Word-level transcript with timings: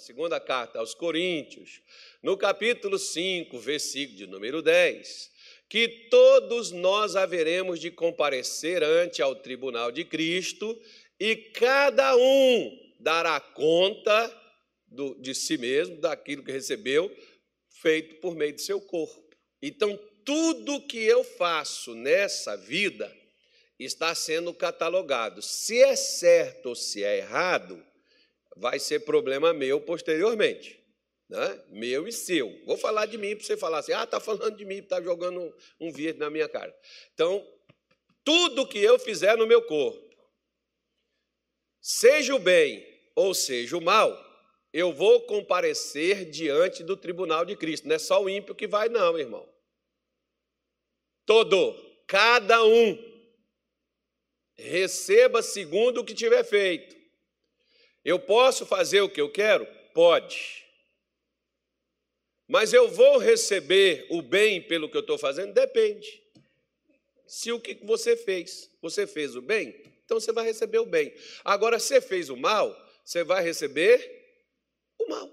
segunda 0.00 0.40
carta 0.40 0.78
aos 0.78 0.94
Coríntios, 0.94 1.82
no 2.22 2.36
capítulo 2.36 2.98
5, 2.98 3.58
versículo 3.58 4.16
de 4.16 4.26
número 4.26 4.62
10, 4.62 5.30
que 5.68 5.88
todos 6.10 6.70
nós 6.70 7.16
haveremos 7.16 7.78
de 7.78 7.90
comparecer 7.90 8.82
ante 8.82 9.20
ao 9.20 9.36
tribunal 9.36 9.92
de 9.92 10.04
Cristo 10.04 10.80
e 11.18 11.36
cada 11.36 12.16
um 12.16 12.94
dará 12.98 13.38
conta 13.38 14.36
do, 14.88 15.14
de 15.20 15.34
si 15.34 15.58
mesmo, 15.58 16.00
daquilo 16.00 16.42
que 16.42 16.50
recebeu, 16.50 17.14
feito 17.68 18.16
por 18.16 18.34
meio 18.34 18.54
de 18.54 18.62
seu 18.62 18.80
corpo. 18.80 19.36
Então, 19.60 19.98
tudo 20.24 20.86
que 20.86 20.98
eu 20.98 21.22
faço 21.22 21.94
nessa 21.94 22.56
vida 22.56 23.14
está 23.78 24.14
sendo 24.14 24.54
catalogado. 24.54 25.42
Se 25.42 25.78
é 25.82 25.94
certo 25.94 26.70
ou 26.70 26.74
se 26.74 27.04
é 27.04 27.18
errado, 27.18 27.84
vai 28.56 28.78
ser 28.78 29.00
problema 29.00 29.52
meu 29.52 29.80
posteriormente. 29.80 30.80
Né? 31.28 31.64
Meu 31.68 32.08
e 32.08 32.12
seu. 32.12 32.52
Vou 32.66 32.76
falar 32.76 33.06
de 33.06 33.16
mim 33.16 33.36
para 33.36 33.46
você 33.46 33.56
falar 33.56 33.78
assim: 33.78 33.92
ah, 33.92 34.02
está 34.02 34.18
falando 34.18 34.56
de 34.56 34.64
mim, 34.64 34.78
está 34.78 35.00
jogando 35.00 35.54
um, 35.80 35.92
vírus 35.92 36.18
na 36.18 36.28
minha 36.28 36.48
cara. 36.48 36.76
Então, 37.14 37.46
tudo 38.24 38.66
que 38.66 38.78
eu 38.78 38.98
fizer 38.98 39.36
no 39.36 39.46
meu 39.46 39.62
corpo, 39.62 40.10
seja 41.80 42.34
o 42.34 42.38
bem 42.38 42.84
ou 43.14 43.32
seja 43.32 43.76
o 43.76 43.80
mal, 43.80 44.12
eu 44.72 44.92
vou 44.92 45.22
comparecer 45.22 46.28
diante 46.28 46.82
do 46.82 46.96
tribunal 46.96 47.44
de 47.44 47.56
Cristo. 47.56 47.86
Não 47.86 47.94
é 47.94 47.98
só 47.98 48.22
o 48.22 48.28
ímpio 48.28 48.54
que 48.54 48.66
vai, 48.66 48.88
não, 48.88 49.18
irmão. 49.18 49.48
Todo, 51.24 51.74
cada 52.08 52.64
um, 52.64 52.98
receba 54.58 55.42
segundo 55.42 56.00
o 56.00 56.04
que 56.04 56.12
tiver 56.12 56.42
feito. 56.44 56.99
Eu 58.04 58.18
posso 58.18 58.64
fazer 58.64 59.00
o 59.00 59.08
que 59.08 59.20
eu 59.20 59.30
quero? 59.30 59.66
Pode. 59.92 60.64
Mas 62.48 62.72
eu 62.72 62.88
vou 62.88 63.18
receber 63.18 64.06
o 64.10 64.22
bem 64.22 64.62
pelo 64.62 64.88
que 64.88 64.96
eu 64.96 65.02
estou 65.02 65.18
fazendo? 65.18 65.52
Depende. 65.52 66.20
Se 67.26 67.52
o 67.52 67.60
que 67.60 67.74
você 67.84 68.16
fez, 68.16 68.70
você 68.82 69.06
fez 69.06 69.36
o 69.36 69.42
bem, 69.42 69.68
então 70.04 70.18
você 70.18 70.32
vai 70.32 70.44
receber 70.44 70.78
o 70.78 70.86
bem. 70.86 71.14
Agora, 71.44 71.78
se 71.78 71.88
você 71.88 72.00
fez 72.00 72.28
o 72.28 72.36
mal, 72.36 72.76
você 73.04 73.22
vai 73.22 73.42
receber 73.42 74.00
o 74.98 75.08
mal. 75.08 75.30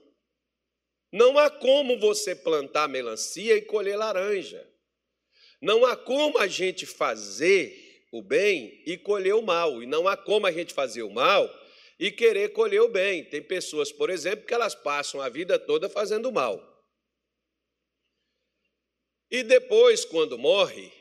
Não 1.11 1.39
há 1.39 1.49
como 1.49 1.97
você 1.97 2.35
plantar 2.35 2.87
melancia 2.87 3.55
e 3.55 3.61
colher 3.61 3.97
laranja. 3.97 4.63
Não 5.59 5.85
há 5.85 5.95
como 5.95 6.37
a 6.37 6.45
gente 6.45 6.85
fazer 6.85 8.05
o 8.11 8.21
bem 8.21 8.83
e 8.85 8.97
colher 8.97 9.33
o 9.33 9.41
mal. 9.41 9.81
E 9.81 9.87
não 9.87 10.07
há 10.07 10.15
como 10.15 10.45
a 10.45 10.51
gente 10.51 10.73
fazer 10.73 11.01
o 11.01 11.09
mal 11.09 11.49
e 11.99 12.11
querer 12.11 12.49
colher 12.49 12.81
o 12.81 12.89
bem. 12.89 13.23
Tem 13.23 13.41
pessoas, 13.41 13.91
por 13.91 14.09
exemplo, 14.09 14.45
que 14.45 14.53
elas 14.53 14.75
passam 14.75 15.21
a 15.21 15.29
vida 15.29 15.57
toda 15.57 15.89
fazendo 15.89 16.31
mal. 16.31 16.61
E 19.29 19.43
depois, 19.43 20.05
quando 20.05 20.37
morre, 20.37 20.91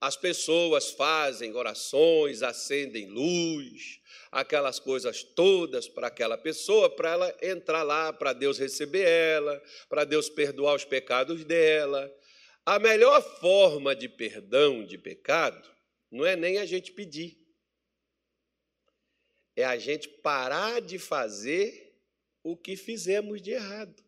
as 0.00 0.16
pessoas 0.16 0.90
fazem 0.90 1.54
orações, 1.54 2.42
acendem 2.42 3.08
luz, 3.08 4.00
aquelas 4.30 4.78
coisas 4.78 5.22
todas 5.22 5.88
para 5.88 6.08
aquela 6.08 6.36
pessoa, 6.36 6.94
para 6.94 7.12
ela 7.12 7.34
entrar 7.40 7.82
lá, 7.82 8.12
para 8.12 8.34
Deus 8.34 8.58
receber 8.58 9.06
ela, 9.06 9.62
para 9.88 10.04
Deus 10.04 10.28
perdoar 10.28 10.74
os 10.74 10.84
pecados 10.84 11.44
dela. 11.44 12.12
A 12.66 12.78
melhor 12.78 13.22
forma 13.40 13.94
de 13.94 14.08
perdão 14.08 14.84
de 14.84 14.98
pecado 14.98 15.66
não 16.10 16.26
é 16.26 16.36
nem 16.36 16.58
a 16.58 16.66
gente 16.66 16.92
pedir, 16.92 17.38
é 19.56 19.64
a 19.64 19.76
gente 19.76 20.08
parar 20.08 20.80
de 20.80 20.98
fazer 20.98 21.94
o 22.42 22.56
que 22.56 22.76
fizemos 22.76 23.40
de 23.40 23.52
errado. 23.52 24.02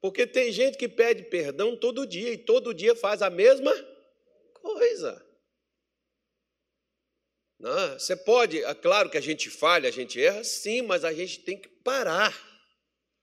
Porque 0.00 0.26
tem 0.26 0.52
gente 0.52 0.76
que 0.76 0.88
pede 0.88 1.24
perdão 1.24 1.76
todo 1.76 2.06
dia 2.06 2.32
e 2.32 2.38
todo 2.38 2.74
dia 2.74 2.94
faz 2.94 3.22
a 3.22 3.30
mesma 3.30 3.72
coisa. 4.52 5.24
Não, 7.58 7.98
você 7.98 8.14
pode, 8.14 8.62
é 8.62 8.74
claro 8.74 9.08
que 9.08 9.16
a 9.16 9.20
gente 9.20 9.48
falha, 9.48 9.88
a 9.88 9.92
gente 9.92 10.22
erra, 10.22 10.44
sim, 10.44 10.82
mas 10.82 11.04
a 11.04 11.12
gente 11.12 11.40
tem 11.40 11.56
que 11.56 11.68
parar 11.68 12.34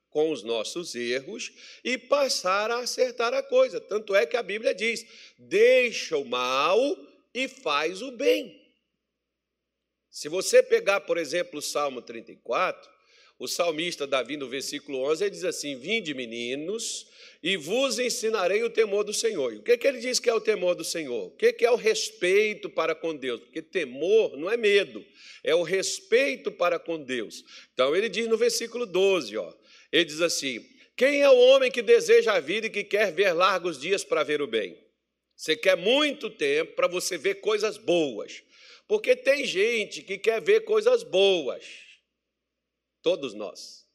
com 0.09 0.31
os 0.31 0.44
nossos 0.44 0.96
erros 0.96 1.52
e 1.84 1.97
passar 1.97 2.72
a 2.72 2.80
acertar 2.80 3.34
a 3.34 3.44
coisa. 3.44 3.80
Tanto 3.80 4.16
é 4.16 4.25
que 4.25 4.38
a 4.38 4.44
Bíblia 4.44 4.74
diz: 4.74 5.06
deixa 5.38 6.18
o 6.18 6.25
mal 6.25 6.80
e 7.34 7.47
faz 7.47 8.02
o 8.02 8.12
bem. 8.12 8.62
Se 10.13 10.29
você 10.29 10.62
pegar, 10.62 11.01
por 11.01 11.18
exemplo, 11.18 11.57
o 11.57 11.62
Salmo 11.62 12.00
34, 12.00 12.88
o 13.40 13.47
salmista 13.47 14.06
Davi, 14.06 14.38
no 14.38 14.47
versículo 14.47 15.00
11, 15.09 15.24
ele 15.24 15.31
diz 15.31 15.44
assim: 15.44 15.75
Vinde, 15.75 16.13
meninos, 16.13 17.07
e 17.41 17.57
vos 17.57 17.97
ensinarei 17.97 18.62
o 18.62 18.69
temor 18.69 19.03
do 19.03 19.12
Senhor. 19.12 19.51
E 19.51 19.57
o 19.57 19.63
que, 19.63 19.75
que 19.75 19.88
ele 19.88 19.97
diz 19.97 20.19
que 20.19 20.29
é 20.29 20.34
o 20.35 20.40
temor 20.40 20.75
do 20.75 20.84
Senhor? 20.84 21.29
O 21.29 21.31
que, 21.31 21.51
que 21.51 21.66
é 21.66 21.72
o 21.72 21.75
respeito 21.75 22.69
para 22.69 22.94
com 22.94 23.16
Deus? 23.16 23.40
Porque 23.40 23.59
temor 23.59 24.38
não 24.38 24.51
é 24.51 24.56
medo, 24.56 25.03
é 25.44 25.56
o 25.56 25.63
respeito 25.63 26.51
para 26.51 26.78
com 26.78 27.03
Deus. 27.03 27.44
Então 27.74 27.95
ele 27.95 28.07
diz 28.07 28.28
no 28.28 28.38
versículo 28.38 28.85
12, 28.85 29.35
ó, 29.35 29.51
ele 29.91 30.06
diz 30.06 30.22
assim: 30.22 30.63
Quem 30.95 31.22
é 31.24 31.30
o 31.30 31.40
homem 31.40 31.72
que 31.72 31.81
deseja 31.81 32.34
a 32.34 32.40
vida 32.40 32.68
e 32.68 32.69
que 32.69 32.84
quer 32.84 33.12
ver 33.12 33.34
largos 33.34 33.81
dias 33.81 34.03
para 34.03 34.22
ver 34.22 34.44
o 34.44 34.47
bem? 34.47 34.78
Você 35.35 35.56
quer 35.56 35.75
muito 35.75 36.30
tempo 36.30 36.75
para 36.75 36.88
você 36.88 37.18
ver 37.18 37.41
coisas 37.41 37.80
boas. 37.80 38.44
Porque 38.88 39.16
tem 39.16 39.46
gente 39.46 40.02
que 40.02 40.18
quer 40.18 40.42
ver 40.42 40.62
coisas 40.62 41.04
boas, 41.04 41.66
Todos 43.02 43.34
nós. 43.34 43.86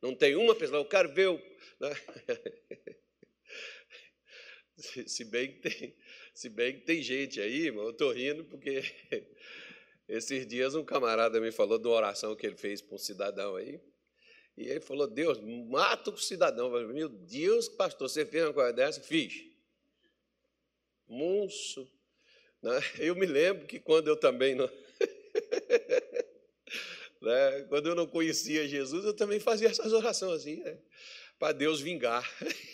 Não 0.00 0.14
tem 0.14 0.34
uma 0.34 0.54
pessoa, 0.54 0.80
eu 0.80 0.84
quero 0.86 1.12
ver 1.12 1.28
o. 1.28 1.38
Se 5.06 5.24
bem 5.24 5.52
que 5.52 5.58
tem, 5.68 5.96
se 6.32 6.48
bem 6.48 6.78
que 6.78 6.86
tem 6.86 7.02
gente 7.02 7.40
aí, 7.40 7.66
irmão, 7.66 7.84
eu 7.84 7.90
estou 7.90 8.12
rindo 8.12 8.44
porque 8.44 8.80
esses 10.08 10.46
dias 10.46 10.76
um 10.76 10.84
camarada 10.84 11.40
me 11.40 11.50
falou 11.50 11.78
de 11.78 11.88
uma 11.88 11.96
oração 11.96 12.36
que 12.36 12.46
ele 12.46 12.56
fez 12.56 12.80
para 12.80 12.94
um 12.94 12.98
cidadão 12.98 13.56
aí. 13.56 13.80
E 14.56 14.68
ele 14.68 14.80
falou: 14.80 15.08
Deus, 15.08 15.40
mata 15.40 16.10
o 16.10 16.16
cidadão. 16.16 16.70
Falei, 16.70 16.86
Meu 16.86 17.08
Deus, 17.08 17.68
pastor, 17.68 18.08
você 18.08 18.24
fez 18.24 18.44
uma 18.44 18.54
coisa 18.54 18.72
dessa? 18.72 19.00
Fiz. 19.00 19.46
Munso. 21.08 21.90
Né? 22.62 22.82
Eu 22.98 23.14
me 23.14 23.26
lembro 23.26 23.66
que 23.66 23.78
quando 23.78 24.08
eu 24.08 24.16
também 24.16 24.54
não. 24.54 24.68
Né? 27.20 27.66
Quando 27.68 27.88
eu 27.88 27.96
não 27.96 28.06
conhecia 28.06 28.68
Jesus, 28.68 29.04
eu 29.04 29.12
também 29.12 29.40
fazia 29.40 29.66
essas 29.68 29.92
orações 29.92 30.40
assim, 30.40 30.62
né? 30.62 30.78
para 31.38 31.52
Deus 31.52 31.80
vingar. 31.80 32.28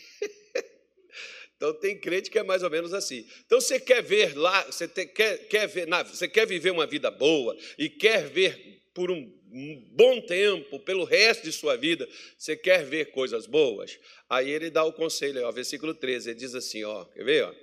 Então 1.57 1.73
tem 1.73 1.99
crente 1.99 2.31
que 2.31 2.39
é 2.39 2.43
mais 2.43 2.63
ou 2.63 2.69
menos 2.69 2.93
assim. 2.93 3.27
Então 3.47 3.61
você 3.61 3.79
quer 3.79 4.03
ver 4.03 4.37
lá, 4.37 4.65
você 4.65 4.87
te, 4.87 5.07
quer, 5.07 5.39
quer 5.49 5.67
ver, 5.67 5.87
você 6.05 6.29
quer 6.29 6.47
viver 6.47 6.71
uma 6.71 6.87
vida 6.87 7.11
boa 7.11 7.57
e 7.79 7.89
quer 7.89 8.29
ver 8.29 8.83
por 8.93 9.11
um, 9.11 9.33
um 9.51 9.89
bom 9.93 10.21
tempo, 10.21 10.79
pelo 10.81 11.05
resto 11.05 11.45
de 11.45 11.53
sua 11.53 11.77
vida, 11.77 12.09
você 12.37 12.57
quer 12.57 12.85
ver 12.85 13.13
coisas 13.13 13.47
boas. 13.47 13.99
Aí 14.29 14.51
ele 14.51 14.69
dá 14.69 14.85
o 14.85 14.93
conselho, 14.93 15.47
ó, 15.47 15.53
versículo 15.53 15.95
13, 15.95 16.31
ele 16.31 16.39
diz 16.39 16.55
assim, 16.55 16.85
ó, 16.85 17.05
quer 17.07 17.25
ver? 17.25 17.45
Ó, 17.45 17.55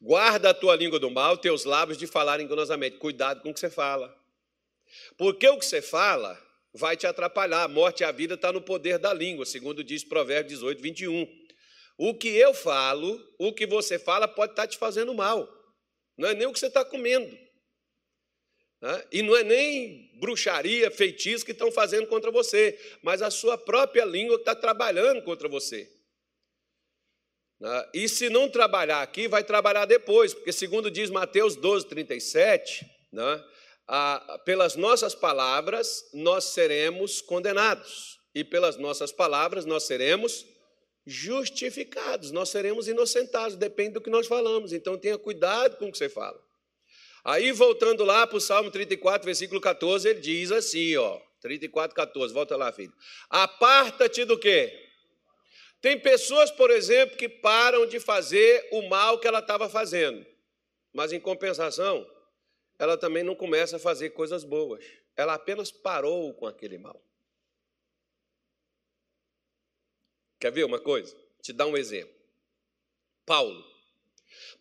Guarda 0.00 0.50
a 0.50 0.54
tua 0.54 0.76
língua 0.76 0.98
do 0.98 1.10
mal, 1.10 1.36
teus 1.36 1.64
lábios 1.64 1.98
de 1.98 2.06
falar 2.06 2.40
enganosamente. 2.40 2.98
Cuidado 2.98 3.42
com 3.42 3.50
o 3.50 3.54
que 3.54 3.60
você 3.60 3.70
fala. 3.70 4.14
Porque 5.16 5.48
o 5.48 5.58
que 5.58 5.64
você 5.64 5.82
fala 5.82 6.40
vai 6.74 6.96
te 6.96 7.06
atrapalhar. 7.06 7.64
A 7.64 7.68
morte 7.68 8.00
e 8.00 8.04
a 8.04 8.12
vida 8.12 8.34
está 8.34 8.52
no 8.52 8.60
poder 8.60 8.98
da 8.98 9.12
língua, 9.12 9.46
segundo 9.46 9.82
diz 9.82 10.04
Provérbios 10.04 10.60
18, 10.60 10.82
21. 10.82 11.46
O 11.98 12.14
que 12.14 12.28
eu 12.28 12.52
falo, 12.52 13.20
o 13.38 13.52
que 13.52 13.66
você 13.66 13.98
fala, 13.98 14.28
pode 14.28 14.52
estar 14.52 14.62
tá 14.62 14.68
te 14.68 14.76
fazendo 14.76 15.14
mal. 15.14 15.48
Não 16.16 16.28
é 16.28 16.34
nem 16.34 16.46
o 16.46 16.52
que 16.52 16.58
você 16.58 16.66
está 16.66 16.84
comendo. 16.84 17.36
Né? 18.80 19.04
E 19.10 19.22
não 19.22 19.34
é 19.36 19.42
nem 19.42 20.10
bruxaria, 20.18 20.90
feitiço 20.90 21.44
que 21.44 21.52
estão 21.52 21.72
fazendo 21.72 22.06
contra 22.06 22.30
você, 22.30 22.78
mas 23.02 23.22
a 23.22 23.30
sua 23.30 23.56
própria 23.56 24.04
língua 24.04 24.36
está 24.36 24.54
trabalhando 24.54 25.22
contra 25.22 25.48
você. 25.48 25.90
Né? 27.60 27.88
E 27.94 28.08
se 28.08 28.28
não 28.28 28.48
trabalhar 28.48 29.02
aqui, 29.02 29.28
vai 29.28 29.42
trabalhar 29.42 29.84
depois, 29.86 30.34
porque 30.34 30.52
segundo 30.52 30.90
diz 30.90 31.10
Mateus 31.10 31.56
12, 31.56 31.86
37, 31.86 32.86
né? 33.12 33.44
ah, 33.88 34.40
pelas 34.44 34.76
nossas 34.76 35.14
palavras 35.14 36.04
nós 36.12 36.44
seremos 36.44 37.20
condenados, 37.20 38.18
e 38.34 38.44
pelas 38.44 38.76
nossas 38.76 39.12
palavras 39.12 39.64
nós 39.64 39.84
seremos 39.84 40.44
justificados, 41.06 42.32
nós 42.32 42.48
seremos 42.48 42.88
inocentados, 42.88 43.56
depende 43.56 43.94
do 43.94 44.00
que 44.00 44.10
nós 44.10 44.26
falamos. 44.26 44.72
Então 44.72 44.98
tenha 44.98 45.16
cuidado 45.16 45.76
com 45.76 45.88
o 45.88 45.92
que 45.92 45.96
você 45.96 46.08
fala. 46.08 46.38
Aí, 47.24 47.50
voltando 47.52 48.04
lá 48.04 48.26
para 48.26 48.36
o 48.36 48.40
Salmo 48.40 48.70
34, 48.70 49.24
versículo 49.24 49.60
14, 49.60 50.08
ele 50.08 50.20
diz 50.20 50.52
assim, 50.52 50.96
ó, 50.96 51.18
34, 51.40 51.94
14, 51.94 52.34
volta 52.34 52.56
lá, 52.56 52.72
filho. 52.72 52.92
Aparta-te 53.30 54.24
do 54.24 54.38
quê? 54.38 54.72
Tem 55.86 55.96
pessoas, 55.96 56.50
por 56.50 56.68
exemplo, 56.68 57.16
que 57.16 57.28
param 57.28 57.86
de 57.86 58.00
fazer 58.00 58.66
o 58.72 58.88
mal 58.88 59.20
que 59.20 59.28
ela 59.28 59.38
estava 59.38 59.68
fazendo, 59.68 60.26
mas 60.92 61.12
em 61.12 61.20
compensação, 61.20 62.04
ela 62.76 62.98
também 62.98 63.22
não 63.22 63.36
começa 63.36 63.76
a 63.76 63.78
fazer 63.78 64.10
coisas 64.10 64.42
boas. 64.42 64.84
Ela 65.16 65.34
apenas 65.34 65.70
parou 65.70 66.34
com 66.34 66.44
aquele 66.44 66.76
mal. 66.76 67.00
Quer 70.40 70.50
ver 70.50 70.64
uma 70.64 70.80
coisa? 70.80 71.16
Te 71.40 71.52
dar 71.52 71.66
um 71.66 71.76
exemplo. 71.76 72.12
Paulo. 73.24 73.64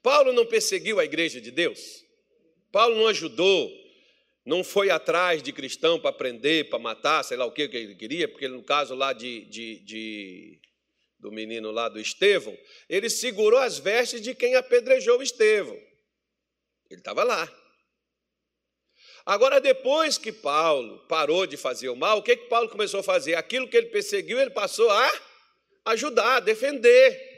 Paulo 0.04 0.32
não 0.32 0.46
perseguiu 0.46 1.00
a 1.00 1.06
igreja 1.06 1.42
de 1.42 1.50
Deus? 1.50 2.06
Paulo 2.72 2.96
não 2.98 3.08
ajudou, 3.08 3.72
não 4.46 4.64
foi 4.64 4.92
atrás 4.92 5.42
de 5.42 5.52
cristão 5.52 6.00
para 6.00 6.14
prender, 6.14 6.70
para 6.70 6.78
matar, 6.78 7.24
sei 7.24 7.36
lá 7.36 7.48
o 7.48 7.52
que 7.52 7.64
ele 7.64 7.96
queria, 7.96 8.28
porque 8.28 8.48
no 8.48 8.62
caso 8.62 8.94
lá 8.94 9.12
de, 9.12 9.46
de, 9.46 9.80
de 9.80 10.62
do 11.20 11.32
menino 11.32 11.72
lá 11.72 11.90
do 11.90 12.00
Estevão, 12.00 12.58
ele 12.90 13.10
segurou 13.10 13.60
as 13.60 13.78
vestes 13.78 14.22
de 14.22 14.36
quem 14.36 14.56
apedrejou 14.56 15.22
Estevão. 15.22 15.76
Ele 16.90 17.00
estava 17.00 17.24
lá. 17.24 17.52
Agora, 19.26 19.60
depois 19.60 20.20
que 20.20 20.32
Paulo 20.32 21.00
parou 21.08 21.48
de 21.48 21.58
fazer 21.58 21.90
o 21.90 21.96
mal, 21.96 22.20
o 22.20 22.24
que, 22.24 22.36
que 22.36 22.48
Paulo 22.48 22.70
começou 22.70 23.00
a 23.00 23.04
fazer? 23.04 23.34
Aquilo 23.34 23.68
que 23.68 23.76
ele 23.76 23.88
perseguiu, 23.88 24.40
ele 24.40 24.52
passou 24.52 24.90
a 24.90 25.12
ajudar, 25.86 26.36
a 26.36 26.40
defender. 26.40 27.34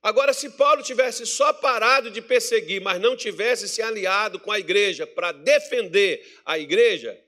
Agora, 0.00 0.32
se 0.32 0.50
Paulo 0.50 0.84
tivesse 0.84 1.26
só 1.26 1.52
parado 1.52 2.10
de 2.12 2.22
perseguir, 2.22 2.80
mas 2.80 3.00
não 3.00 3.16
tivesse 3.16 3.68
se 3.68 3.82
aliado 3.82 4.38
com 4.38 4.52
a 4.52 4.58
igreja 4.58 5.04
para 5.04 5.32
defender 5.32 6.40
a 6.46 6.56
igreja, 6.56 7.20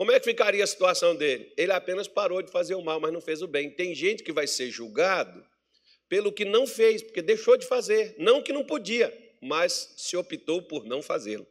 como 0.00 0.12
é 0.12 0.18
que 0.18 0.24
ficaria 0.24 0.64
a 0.64 0.66
situação 0.66 1.14
dele? 1.14 1.52
Ele 1.58 1.72
apenas 1.72 2.08
parou 2.08 2.40
de 2.40 2.50
fazer 2.50 2.74
o 2.74 2.80
mal, 2.80 2.98
mas 2.98 3.12
não 3.12 3.20
fez 3.20 3.42
o 3.42 3.46
bem. 3.46 3.70
Tem 3.70 3.94
gente 3.94 4.22
que 4.22 4.32
vai 4.32 4.46
ser 4.46 4.70
julgado 4.70 5.46
pelo 6.08 6.32
que 6.32 6.42
não 6.42 6.66
fez, 6.66 7.02
porque 7.02 7.20
deixou 7.20 7.54
de 7.58 7.66
fazer. 7.66 8.14
Não 8.16 8.42
que 8.42 8.50
não 8.50 8.64
podia, 8.64 9.12
mas 9.42 9.92
se 9.98 10.16
optou 10.16 10.62
por 10.62 10.86
não 10.86 11.02
fazê-lo. 11.02 11.46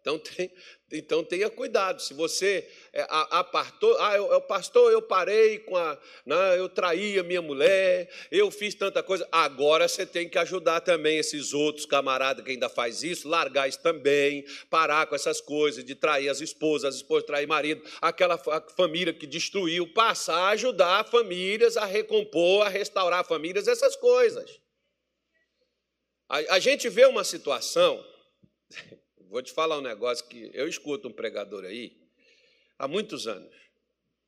Então, 0.00 0.16
tem, 0.22 0.48
então 0.90 1.22
tenha 1.22 1.50
cuidado. 1.50 2.00
Se 2.00 2.14
você 2.14 2.66
é, 2.92 3.06
apartou, 3.08 3.94
ah, 4.00 4.16
eu, 4.16 4.32
eu, 4.32 4.40
pastor, 4.40 4.90
eu 4.90 5.02
parei 5.02 5.58
com 5.58 5.76
a. 5.76 5.98
Não, 6.24 6.36
né, 6.36 6.58
eu 6.58 6.68
traí 6.68 7.18
a 7.18 7.22
minha 7.22 7.42
mulher, 7.42 8.08
eu 8.30 8.50
fiz 8.50 8.74
tanta 8.74 9.02
coisa. 9.02 9.28
Agora 9.30 9.86
você 9.86 10.06
tem 10.06 10.28
que 10.28 10.38
ajudar 10.38 10.80
também 10.80 11.18
esses 11.18 11.52
outros 11.52 11.84
camaradas 11.84 12.42
que 12.42 12.50
ainda 12.50 12.70
faz 12.70 13.02
isso, 13.02 13.28
largar 13.28 13.68
isso 13.68 13.80
também, 13.82 14.44
parar 14.70 15.06
com 15.06 15.14
essas 15.14 15.40
coisas 15.40 15.84
de 15.84 15.94
trair 15.94 16.28
as 16.30 16.40
esposas, 16.40 16.94
as 16.94 16.96
esposas 16.96 17.26
trair 17.26 17.46
marido, 17.46 17.82
aquela 18.00 18.38
família 18.76 19.12
que 19.12 19.26
destruiu, 19.26 19.92
passar 19.92 20.38
a 20.38 20.48
ajudar 20.50 21.04
famílias 21.04 21.76
a 21.76 21.84
recompor, 21.84 22.66
a 22.66 22.68
restaurar 22.70 23.24
famílias, 23.26 23.68
essas 23.68 23.94
coisas. 23.94 24.58
a, 26.28 26.54
a 26.54 26.58
gente 26.58 26.88
vê 26.88 27.04
uma 27.04 27.24
situação 27.24 28.02
Vou 29.28 29.42
te 29.42 29.52
falar 29.52 29.78
um 29.78 29.82
negócio 29.82 30.26
que 30.26 30.50
eu 30.54 30.66
escuto 30.66 31.08
um 31.08 31.12
pregador 31.12 31.64
aí 31.64 31.96
há 32.78 32.88
muitos 32.88 33.26
anos. 33.26 33.54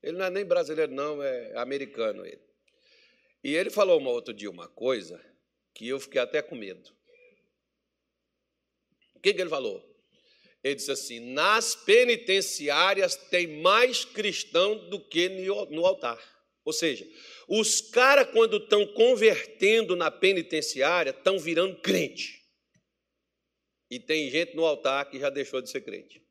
Ele 0.03 0.19
não 0.19 0.27
é 0.27 0.31
nem 0.31 0.45
brasileiro, 0.45 0.93
não, 0.93 1.23
é 1.23 1.57
americano 1.57 2.25
ele. 2.25 2.41
E 3.43 3.55
ele 3.55 3.71
falou 3.71 3.99
uma 3.99 4.11
outro 4.11 4.35
dia 4.35 4.51
uma 4.51 4.69
coisa 4.69 5.19
que 5.75 5.89
eu 5.89 5.99
fiquei 5.99 6.21
até 6.21 6.43
com 6.43 6.55
medo. 6.55 6.91
O 9.15 9.21
que, 9.21 9.33
que 9.33 9.41
ele 9.41 9.49
falou? 9.49 9.83
Ele 10.63 10.75
disse 10.75 10.91
assim: 10.91 11.21
nas 11.33 11.75
penitenciárias 11.75 13.17
tem 13.17 13.47
mais 13.47 14.05
cristão 14.05 14.89
do 14.91 15.01
que 15.01 15.29
no 15.29 15.87
altar. 15.87 16.19
Ou 16.63 16.75
seja, 16.75 17.09
os 17.49 17.81
caras, 17.81 18.29
quando 18.31 18.59
estão 18.59 18.87
convertendo 18.87 19.97
na 19.97 20.11
penitenciária, 20.11 21.11
estão 21.11 21.39
virando 21.39 21.81
crente. 21.81 22.40
E 23.91 23.99
tem 23.99 24.31
gente 24.31 24.55
no 24.55 24.65
altar 24.65 25.11
que 25.11 25.19
já 25.19 25.29
deixou 25.29 25.61
de 25.61 25.69
ser 25.69 25.81
crente. 25.81 26.23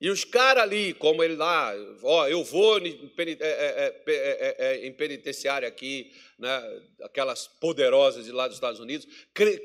E 0.00 0.08
os 0.08 0.24
caras 0.24 0.62
ali, 0.62 0.94
como 0.94 1.22
ele 1.22 1.36
lá, 1.36 1.74
ó, 2.02 2.26
eu 2.26 2.42
vou 2.42 2.78
em, 2.78 3.12
é, 3.38 4.02
é, 4.06 4.56
é, 4.58 4.86
em 4.86 4.92
penitenciária 4.94 5.68
aqui, 5.68 6.10
né, 6.38 6.82
aquelas 7.02 7.46
poderosas 7.46 8.24
de 8.24 8.32
lá 8.32 8.48
dos 8.48 8.56
Estados 8.56 8.80
Unidos, 8.80 9.06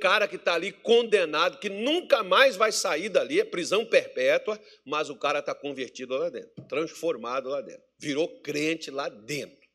cara 0.01 0.27
que 0.27 0.35
está 0.35 0.55
ali 0.55 0.73
condenado, 0.73 1.57
que 1.57 1.69
nunca 1.69 2.21
mais 2.21 2.57
vai 2.57 2.73
sair 2.73 3.07
dali, 3.07 3.39
é 3.39 3.45
prisão 3.45 3.85
perpétua, 3.85 4.59
mas 4.83 5.09
o 5.09 5.15
cara 5.15 5.39
está 5.39 5.55
convertido 5.55 6.17
lá 6.17 6.29
dentro, 6.29 6.51
transformado 6.67 7.47
lá 7.47 7.61
dentro, 7.61 7.83
virou 7.97 8.27
crente 8.41 8.91
lá 8.91 9.07
dentro. 9.07 9.65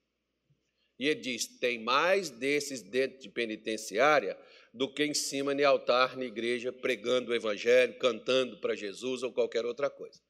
E 0.98 1.08
ele 1.08 1.20
diz: 1.20 1.58
tem 1.58 1.78
mais 1.82 2.28
desses 2.28 2.82
dentro 2.82 3.18
de 3.18 3.30
penitenciária 3.30 4.36
do 4.72 4.92
que 4.92 5.04
em 5.04 5.14
cima 5.14 5.54
de 5.54 5.64
altar 5.64 6.16
na 6.16 6.24
igreja, 6.24 6.72
pregando 6.72 7.32
o 7.32 7.34
evangelho, 7.34 7.98
cantando 7.98 8.58
para 8.58 8.74
Jesus 8.74 9.22
ou 9.22 9.32
qualquer 9.32 9.64
outra 9.64 9.90
coisa. 9.90 10.20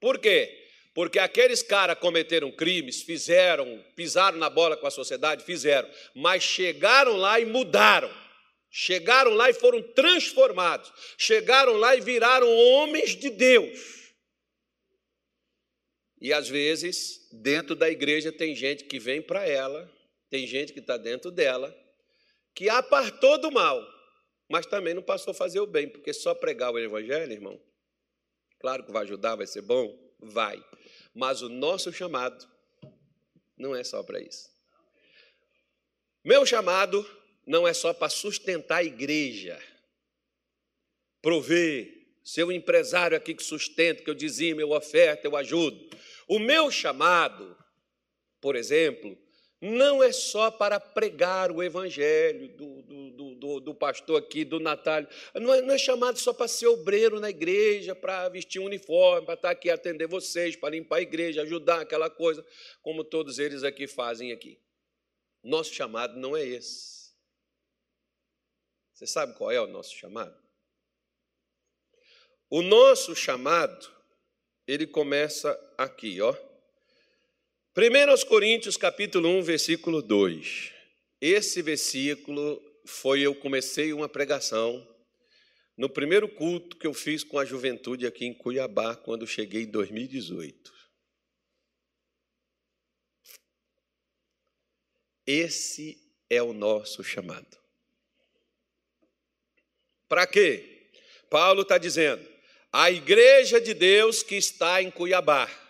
Por 0.00 0.18
quê? 0.18 0.64
Porque 0.94 1.18
aqueles 1.18 1.62
caras 1.62 1.98
cometeram 1.98 2.50
crimes, 2.50 3.02
fizeram, 3.02 3.84
pisaram 3.94 4.38
na 4.38 4.48
bola 4.48 4.76
com 4.76 4.86
a 4.86 4.90
sociedade, 4.90 5.44
fizeram, 5.44 5.90
mas 6.14 6.42
chegaram 6.42 7.16
lá 7.16 7.38
e 7.38 7.44
mudaram. 7.44 8.10
Chegaram 8.70 9.32
lá 9.32 9.50
e 9.50 9.54
foram 9.54 9.82
transformados. 9.92 10.92
Chegaram 11.18 11.76
lá 11.76 11.96
e 11.96 12.00
viraram 12.00 12.48
homens 12.48 13.16
de 13.16 13.30
Deus. 13.30 13.96
E 16.20 16.32
às 16.32 16.48
vezes, 16.48 17.28
dentro 17.30 17.74
da 17.74 17.90
igreja, 17.90 18.32
tem 18.32 18.54
gente 18.54 18.84
que 18.84 18.98
vem 18.98 19.20
para 19.20 19.46
ela, 19.46 19.90
tem 20.30 20.46
gente 20.46 20.72
que 20.72 20.80
está 20.80 20.96
dentro 20.96 21.30
dela, 21.30 21.74
que 22.56 22.70
apartou 22.70 23.36
do 23.38 23.52
mal, 23.52 23.86
mas 24.48 24.64
também 24.64 24.94
não 24.94 25.02
passou 25.02 25.32
a 25.32 25.34
fazer 25.34 25.60
o 25.60 25.66
bem, 25.66 25.86
porque 25.86 26.14
só 26.14 26.34
pregar 26.34 26.72
o 26.72 26.78
evangelho, 26.78 27.30
irmão, 27.30 27.60
claro 28.58 28.82
que 28.82 28.90
vai 28.90 29.02
ajudar, 29.02 29.36
vai 29.36 29.46
ser 29.46 29.60
bom, 29.60 29.94
vai. 30.18 30.64
Mas 31.14 31.42
o 31.42 31.50
nosso 31.50 31.92
chamado 31.92 32.48
não 33.58 33.76
é 33.76 33.84
só 33.84 34.02
para 34.02 34.18
isso. 34.20 34.48
Meu 36.24 36.46
chamado 36.46 37.06
não 37.46 37.68
é 37.68 37.74
só 37.74 37.92
para 37.92 38.08
sustentar 38.08 38.78
a 38.78 38.84
igreja, 38.84 39.62
prover, 41.20 41.94
ser 42.24 42.44
um 42.44 42.50
empresário 42.50 43.18
aqui 43.18 43.34
que 43.34 43.42
sustenta, 43.42 44.02
que 44.02 44.08
eu 44.08 44.14
dizimo, 44.14 44.62
eu 44.62 44.70
oferto, 44.70 45.26
eu 45.26 45.36
ajudo. 45.36 45.90
O 46.26 46.38
meu 46.38 46.70
chamado, 46.70 47.54
por 48.40 48.56
exemplo, 48.56 49.16
não 49.60 50.02
é 50.02 50.12
só 50.12 50.50
para 50.50 50.78
pregar 50.78 51.50
o 51.50 51.62
evangelho 51.62 52.48
do, 52.56 52.82
do, 52.82 53.34
do, 53.34 53.60
do 53.60 53.74
pastor 53.74 54.20
aqui, 54.20 54.44
do 54.44 54.60
Natália. 54.60 55.08
Não 55.34 55.52
é, 55.54 55.62
não 55.62 55.74
é, 55.74 55.78
chamado 55.78 56.18
só 56.18 56.32
para 56.32 56.46
ser 56.46 56.66
obreiro 56.66 57.18
na 57.18 57.30
igreja, 57.30 57.94
para 57.94 58.28
vestir 58.28 58.60
um 58.60 58.66
uniforme, 58.66 59.24
para 59.24 59.34
estar 59.34 59.50
aqui 59.50 59.70
atender 59.70 60.06
vocês, 60.06 60.56
para 60.56 60.70
limpar 60.70 60.96
a 60.96 61.02
igreja, 61.02 61.42
ajudar 61.42 61.80
aquela 61.80 62.10
coisa, 62.10 62.44
como 62.82 63.02
todos 63.02 63.38
eles 63.38 63.62
aqui 63.62 63.86
fazem 63.86 64.30
aqui. 64.32 64.60
Nosso 65.42 65.72
chamado 65.72 66.18
não 66.18 66.36
é 66.36 66.44
esse. 66.44 67.14
Você 68.92 69.06
sabe 69.06 69.34
qual 69.34 69.50
é 69.50 69.60
o 69.60 69.66
nosso 69.66 69.94
chamado? 69.94 70.36
O 72.48 72.62
nosso 72.62 73.14
chamado, 73.14 73.90
ele 74.66 74.86
começa 74.86 75.58
aqui, 75.76 76.20
ó. 76.20 76.34
1 77.78 78.26
Coríntios 78.26 78.74
capítulo 78.78 79.28
1, 79.28 79.42
versículo 79.42 80.00
2. 80.00 80.72
Esse 81.20 81.60
versículo 81.60 82.58
foi 82.86 83.20
eu 83.20 83.34
comecei 83.34 83.92
uma 83.92 84.08
pregação 84.08 84.82
no 85.76 85.86
primeiro 85.86 86.26
culto 86.26 86.78
que 86.78 86.86
eu 86.86 86.94
fiz 86.94 87.22
com 87.22 87.38
a 87.38 87.44
juventude 87.44 88.06
aqui 88.06 88.24
em 88.24 88.32
Cuiabá, 88.32 88.96
quando 88.96 89.26
cheguei 89.26 89.64
em 89.64 89.70
2018. 89.70 90.72
Esse 95.26 96.02
é 96.30 96.42
o 96.42 96.54
nosso 96.54 97.04
chamado. 97.04 97.58
Para 100.08 100.26
quê? 100.26 100.88
Paulo 101.28 101.60
está 101.60 101.76
dizendo: 101.76 102.26
a 102.72 102.90
igreja 102.90 103.60
de 103.60 103.74
Deus 103.74 104.22
que 104.22 104.36
está 104.36 104.80
em 104.80 104.90
Cuiabá 104.90 105.65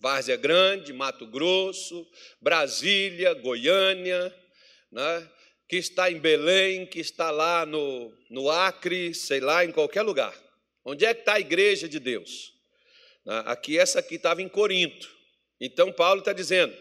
Várzea 0.00 0.36
Grande, 0.36 0.92
Mato 0.92 1.26
Grosso, 1.26 2.06
Brasília, 2.40 3.34
Goiânia, 3.34 4.34
né? 4.90 5.30
que 5.68 5.76
está 5.76 6.10
em 6.10 6.18
Belém, 6.18 6.86
que 6.86 7.00
está 7.00 7.30
lá 7.30 7.66
no, 7.66 8.12
no 8.30 8.50
Acre, 8.50 9.14
sei 9.14 9.40
lá, 9.40 9.64
em 9.64 9.72
qualquer 9.72 10.02
lugar. 10.02 10.34
Onde 10.84 11.04
é 11.04 11.12
que 11.12 11.20
está 11.20 11.34
a 11.34 11.40
igreja 11.40 11.88
de 11.88 11.98
Deus? 11.98 12.54
Né? 13.24 13.42
Aqui, 13.46 13.78
essa 13.78 13.98
aqui 13.98 14.14
estava 14.14 14.40
em 14.40 14.48
Corinto. 14.48 15.14
Então, 15.60 15.92
Paulo 15.92 16.20
está 16.20 16.32
dizendo: 16.32 16.74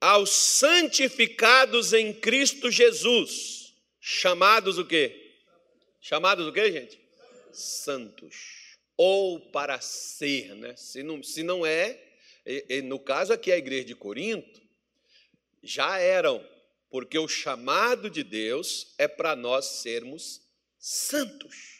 aos 0.00 0.30
santificados 0.30 1.92
em 1.92 2.12
Cristo 2.12 2.70
Jesus, 2.70 3.74
chamados 4.00 4.78
o 4.78 4.86
quê? 4.86 5.34
Chamados 6.00 6.46
o 6.46 6.52
quê, 6.52 6.70
gente? 6.72 6.98
Santos. 7.52 8.36
Ou 8.96 9.40
para 9.50 9.80
ser, 9.80 10.54
né? 10.54 10.76
Se 10.76 11.02
não, 11.02 11.22
se 11.22 11.42
não 11.42 11.66
é, 11.66 12.03
e, 12.46 12.64
e, 12.68 12.82
no 12.82 12.98
caso 12.98 13.32
aqui, 13.32 13.50
a 13.50 13.56
igreja 13.56 13.84
de 13.84 13.94
Corinto, 13.94 14.62
já 15.62 15.98
eram, 15.98 16.46
porque 16.90 17.18
o 17.18 17.26
chamado 17.26 18.10
de 18.10 18.22
Deus 18.22 18.94
é 18.98 19.08
para 19.08 19.34
nós 19.34 19.66
sermos 19.82 20.42
santos. 20.78 21.74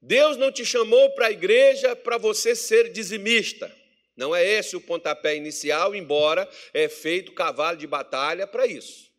Deus 0.00 0.36
não 0.36 0.50
te 0.50 0.64
chamou 0.64 1.10
para 1.10 1.26
a 1.26 1.32
igreja 1.32 1.94
para 1.96 2.18
você 2.18 2.54
ser 2.54 2.92
dizimista. 2.92 3.74
Não 4.16 4.34
é 4.34 4.44
esse 4.44 4.76
o 4.76 4.80
pontapé 4.80 5.34
inicial, 5.34 5.94
embora 5.94 6.48
é 6.72 6.88
feito 6.88 7.32
cavalo 7.32 7.76
de 7.76 7.86
batalha 7.86 8.46
para 8.46 8.66
isso. 8.66 9.10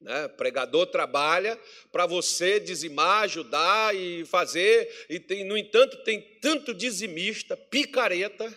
Né? 0.00 0.28
Pregador 0.28 0.86
trabalha 0.86 1.58
para 1.92 2.06
você 2.06 2.60
dizimar, 2.60 3.22
ajudar 3.22 3.94
e 3.94 4.24
fazer, 4.26 5.06
e 5.08 5.18
tem, 5.20 5.44
no 5.44 5.56
entanto, 5.56 5.96
tem 6.04 6.20
tanto 6.40 6.74
dizimista, 6.74 7.56
picareta, 7.56 8.52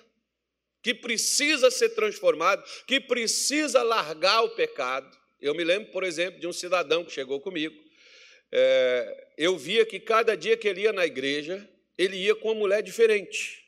que 0.82 0.94
precisa 0.94 1.70
ser 1.70 1.90
transformado, 1.90 2.64
que 2.88 3.00
precisa 3.00 3.84
largar 3.84 4.44
o 4.44 4.50
pecado. 4.50 5.18
Eu 5.42 5.54
me 5.54 5.64
lembro, 5.64 5.92
por 5.92 6.04
exemplo, 6.04 6.40
de 6.40 6.48
um 6.48 6.54
cidadão 6.54 7.04
que 7.04 7.12
chegou 7.12 7.40
comigo. 7.40 7.76
É, 8.52 9.28
eu 9.38 9.58
via 9.58 9.86
que 9.86 10.00
cada 10.00 10.36
dia 10.36 10.58
que 10.58 10.68
ele 10.68 10.82
ia 10.82 10.94
na 10.94 11.06
igreja, 11.06 11.68
ele 11.98 12.18
ia 12.18 12.36
com 12.36 12.50
uma 12.50 12.56
mulher 12.56 12.82
diferente. 12.82 13.66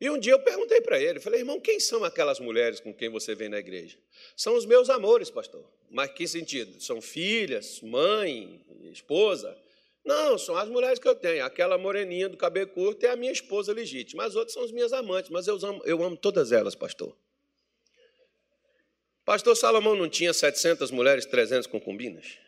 E 0.00 0.08
um 0.08 0.18
dia 0.18 0.32
eu 0.32 0.38
perguntei 0.42 0.80
para 0.80 0.98
ele, 0.98 1.20
falei, 1.20 1.40
irmão, 1.40 1.60
quem 1.60 1.78
são 1.78 2.02
aquelas 2.04 2.40
mulheres 2.40 2.80
com 2.80 2.94
quem 2.94 3.10
você 3.10 3.34
vem 3.34 3.50
na 3.50 3.58
igreja? 3.58 3.98
São 4.34 4.56
os 4.56 4.64
meus 4.64 4.88
amores, 4.88 5.30
pastor. 5.30 5.70
Mas 5.90 6.10
que 6.12 6.26
sentido? 6.26 6.80
São 6.80 7.02
filhas, 7.02 7.82
mãe, 7.82 8.64
esposa? 8.90 9.54
Não, 10.04 10.38
são 10.38 10.56
as 10.56 10.68
mulheres 10.68 10.98
que 10.98 11.06
eu 11.06 11.14
tenho. 11.14 11.44
Aquela 11.44 11.76
moreninha 11.76 12.28
do 12.28 12.36
cabelo 12.36 12.70
curto 12.70 13.04
é 13.04 13.10
a 13.10 13.16
minha 13.16 13.32
esposa 13.32 13.72
legítima. 13.72 14.24
As 14.24 14.34
outras 14.34 14.54
são 14.54 14.64
as 14.64 14.72
minhas 14.72 14.92
amantes, 14.92 15.30
mas 15.30 15.46
eu 15.46 15.56
amo, 15.56 15.82
eu 15.84 16.02
amo 16.02 16.16
todas 16.16 16.52
elas, 16.52 16.74
pastor. 16.74 17.16
Pastor 19.24 19.56
Salomão 19.56 19.94
não 19.94 20.08
tinha 20.08 20.32
700 20.32 20.90
mulheres, 20.90 21.26
300 21.26 21.66
concubinas? 21.66 22.38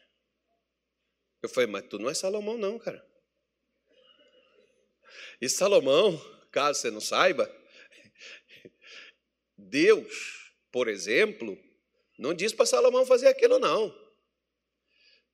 Eu 1.43 1.49
falei, 1.49 1.69
mas 1.69 1.85
tu 1.89 1.99
não 1.99 2.09
é 2.09 2.15
Salomão, 2.15 2.57
não, 2.57 2.79
cara. 2.79 3.05
E 5.41 5.49
Salomão 5.49 6.21
caso 6.53 6.81
você 6.81 6.91
não 6.91 7.01
saiba, 7.01 7.51
Deus, 9.57 10.53
por 10.71 10.87
exemplo, 10.87 11.59
não 12.19 12.35
diz 12.35 12.53
para 12.53 12.67
Salomão 12.67 13.07
fazer 13.07 13.29
aquilo, 13.29 13.59
não. 13.59 14.02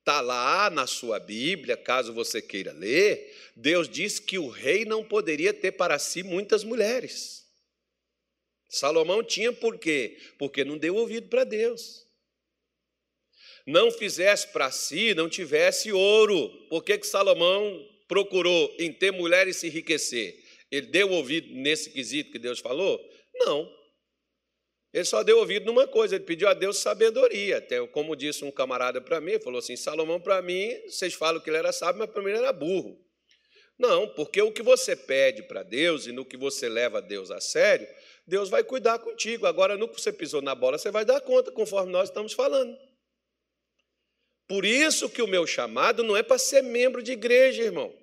Está 0.09 0.21
lá 0.21 0.71
na 0.71 0.87
sua 0.87 1.19
Bíblia, 1.19 1.77
caso 1.77 2.11
você 2.11 2.41
queira 2.41 2.73
ler, 2.73 3.31
Deus 3.55 3.87
diz 3.87 4.17
que 4.17 4.39
o 4.39 4.49
rei 4.49 4.83
não 4.83 5.03
poderia 5.03 5.53
ter 5.53 5.73
para 5.73 5.99
si 5.99 6.23
muitas 6.23 6.63
mulheres. 6.63 7.45
Salomão 8.67 9.23
tinha 9.23 9.53
por 9.53 9.77
quê? 9.77 10.17
Porque 10.39 10.65
não 10.65 10.79
deu 10.79 10.95
ouvido 10.95 11.27
para 11.27 11.43
Deus. 11.43 12.07
Não 13.67 13.91
fizesse 13.91 14.47
para 14.47 14.71
si, 14.71 15.13
não 15.13 15.29
tivesse 15.29 15.91
ouro. 15.91 16.49
Por 16.69 16.83
que, 16.83 16.97
que 16.97 17.05
Salomão 17.05 17.87
procurou 18.07 18.75
em 18.79 18.91
ter 18.91 19.11
mulheres 19.11 19.57
se 19.57 19.67
enriquecer? 19.67 20.43
Ele 20.71 20.87
deu 20.87 21.11
ouvido 21.11 21.53
nesse 21.53 21.91
quesito 21.91 22.31
que 22.31 22.39
Deus 22.39 22.57
falou? 22.57 22.99
Não. 23.35 23.71
Ele 24.93 25.05
só 25.05 25.21
deu 25.21 25.37
ouvido 25.37 25.65
numa 25.65 25.87
coisa, 25.87 26.15
ele 26.15 26.23
pediu 26.23 26.47
a 26.47 26.53
Deus 26.53 26.77
sabedoria. 26.77 27.57
Até 27.57 27.85
como 27.87 28.15
disse 28.15 28.43
um 28.43 28.51
camarada 28.51 28.99
para 28.99 29.21
mim, 29.21 29.39
falou 29.39 29.59
assim: 29.59 29.75
Salomão, 29.75 30.19
para 30.19 30.41
mim, 30.41 30.75
vocês 30.87 31.13
falam 31.13 31.39
que 31.39 31.49
ele 31.49 31.57
era 31.57 31.71
sábio, 31.71 31.99
mas 31.99 32.09
para 32.09 32.21
mim 32.21 32.29
ele 32.29 32.39
era 32.39 32.51
burro. 32.51 32.99
Não, 33.77 34.09
porque 34.09 34.41
o 34.41 34.51
que 34.51 34.61
você 34.61 34.95
pede 34.95 35.43
para 35.43 35.63
Deus 35.63 36.05
e 36.05 36.11
no 36.11 36.25
que 36.25 36.35
você 36.35 36.67
leva 36.67 37.01
Deus 37.01 37.31
a 37.31 37.39
sério, 37.39 37.87
Deus 38.27 38.49
vai 38.49 38.63
cuidar 38.63 38.99
contigo. 38.99 39.45
Agora, 39.45 39.77
no 39.77 39.87
que 39.87 40.01
você 40.01 40.11
pisou 40.11 40.41
na 40.41 40.53
bola, 40.53 40.77
você 40.77 40.91
vai 40.91 41.05
dar 41.05 41.21
conta, 41.21 41.51
conforme 41.51 41.91
nós 41.91 42.09
estamos 42.09 42.33
falando. 42.33 42.77
Por 44.47 44.65
isso 44.65 45.09
que 45.09 45.21
o 45.21 45.27
meu 45.27 45.47
chamado 45.47 46.03
não 46.03 46.17
é 46.17 46.23
para 46.23 46.37
ser 46.37 46.61
membro 46.63 47.01
de 47.01 47.11
igreja, 47.11 47.63
irmão. 47.63 47.95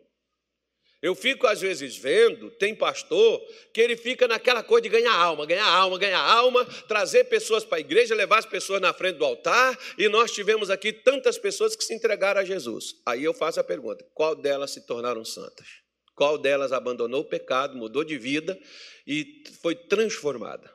Eu 1.06 1.14
fico 1.14 1.46
às 1.46 1.60
vezes 1.60 1.96
vendo, 1.96 2.50
tem 2.50 2.75
pastor 2.75 3.40
que 3.72 3.80
ele 3.80 3.96
fica 3.96 4.26
naquela 4.26 4.60
coisa 4.60 4.82
de 4.82 4.88
ganhar 4.88 5.14
alma, 5.14 5.46
ganhar 5.46 5.64
alma, 5.64 5.96
ganhar 5.96 6.18
alma, 6.18 6.64
trazer 6.88 7.26
pessoas 7.26 7.64
para 7.64 7.76
a 7.76 7.80
igreja, 7.80 8.12
levar 8.12 8.38
as 8.38 8.44
pessoas 8.44 8.80
na 8.80 8.92
frente 8.92 9.18
do 9.18 9.25
altar, 9.25 9.78
e 9.96 10.08
nós 10.08 10.32
tivemos 10.32 10.68
aqui 10.68 10.92
tantas 10.92 11.38
pessoas 11.38 11.76
que 11.76 11.84
se 11.84 11.94
entregaram 11.94 12.40
a 12.40 12.44
Jesus. 12.44 12.96
Aí 13.06 13.22
eu 13.22 13.32
faço 13.32 13.60
a 13.60 13.62
pergunta: 13.62 14.04
qual 14.14 14.34
delas 14.34 14.72
se 14.72 14.84
tornaram 14.84 15.25
santas? 15.25 15.68
Qual 16.12 16.36
delas 16.36 16.72
abandonou 16.72 17.20
o 17.20 17.25
pecado, 17.25 17.76
mudou 17.76 18.02
de 18.02 18.18
vida 18.18 18.58
e 19.06 19.44
foi 19.62 19.76
transformada? 19.76 20.68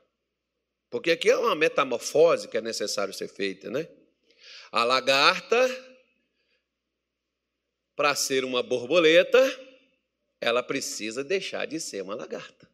Porque 0.89 1.11
aqui 1.11 1.29
é 1.29 1.37
uma 1.37 1.55
metamorfose 1.55 2.47
que 2.47 2.55
é 2.55 2.61
necessário 2.61 3.13
ser 3.13 3.27
feita, 3.27 3.69
né? 3.69 3.85
A 4.71 4.85
lagarta, 4.85 5.59
para 7.97 8.15
ser 8.15 8.45
uma 8.45 8.63
borboleta, 8.63 9.70
ela 10.41 10.63
precisa 10.63 11.23
deixar 11.23 11.67
de 11.67 11.79
ser 11.79 12.01
uma 12.01 12.15
lagarta. 12.15 12.67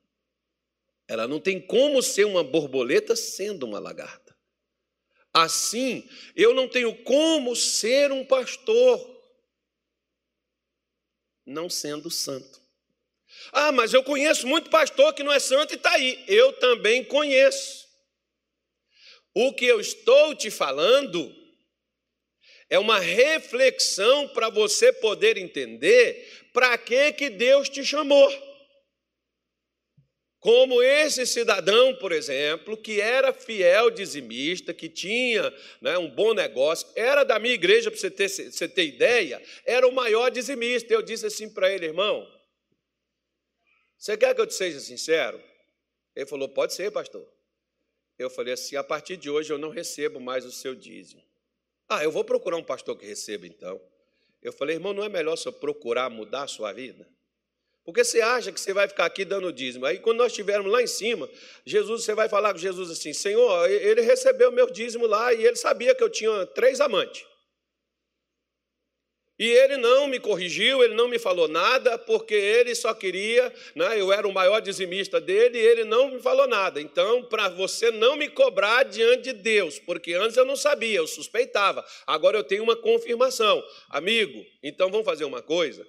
Ela 1.06 1.28
não 1.28 1.40
tem 1.40 1.60
como 1.60 2.02
ser 2.02 2.26
uma 2.26 2.44
borboleta 2.44 3.16
sendo 3.16 3.66
uma 3.66 3.78
lagarta. 3.78 4.36
Assim, 5.34 6.10
eu 6.36 6.54
não 6.54 6.68
tenho 6.68 7.04
como 7.04 7.56
ser 7.56 8.12
um 8.12 8.26
pastor 8.26 9.16
não 11.46 11.70
sendo 11.70 12.10
santo. 12.10 12.62
Ah, 13.52 13.72
mas 13.72 13.94
eu 13.94 14.04
conheço 14.04 14.48
muito 14.48 14.70
pastor 14.70 15.14
que 15.14 15.24
não 15.24 15.32
é 15.32 15.40
santo 15.40 15.74
e 15.74 15.78
está 15.78 15.92
aí. 15.92 16.24
Eu 16.28 16.54
também 16.54 17.04
conheço. 17.04 17.86
O 19.34 19.54
que 19.54 19.66
eu 19.66 19.80
estou 19.80 20.34
te 20.34 20.50
falando 20.50 21.34
é 22.70 22.78
uma 22.78 23.00
reflexão 23.00 24.28
para 24.30 24.50
você 24.50 24.92
poder 24.92 25.38
entender 25.38 26.48
para 26.54 26.78
que, 26.78 27.14
que 27.14 27.30
Deus 27.30 27.70
te 27.70 27.84
chamou. 27.84 28.30
Como 30.40 30.82
esse 30.82 31.26
cidadão, 31.26 31.96
por 31.96 32.12
exemplo, 32.12 32.78
que 32.78 33.02
era 33.02 33.34
fiel 33.34 33.90
dizimista, 33.90 34.74
que 34.74 34.88
tinha 34.88 35.54
né, 35.82 35.98
um 35.98 36.10
bom 36.10 36.34
negócio, 36.34 36.88
era 36.96 37.24
da 37.24 37.40
minha 37.40 37.56
igreja, 37.56 37.90
para 37.90 38.00
você 38.00 38.12
ter, 38.12 38.30
você 38.30 38.68
ter 38.68 38.86
ideia, 38.86 39.42
era 39.66 39.88
o 39.88 39.92
maior 39.92 40.30
dizimista. 40.30 40.94
Eu 40.94 41.02
disse 41.02 41.26
assim 41.26 41.50
para 41.50 41.72
ele, 41.72 41.88
irmão, 41.88 42.28
você 43.98 44.16
quer 44.16 44.36
que 44.36 44.42
eu 44.42 44.48
te 44.48 44.54
seja 44.54 44.80
sincero? 44.80 45.42
Ele 46.16 46.26
falou, 46.26 46.48
pode 46.48 46.74
ser, 46.74 46.92
pastor. 46.92 47.28
Eu 48.18 48.30
falei 48.30 48.54
assim, 48.54 48.76
a 48.76 48.84
partir 48.84 49.18
de 49.18 49.30
hoje 49.30 49.52
eu 49.52 49.58
não 49.58 49.70
recebo 49.70 50.20
mais 50.20 50.46
o 50.46 50.52
seu 50.52 50.76
dízimo. 50.76 51.22
Ah, 51.90 52.04
eu 52.04 52.12
vou 52.12 52.24
procurar 52.24 52.58
um 52.58 52.64
pastor 52.64 52.98
que 52.98 53.06
receba 53.06 53.48
então. 53.48 53.82
Eu 54.42 54.52
falei, 54.54 54.76
irmão, 54.76 54.94
não 54.94 55.04
é 55.04 55.10
melhor 55.10 55.36
só 55.36 55.52
procurar 55.52 56.10
mudar 56.10 56.44
a 56.44 56.48
sua 56.48 56.72
vida? 56.74 57.08
Porque 57.88 58.04
você 58.04 58.20
acha 58.20 58.52
que 58.52 58.60
você 58.60 58.74
vai 58.74 58.86
ficar 58.86 59.06
aqui 59.06 59.24
dando 59.24 59.52
dízimo. 59.52 59.86
Aí, 59.86 59.98
quando 60.00 60.18
nós 60.18 60.34
estivermos 60.34 60.70
lá 60.70 60.82
em 60.82 60.88
cima, 60.88 61.30
Jesus, 61.66 62.04
você 62.04 62.14
vai 62.14 62.28
falar 62.28 62.52
com 62.52 62.60
Jesus 62.60 62.92
assim: 62.92 63.14
Senhor, 63.14 63.70
ele 63.70 64.02
recebeu 64.02 64.52
meu 64.52 64.70
dízimo 64.70 65.08
lá 65.08 65.34
e 65.34 65.46
ele 65.46 65.56
sabia 65.56 65.96
que 65.96 66.04
eu 66.04 66.10
tinha 66.10 66.46
três 66.48 66.82
amantes. 66.82 67.26
E 69.40 69.48
ele 69.48 69.78
não 69.78 70.08
me 70.08 70.20
corrigiu, 70.20 70.84
ele 70.84 70.96
não 70.96 71.08
me 71.08 71.20
falou 71.20 71.48
nada, 71.48 71.96
porque 71.98 72.34
ele 72.34 72.74
só 72.74 72.92
queria, 72.94 73.54
né, 73.76 74.00
eu 74.00 74.12
era 74.12 74.28
o 74.28 74.34
maior 74.34 74.60
dizimista 74.60 75.22
dele, 75.22 75.60
e 75.60 75.62
ele 75.62 75.84
não 75.84 76.10
me 76.10 76.20
falou 76.20 76.48
nada. 76.48 76.82
Então, 76.82 77.24
para 77.24 77.48
você 77.48 77.92
não 77.92 78.16
me 78.16 78.30
cobrar 78.30 78.84
diante 78.84 79.26
de 79.26 79.34
Deus, 79.34 79.78
porque 79.78 80.16
antes 80.16 80.38
eu 80.38 80.46
não 80.46 80.56
sabia, 80.56 80.98
eu 80.98 81.06
suspeitava, 81.06 81.86
agora 82.08 82.36
eu 82.36 82.44
tenho 82.44 82.64
uma 82.64 82.76
confirmação. 82.76 83.64
Amigo, 83.90 84.44
então 84.64 84.90
vamos 84.90 85.06
fazer 85.06 85.26
uma 85.26 85.42
coisa. 85.44 85.86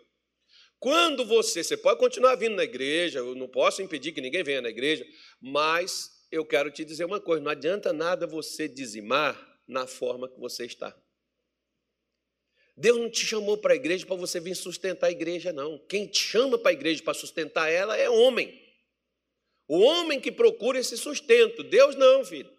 Quando 0.78 1.25
você, 1.25 1.64
você 1.64 1.76
pode 1.76 1.99
continuar 1.99 2.37
vindo 2.37 2.55
na 2.55 2.64
igreja, 2.64 3.21
eu 3.21 3.35
não 3.35 3.49
posso 3.49 3.81
impedir 3.81 4.12
que 4.12 4.21
ninguém 4.21 4.45
venha 4.45 4.61
na 4.61 4.69
igreja, 4.69 5.07
mas 5.40 6.11
eu 6.31 6.45
quero 6.45 6.71
te 6.71 6.85
dizer 6.85 7.05
uma 7.05 7.21
coisa: 7.21 7.43
não 7.43 7.50
adianta 7.50 7.93
nada 7.93 8.26
você 8.26 8.69
dizimar 8.69 9.59
na 9.67 9.87
forma 9.87 10.28
que 10.28 10.38
você 10.38 10.67
está. 10.67 10.95
Deus 12.78 12.97
não 12.97 13.11
te 13.11 13.26
chamou 13.26 13.58
para 13.58 13.73
a 13.73 13.76
igreja 13.76 14.06
para 14.06 14.14
você 14.14 14.38
vir 14.38 14.54
sustentar 14.54 15.08
a 15.08 15.11
igreja, 15.11 15.52
não. 15.52 15.78
Quem 15.88 16.06
te 16.06 16.23
chama 16.23 16.56
para 16.56 16.70
a 16.70 16.73
igreja 16.73 17.02
para 17.02 17.12
sustentar 17.12 17.68
ela 17.68 17.97
é 17.97 18.08
homem. 18.08 18.56
O 19.66 19.80
homem 19.80 20.20
que 20.20 20.30
procura 20.30 20.78
esse 20.78 20.97
sustento. 20.97 21.64
Deus 21.64 21.97
não, 21.97 22.25
filho. 22.25 22.50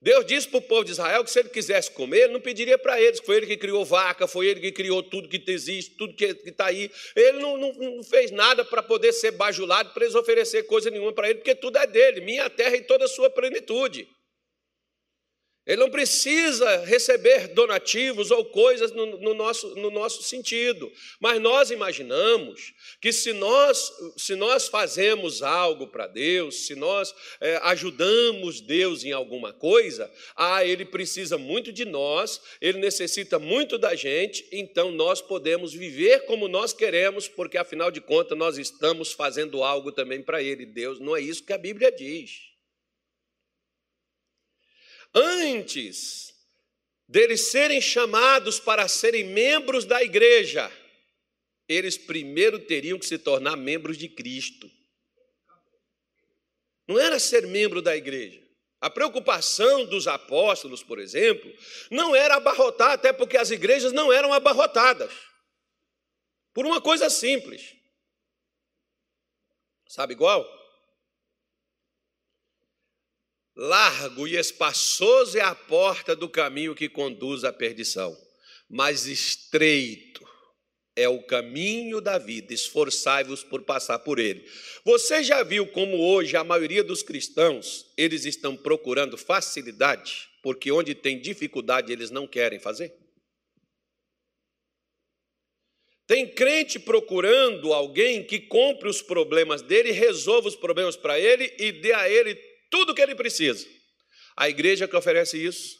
Deus 0.00 0.24
disse 0.24 0.48
para 0.48 0.58
o 0.58 0.62
povo 0.62 0.84
de 0.84 0.92
Israel 0.92 1.22
que 1.24 1.30
se 1.30 1.40
ele 1.40 1.50
quisesse 1.50 1.90
comer, 1.90 2.20
ele 2.20 2.32
não 2.32 2.40
pediria 2.40 2.78
para 2.78 2.98
eles, 2.98 3.20
foi 3.20 3.36
ele 3.36 3.46
que 3.46 3.56
criou 3.56 3.84
vaca, 3.84 4.26
foi 4.26 4.46
ele 4.46 4.58
que 4.58 4.72
criou 4.72 5.02
tudo 5.02 5.28
que 5.28 5.42
existe, 5.50 5.96
tudo 5.96 6.14
que 6.14 6.24
está 6.24 6.66
aí. 6.66 6.90
Ele 7.14 7.38
não, 7.38 7.58
não, 7.58 7.72
não, 7.72 8.02
fez 8.02 8.30
nada 8.30 8.64
para 8.64 8.82
poder 8.82 9.12
ser 9.12 9.32
bajulado, 9.32 9.92
para 9.92 10.04
eles 10.04 10.14
oferecer 10.14 10.62
coisa 10.62 10.90
nenhuma 10.90 11.12
para 11.12 11.28
ele, 11.28 11.40
porque 11.40 11.54
tudo 11.54 11.76
é 11.76 11.86
dele, 11.86 12.22
minha 12.22 12.48
terra 12.48 12.76
e 12.76 12.82
toda 12.82 13.04
a 13.04 13.08
sua 13.08 13.28
plenitude. 13.28 14.08
Ele 15.70 15.76
não 15.76 15.88
precisa 15.88 16.84
receber 16.84 17.46
donativos 17.46 18.32
ou 18.32 18.44
coisas 18.44 18.90
no, 18.90 19.06
no, 19.18 19.34
nosso, 19.34 19.72
no 19.76 19.88
nosso 19.88 20.20
sentido. 20.20 20.90
Mas 21.20 21.40
nós 21.40 21.70
imaginamos 21.70 22.72
que 23.00 23.12
se 23.12 23.32
nós, 23.32 23.92
se 24.16 24.34
nós 24.34 24.66
fazemos 24.66 25.44
algo 25.44 25.86
para 25.86 26.08
Deus, 26.08 26.66
se 26.66 26.74
nós 26.74 27.14
é, 27.40 27.60
ajudamos 27.62 28.60
Deus 28.60 29.04
em 29.04 29.12
alguma 29.12 29.52
coisa, 29.52 30.10
ah, 30.34 30.64
Ele 30.64 30.84
precisa 30.84 31.38
muito 31.38 31.70
de 31.70 31.84
nós, 31.84 32.40
Ele 32.60 32.80
necessita 32.80 33.38
muito 33.38 33.78
da 33.78 33.94
gente, 33.94 34.44
então 34.50 34.90
nós 34.90 35.22
podemos 35.22 35.72
viver 35.72 36.24
como 36.26 36.48
nós 36.48 36.72
queremos, 36.72 37.28
porque 37.28 37.56
afinal 37.56 37.92
de 37.92 38.00
contas 38.00 38.36
nós 38.36 38.58
estamos 38.58 39.12
fazendo 39.12 39.62
algo 39.62 39.92
também 39.92 40.20
para 40.20 40.42
Ele. 40.42 40.66
Deus, 40.66 40.98
não 40.98 41.14
é 41.14 41.20
isso 41.20 41.44
que 41.44 41.52
a 41.52 41.58
Bíblia 41.58 41.92
diz. 41.92 42.49
Antes 45.14 46.32
deles 47.08 47.50
serem 47.50 47.80
chamados 47.80 48.60
para 48.60 48.86
serem 48.86 49.24
membros 49.24 49.84
da 49.84 50.02
igreja, 50.02 50.70
eles 51.68 51.98
primeiro 51.98 52.58
teriam 52.58 52.98
que 52.98 53.06
se 53.06 53.18
tornar 53.18 53.56
membros 53.56 53.96
de 53.96 54.08
Cristo. 54.08 54.70
Não 56.86 56.98
era 56.98 57.18
ser 57.18 57.46
membro 57.46 57.80
da 57.80 57.96
igreja. 57.96 58.40
A 58.80 58.88
preocupação 58.88 59.84
dos 59.84 60.06
apóstolos, 60.06 60.82
por 60.82 60.98
exemplo, 60.98 61.52
não 61.90 62.16
era 62.16 62.36
abarrotar, 62.36 62.92
até 62.92 63.12
porque 63.12 63.36
as 63.36 63.50
igrejas 63.50 63.92
não 63.92 64.12
eram 64.12 64.32
abarrotadas. 64.32 65.12
Por 66.54 66.64
uma 66.64 66.80
coisa 66.80 67.10
simples. 67.10 67.76
Sabe 69.86 70.14
igual? 70.14 70.59
Largo 73.56 74.26
e 74.26 74.36
espaçoso 74.36 75.36
é 75.36 75.40
a 75.40 75.54
porta 75.54 76.14
do 76.14 76.28
caminho 76.28 76.74
que 76.74 76.88
conduz 76.88 77.44
à 77.44 77.52
perdição, 77.52 78.16
mas 78.68 79.06
estreito 79.06 80.26
é 80.96 81.08
o 81.08 81.22
caminho 81.22 82.00
da 82.00 82.18
vida, 82.18 82.52
esforçai-vos 82.52 83.42
por 83.42 83.62
passar 83.62 83.98
por 84.00 84.18
ele. 84.18 84.44
Você 84.84 85.22
já 85.22 85.42
viu 85.42 85.66
como 85.66 85.96
hoje 85.96 86.36
a 86.36 86.44
maioria 86.44 86.84
dos 86.84 87.02
cristãos, 87.02 87.86
eles 87.96 88.24
estão 88.24 88.56
procurando 88.56 89.16
facilidade, 89.16 90.28
porque 90.42 90.70
onde 90.70 90.94
tem 90.94 91.20
dificuldade 91.20 91.92
eles 91.92 92.10
não 92.10 92.26
querem 92.26 92.58
fazer? 92.58 92.94
Tem 96.06 96.26
crente 96.26 96.78
procurando 96.78 97.72
alguém 97.72 98.24
que 98.24 98.40
compre 98.40 98.88
os 98.88 99.00
problemas 99.00 99.62
dele, 99.62 99.92
resolva 99.92 100.48
os 100.48 100.56
problemas 100.56 100.96
para 100.96 101.20
ele 101.20 101.54
e 101.56 101.70
dê 101.70 101.92
a 101.92 102.08
ele 102.10 102.34
tudo 102.70 102.94
que 102.94 103.02
ele 103.02 103.14
precisa. 103.14 103.66
A 104.36 104.48
igreja 104.48 104.88
que 104.88 104.96
oferece 104.96 105.36
isso, 105.42 105.76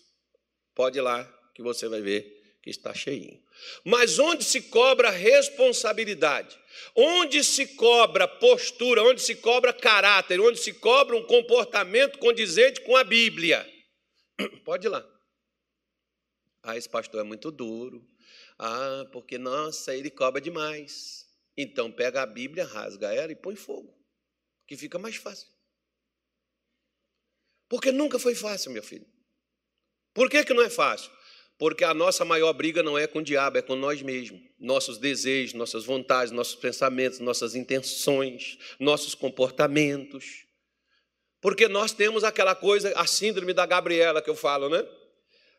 pode 0.75 0.99
ir 0.99 1.03
lá 1.03 1.25
que 1.55 1.63
você 1.63 1.89
vai 1.89 2.01
ver 2.01 2.41
que 2.63 2.71
está 2.71 2.93
cheinho. 2.93 3.43
Mas 3.85 4.19
onde 4.19 4.45
se 4.45 4.63
cobra 4.63 5.11
responsabilidade, 5.11 6.59
onde 6.95 7.43
se 7.43 7.67
cobra 7.77 8.29
postura, 8.29 9.03
onde 9.03 9.23
se 9.23 9.37
cobra 9.37 9.73
caráter, 9.73 10.41
onde 10.41 10.59
se 10.59 10.73
cobra 10.75 11.17
um 11.17 11.25
comportamento 11.25 12.19
condizente 12.19 12.81
com 12.83 12.97
a 12.97 13.05
Bíblia, 13.05 13.67
pode 14.65 14.87
ir 14.87 14.91
lá. 14.91 15.07
Ah, 16.63 16.77
esse 16.77 16.89
pastor 16.89 17.21
é 17.21 17.25
muito 17.25 17.51
duro. 17.51 18.07
Ah, 18.59 19.07
porque, 19.13 19.39
nossa, 19.39 19.95
ele 19.95 20.11
cobra 20.11 20.41
demais. 20.41 21.27
Então 21.57 21.91
pega 21.91 22.23
a 22.23 22.27
Bíblia, 22.27 22.65
rasga 22.65 23.13
ela 23.13 23.33
e 23.33 23.37
põe 23.37 23.57
fogo, 23.57 23.95
que 24.67 24.77
fica 24.77 24.99
mais 24.99 25.17
fácil. 25.17 25.49
Porque 27.71 27.93
nunca 27.93 28.19
foi 28.19 28.35
fácil, 28.35 28.73
meu 28.73 28.83
filho. 28.83 29.07
Por 30.13 30.29
que, 30.29 30.45
que 30.45 30.53
não 30.53 30.63
é 30.63 30.69
fácil? 30.69 31.09
Porque 31.57 31.85
a 31.85 31.95
nossa 31.95 32.25
maior 32.25 32.53
briga 32.53 32.83
não 32.83 32.99
é 32.99 33.07
com 33.07 33.21
o 33.21 33.23
diabo, 33.23 33.59
é 33.59 33.63
com 33.63 33.77
nós 33.77 34.03
mesmos. 34.03 34.41
Nossos 34.59 34.99
desejos, 34.99 35.55
nossas 35.55 35.85
vontades, 35.85 36.33
nossos 36.33 36.57
pensamentos, 36.57 37.21
nossas 37.21 37.55
intenções, 37.55 38.59
nossos 38.81 39.15
comportamentos. 39.15 40.47
Porque 41.41 41.69
nós 41.69 41.93
temos 41.93 42.25
aquela 42.25 42.57
coisa, 42.57 42.93
a 42.97 43.07
síndrome 43.07 43.53
da 43.53 43.65
Gabriela 43.67 44.21
que 44.21 44.29
eu 44.29 44.35
falo, 44.35 44.69
né? 44.69 44.85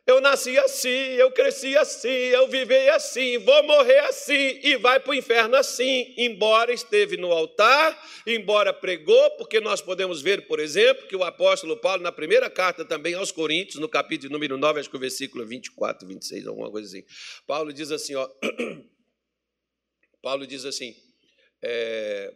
Eu 0.05 0.19
nasci 0.19 0.57
assim, 0.57 0.89
eu 0.89 1.31
cresci 1.31 1.77
assim, 1.77 2.07
eu 2.09 2.47
vivei 2.47 2.89
assim, 2.89 3.37
vou 3.37 3.63
morrer 3.63 3.99
assim 3.99 4.59
e 4.63 4.75
vai 4.75 4.99
para 4.99 5.11
o 5.11 5.13
inferno 5.13 5.55
assim, 5.55 6.13
embora 6.17 6.73
esteve 6.73 7.17
no 7.17 7.31
altar, 7.31 7.95
embora 8.25 8.73
pregou, 8.73 9.37
porque 9.37 9.59
nós 9.59 9.79
podemos 9.79 10.19
ver, 10.19 10.47
por 10.47 10.59
exemplo, 10.59 11.07
que 11.07 11.15
o 11.15 11.23
apóstolo 11.23 11.77
Paulo, 11.77 12.01
na 12.01 12.11
primeira 12.11 12.49
carta 12.49 12.83
também 12.83 13.13
aos 13.13 13.31
Coríntios, 13.31 13.79
no 13.79 13.87
capítulo 13.87 14.33
número 14.33 14.57
9, 14.57 14.79
acho 14.79 14.89
que 14.89 14.97
o 14.97 14.99
versículo 14.99 15.45
24, 15.45 16.07
26, 16.07 16.47
alguma 16.47 16.71
coisa 16.71 16.87
assim, 16.87 17.05
Paulo 17.45 17.71
diz 17.71 17.91
assim, 17.91 18.15
ó, 18.15 18.27
Paulo 20.19 20.47
diz 20.47 20.65
assim, 20.65 20.95
é, 21.63 22.33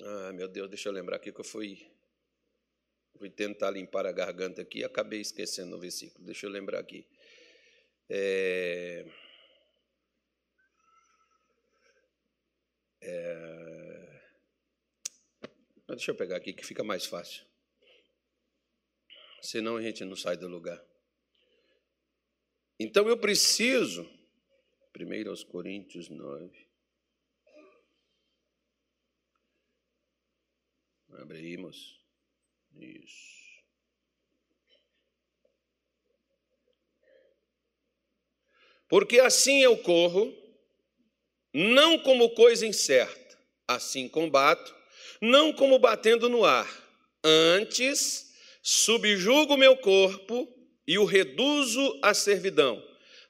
ah, 0.00 0.32
meu 0.34 0.48
Deus, 0.48 0.68
deixa 0.68 0.88
eu 0.88 0.92
lembrar 0.92 1.16
aqui 1.16 1.32
que 1.32 1.40
eu 1.40 1.44
fui 1.44 1.91
Fui 3.22 3.30
tentar 3.30 3.70
limpar 3.70 4.04
a 4.04 4.10
garganta 4.10 4.62
aqui 4.62 4.80
e 4.80 4.84
acabei 4.84 5.20
esquecendo 5.20 5.76
o 5.76 5.78
versículo. 5.78 6.24
Deixa 6.24 6.44
eu 6.44 6.50
lembrar 6.50 6.80
aqui. 6.80 7.06
É... 8.10 9.06
É... 13.00 14.22
Deixa 15.86 16.10
eu 16.10 16.16
pegar 16.16 16.34
aqui 16.34 16.52
que 16.52 16.66
fica 16.66 16.82
mais 16.82 17.06
fácil. 17.06 17.46
Senão 19.40 19.76
a 19.76 19.82
gente 19.82 20.04
não 20.04 20.16
sai 20.16 20.36
do 20.36 20.48
lugar. 20.48 20.84
Então 22.76 23.08
eu 23.08 23.16
preciso, 23.16 24.02
1 24.98 25.30
aos 25.30 25.44
Coríntios 25.44 26.08
9. 26.08 26.68
Abrimos. 31.20 32.01
Isso. 32.78 33.32
Porque 38.88 39.20
assim 39.20 39.62
eu 39.62 39.76
corro, 39.78 40.36
não 41.54 41.98
como 41.98 42.34
coisa 42.34 42.66
incerta, 42.66 43.38
assim 43.66 44.08
combato, 44.08 44.74
não 45.20 45.52
como 45.52 45.78
batendo 45.78 46.28
no 46.28 46.44
ar. 46.44 46.68
Antes, 47.24 48.34
subjugo 48.62 49.56
meu 49.56 49.76
corpo 49.76 50.48
e 50.86 50.98
o 50.98 51.04
reduzo 51.04 51.98
à 52.02 52.12
servidão, 52.12 52.82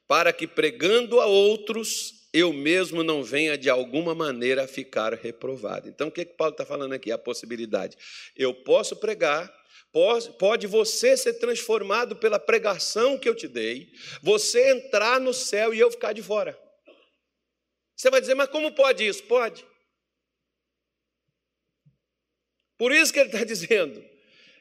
para 0.08 0.32
que 0.32 0.46
pregando 0.46 1.20
a 1.20 1.26
outros 1.26 2.21
eu 2.32 2.52
mesmo 2.52 3.02
não 3.02 3.22
venha 3.22 3.58
de 3.58 3.68
alguma 3.68 4.14
maneira 4.14 4.64
a 4.64 4.68
ficar 4.68 5.12
reprovado. 5.12 5.88
Então, 5.88 6.08
o 6.08 6.10
que, 6.10 6.24
que 6.24 6.34
Paulo 6.34 6.52
está 6.52 6.64
falando 6.64 6.94
aqui? 6.94 7.12
A 7.12 7.18
possibilidade. 7.18 7.96
Eu 8.34 8.54
posso 8.54 8.96
pregar, 8.96 9.52
pode 10.38 10.66
você 10.66 11.16
ser 11.16 11.34
transformado 11.34 12.16
pela 12.16 12.38
pregação 12.38 13.18
que 13.18 13.28
eu 13.28 13.34
te 13.34 13.46
dei, 13.46 13.92
você 14.22 14.70
entrar 14.70 15.20
no 15.20 15.34
céu 15.34 15.74
e 15.74 15.78
eu 15.78 15.90
ficar 15.90 16.14
de 16.14 16.22
fora. 16.22 16.58
Você 17.94 18.10
vai 18.10 18.20
dizer, 18.20 18.34
mas 18.34 18.48
como 18.48 18.72
pode 18.72 19.06
isso? 19.06 19.22
Pode. 19.24 19.64
Por 22.78 22.90
isso 22.90 23.12
que 23.12 23.20
ele 23.20 23.28
está 23.28 23.44
dizendo, 23.44 24.02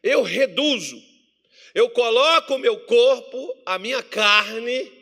eu 0.03 0.21
reduzo, 0.23 1.01
eu 1.73 1.89
coloco 1.89 2.55
o 2.55 2.59
meu 2.59 2.81
corpo, 2.81 3.63
a 3.65 3.79
minha 3.79 4.03
carne, 4.03 5.00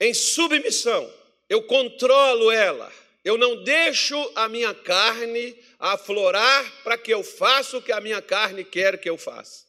em 0.00 0.14
submissão, 0.14 1.12
eu 1.48 1.62
controlo 1.62 2.50
ela, 2.50 2.92
eu 3.24 3.36
não 3.36 3.62
deixo 3.62 4.16
a 4.34 4.48
minha 4.48 4.74
carne 4.74 5.56
aflorar 5.78 6.82
para 6.82 6.96
que 6.96 7.12
eu 7.12 7.22
faça 7.22 7.76
o 7.76 7.82
que 7.82 7.92
a 7.92 8.00
minha 8.00 8.22
carne 8.22 8.64
quer 8.64 8.98
que 8.98 9.08
eu 9.08 9.18
faça. 9.18 9.66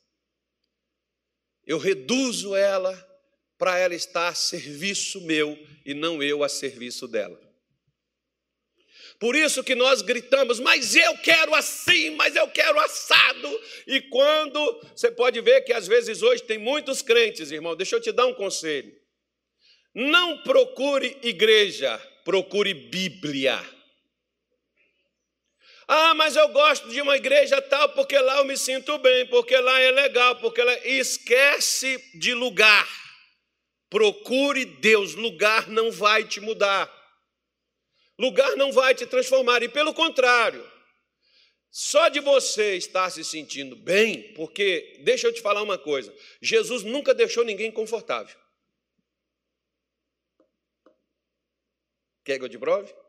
Eu 1.66 1.78
reduzo 1.78 2.56
ela 2.56 2.94
para 3.58 3.78
ela 3.78 3.94
estar 3.94 4.30
a 4.30 4.34
serviço 4.34 5.22
meu 5.22 5.58
e 5.86 5.94
não 5.94 6.24
eu 6.24 6.44
a 6.44 6.50
serviço 6.50 7.08
dela. 7.08 7.40
Por 9.20 9.36
isso 9.36 9.62
que 9.64 9.76
nós 9.76 10.02
gritamos, 10.02 10.62
mas 10.62 10.96
eu 10.96 11.18
quero 11.18 11.54
assim, 11.54 12.12
mas 12.12 12.38
eu 12.38 12.48
quero 12.48 12.80
assado. 12.80 13.62
E 13.86 14.00
quando 14.04 14.82
você 14.96 15.12
pode 15.12 15.42
ver 15.42 15.62
que 15.62 15.74
às 15.74 15.86
vezes 15.86 16.22
hoje 16.22 16.44
tem 16.44 16.58
muitos 16.58 17.02
crentes, 17.02 17.52
irmão, 17.52 17.76
deixa 17.76 17.98
eu 17.98 18.02
te 18.02 18.14
dar 18.14 18.26
um 18.26 18.34
conselho. 18.34 18.99
Não 19.94 20.44
procure 20.44 21.18
igreja, 21.24 21.98
procure 22.24 22.74
Bíblia. 22.74 23.60
Ah, 25.88 26.14
mas 26.14 26.36
eu 26.36 26.48
gosto 26.50 26.88
de 26.90 27.02
uma 27.02 27.18
igreja 27.18 27.60
tal 27.64 27.90
porque 27.90 28.18
lá 28.20 28.38
eu 28.38 28.46
me 28.46 28.56
sinto 28.56 28.96
bem, 29.00 29.26
porque 29.26 29.58
lá 29.58 29.80
é 29.80 29.90
legal, 29.90 30.36
porque 30.36 30.62
lá... 30.62 30.78
esquece 30.86 31.98
de 32.20 32.36
lugar. 32.36 32.88
Procure 33.90 34.66
Deus, 34.66 35.16
lugar 35.16 35.68
não 35.68 35.92
vai 35.92 36.24
te 36.24 36.40
mudar. 36.40 36.88
Lugar 38.20 38.56
não 38.56 38.72
vai 38.72 38.94
te 38.94 39.08
transformar, 39.08 39.64
e 39.64 39.70
pelo 39.70 39.94
contrário, 39.94 40.64
Só 41.72 42.10
de 42.10 42.20
você 42.20 42.76
estar 42.76 43.10
se 43.10 43.24
sentindo 43.24 43.76
bem, 43.76 44.34
porque, 44.34 45.02
deixa 45.04 45.28
eu 45.28 45.34
te 45.34 45.42
falar 45.42 45.62
uma 45.62 45.78
coisa: 45.78 46.14
Jesus 46.42 46.84
nunca 46.84 47.14
deixou 47.14 47.44
ninguém 47.44 47.72
confortável. 47.72 48.36
Quer 52.30 52.38
que 52.38 52.56
eu? 52.56 53.00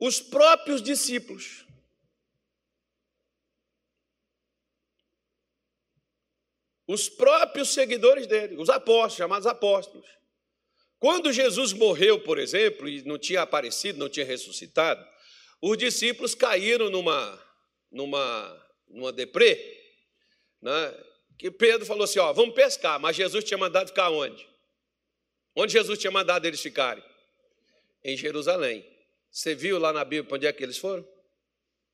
Os 0.00 0.22
próprios 0.22 0.80
discípulos. 0.80 1.66
Os 6.86 7.10
próprios 7.10 7.68
seguidores 7.74 8.26
dele, 8.26 8.56
os 8.56 8.70
apóstolos, 8.70 9.16
chamados 9.16 9.46
apóstolos. 9.46 10.08
Quando 10.98 11.30
Jesus 11.30 11.74
morreu, 11.74 12.22
por 12.22 12.38
exemplo, 12.38 12.88
e 12.88 13.02
não 13.02 13.18
tinha 13.18 13.42
aparecido, 13.42 13.98
não 13.98 14.08
tinha 14.08 14.24
ressuscitado, 14.24 15.06
os 15.60 15.76
discípulos 15.76 16.34
caíram 16.34 16.88
numa, 16.88 17.38
numa, 17.92 18.66
numa 18.88 19.12
deprê, 19.12 19.78
né? 20.62 21.04
que 21.38 21.50
Pedro 21.50 21.84
falou 21.84 22.04
assim: 22.04 22.18
ó, 22.18 22.32
vamos 22.32 22.54
pescar, 22.54 22.98
mas 22.98 23.14
Jesus 23.14 23.44
tinha 23.44 23.58
mandado 23.58 23.88
ficar 23.88 24.08
onde? 24.08 24.49
Onde 25.54 25.72
Jesus 25.72 25.98
tinha 25.98 26.10
mandado 26.10 26.46
eles 26.46 26.60
ficarem? 26.60 27.02
Em 28.04 28.16
Jerusalém. 28.16 28.86
Você 29.30 29.54
viu 29.54 29.78
lá 29.78 29.92
na 29.92 30.04
Bíblia 30.04 30.34
onde 30.34 30.46
é 30.46 30.52
que 30.52 30.62
eles 30.62 30.78
foram? 30.78 31.06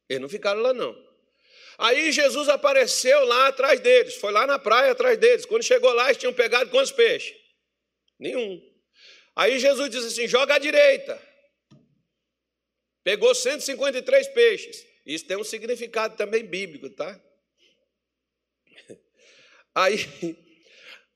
Eles 0.08 0.22
não 0.22 0.28
ficaram 0.28 0.60
lá, 0.60 0.72
não. 0.72 0.96
Aí 1.78 2.10
Jesus 2.10 2.48
apareceu 2.48 3.24
lá 3.26 3.48
atrás 3.48 3.80
deles, 3.80 4.14
foi 4.16 4.32
lá 4.32 4.46
na 4.46 4.58
praia 4.58 4.92
atrás 4.92 5.18
deles. 5.18 5.44
Quando 5.44 5.62
chegou 5.62 5.92
lá, 5.92 6.06
eles 6.06 6.16
tinham 6.16 6.32
pegado 6.32 6.70
quantos 6.70 6.92
peixes? 6.92 7.36
Nenhum. 8.18 8.62
Aí 9.34 9.58
Jesus 9.58 9.90
disse 9.90 10.06
assim: 10.06 10.26
joga 10.26 10.54
à 10.54 10.58
direita. 10.58 11.20
Pegou 13.04 13.34
153 13.34 14.28
peixes. 14.28 14.86
Isso 15.04 15.26
tem 15.26 15.36
um 15.36 15.44
significado 15.44 16.16
também 16.16 16.44
bíblico, 16.44 16.90
tá? 16.90 17.20
Aí, 19.74 19.98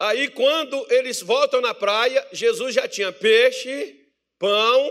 aí 0.01 0.29
quando 0.31 0.85
eles 0.91 1.21
voltam 1.21 1.61
na 1.61 1.75
praia, 1.75 2.27
Jesus 2.33 2.75
já 2.75 2.89
tinha 2.89 3.13
peixe, 3.13 4.11
pão 4.39 4.91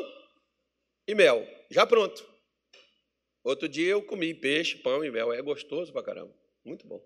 e 1.07 1.15
mel, 1.15 1.45
já 1.69 1.85
pronto. 1.85 2.27
Outro 3.43 3.67
dia 3.67 3.89
eu 3.89 4.03
comi 4.03 4.33
peixe, 4.33 4.77
pão 4.77 5.03
e 5.03 5.11
mel, 5.11 5.33
é 5.33 5.41
gostoso 5.41 5.91
pra 5.91 6.03
caramba, 6.03 6.33
muito 6.63 6.87
bom. 6.87 7.03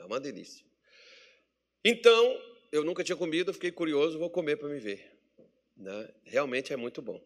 É 0.00 0.04
uma 0.04 0.18
delícia. 0.18 0.64
Então, 1.84 2.42
eu 2.72 2.82
nunca 2.82 3.04
tinha 3.04 3.16
comido, 3.16 3.52
fiquei 3.52 3.70
curioso, 3.70 4.18
vou 4.18 4.30
comer 4.30 4.56
para 4.56 4.68
me 4.68 4.78
ver. 4.78 5.16
Né? 5.76 6.08
Realmente 6.24 6.72
é 6.72 6.76
muito 6.76 7.00
bom. 7.00 7.22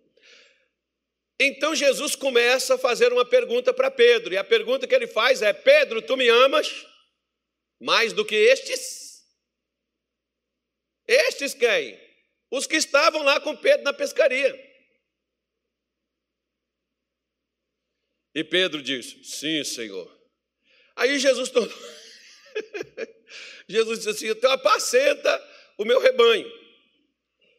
Então 1.40 1.74
Jesus 1.74 2.14
começa 2.14 2.74
a 2.74 2.78
fazer 2.78 3.12
uma 3.14 3.24
pergunta 3.24 3.72
para 3.72 3.90
Pedro, 3.90 4.34
e 4.34 4.36
a 4.36 4.44
pergunta 4.44 4.86
que 4.86 4.94
ele 4.94 5.06
faz 5.06 5.40
é: 5.40 5.54
Pedro, 5.54 6.02
tu 6.02 6.14
me 6.14 6.28
amas 6.28 6.86
mais 7.80 8.12
do 8.12 8.26
que 8.26 8.34
estes? 8.34 9.09
Estes 11.10 11.54
quem? 11.54 12.00
Os 12.52 12.68
que 12.68 12.76
estavam 12.76 13.24
lá 13.24 13.40
com 13.40 13.56
Pedro 13.56 13.82
na 13.82 13.92
pescaria. 13.92 14.70
E 18.32 18.44
Pedro 18.44 18.80
disse: 18.80 19.24
Sim, 19.24 19.64
Senhor. 19.64 20.08
Aí 20.94 21.18
Jesus 21.18 21.50
tornou. 21.50 21.76
Jesus 23.68 23.98
disse 23.98 24.10
assim: 24.10 24.28
Então 24.28 24.52
apacenta 24.52 25.50
o 25.76 25.84
meu 25.84 25.98
rebanho, 25.98 26.48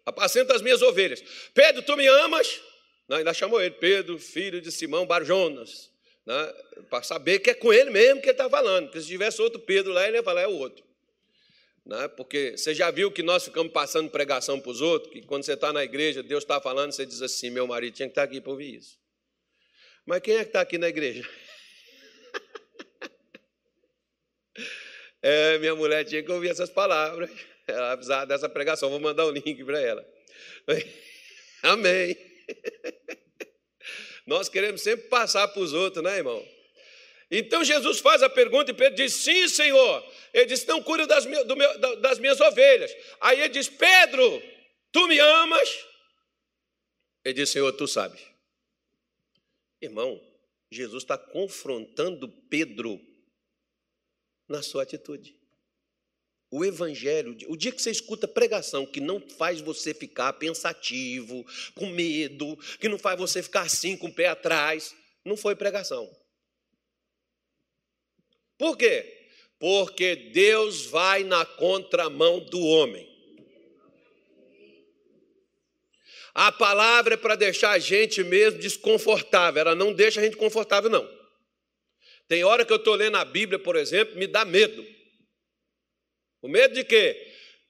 apacenta 0.06 0.56
as 0.56 0.62
minhas 0.62 0.82
ovelhas. 0.82 1.22
Pedro, 1.54 1.84
tu 1.84 1.98
me 1.98 2.08
amas? 2.08 2.62
Não, 3.10 3.18
ainda 3.18 3.34
chamou 3.34 3.62
ele, 3.62 3.76
Pedro, 3.76 4.18
filho 4.18 4.62
de 4.62 4.72
Simão 4.72 5.06
Barjonas, 5.06 5.92
né, 6.26 6.54
para 6.90 7.04
saber 7.04 7.40
que 7.40 7.50
é 7.50 7.54
com 7.54 7.74
ele 7.74 7.90
mesmo 7.90 8.22
que 8.22 8.28
ele 8.28 8.32
está 8.32 8.50
falando, 8.50 8.86
porque 8.86 9.02
se 9.02 9.08
tivesse 9.08 9.42
outro 9.42 9.60
Pedro 9.60 9.92
lá, 9.92 10.08
ele 10.08 10.16
ia 10.16 10.24
falar, 10.24 10.44
é 10.44 10.48
o 10.48 10.58
outro. 10.58 10.91
Né, 11.84 12.08
porque 12.10 12.56
você 12.56 12.76
já 12.76 12.92
viu 12.92 13.12
que 13.12 13.24
nós 13.24 13.44
ficamos 13.44 13.74
passando 13.74 14.10
pregação 14.10 14.60
para 14.60 14.72
os 14.72 14.82
outros, 14.82 15.12
que 15.12 15.24
quando 15.24 15.44
você 15.44 15.54
está 15.54 15.74
na 15.74 15.84
igreja, 15.84 16.22
Deus 16.22 16.44
está 16.44 16.62
falando, 16.62 16.92
você 16.92 17.06
diz 17.06 17.22
assim, 17.22 17.50
meu 17.50 17.66
marido 17.66 17.96
tinha 17.96 18.08
que 18.08 18.12
estar 18.12 18.22
tá 18.22 18.28
aqui 18.28 18.40
para 18.40 18.52
ouvir 18.52 18.76
isso. 18.76 19.00
Mas 20.06 20.22
quem 20.22 20.36
é 20.36 20.44
que 20.44 20.50
está 20.50 20.62
aqui 20.62 20.78
na 20.78 20.90
igreja? 20.90 21.28
É, 25.24 25.60
minha 25.60 25.76
mulher 25.76 26.04
tinha 26.04 26.24
que 26.24 26.32
ouvir 26.32 26.50
essas 26.50 26.72
palavras. 26.72 27.30
Ela 27.68 27.96
precisava 27.96 28.26
dessa 28.26 28.50
pregação, 28.50 28.90
vou 28.90 29.00
mandar 29.00 29.26
o 29.26 29.30
um 29.30 29.32
link 29.32 29.64
para 29.64 29.80
ela. 29.80 30.04
Amém. 31.62 32.18
Nós 34.26 34.50
queremos 34.50 34.82
sempre 34.82 35.08
passar 35.08 35.48
para 35.48 35.62
os 35.62 35.74
outros, 35.74 36.04
né, 36.04 36.18
irmão? 36.18 36.44
Então 37.32 37.64
Jesus 37.64 38.00
faz 38.00 38.22
a 38.22 38.30
pergunta 38.30 38.72
e 38.72 38.74
Pedro 38.74 38.98
diz: 38.98 39.14
Sim, 39.14 39.48
Senhor. 39.48 40.14
Ele 40.34 40.46
diz: 40.48 40.66
Não 40.66 40.84
cuida 40.84 41.08
das, 41.08 41.26
meu, 41.26 41.46
das 42.02 42.20
minhas 42.20 42.42
ovelhas. 42.42 42.94
Aí 43.22 43.40
ele 43.40 43.50
diz: 43.50 43.70
Pedro, 43.70 44.44
tu 44.92 45.08
me 45.08 45.18
amas? 45.18 45.88
Ele 47.24 47.36
diz: 47.36 47.50
Senhor, 47.50 47.72
tu 47.72 47.88
sabes. 47.88 48.22
Irmão, 49.82 50.22
Jesus 50.70 51.04
está 51.04 51.18
confrontando 51.18 52.28
Pedro 52.28 53.00
na 54.50 54.62
sua 54.62 54.84
atitude. 54.84 55.34
O 56.54 56.66
Evangelho, 56.66 57.38
o 57.48 57.56
dia 57.56 57.72
que 57.72 57.82
você 57.82 57.92
escuta 57.92 58.28
pregação 58.28 58.86
que 58.86 59.00
não 59.00 59.22
faz 59.22 59.62
você 59.62 59.94
ficar 59.94 60.34
pensativo, 60.34 61.46
com 61.76 61.88
medo, 61.88 62.58
que 62.78 62.90
não 62.90 63.00
faz 63.00 63.18
você 63.18 63.42
ficar 63.42 63.62
assim 63.62 63.96
com 63.96 64.08
o 64.08 64.14
pé 64.14 64.28
atrás, 64.28 64.94
não 65.24 65.38
foi 65.38 65.56
pregação. 65.56 66.14
Por 68.62 68.78
quê? 68.78 69.12
Porque 69.58 70.16
Deus 70.16 70.86
vai 70.86 71.24
na 71.24 71.44
contramão 71.44 72.40
do 72.40 72.60
homem. 72.60 73.10
A 76.32 76.52
palavra 76.52 77.16
é 77.16 77.18
para 77.18 77.36
deixar 77.36 77.72
a 77.72 77.80
gente 77.80 78.24
mesmo 78.24 78.60
desconfortável, 78.60 79.62
ela 79.62 79.74
não 79.74 79.92
deixa 79.92 80.22
a 80.22 80.24
gente 80.24 80.38
confortável, 80.38 80.92
não. 80.92 81.10
Tem 82.28 82.44
hora 82.44 82.64
que 82.64 82.72
eu 82.72 82.78
estou 82.78 82.94
lendo 82.94 83.18
a 83.18 83.26
Bíblia, 83.26 83.58
por 83.58 83.76
exemplo, 83.76 84.16
me 84.16 84.28
dá 84.28 84.46
medo. 84.46 84.86
O 86.40 86.48
medo 86.48 86.76
de 86.76 86.84
quê? 86.84 87.20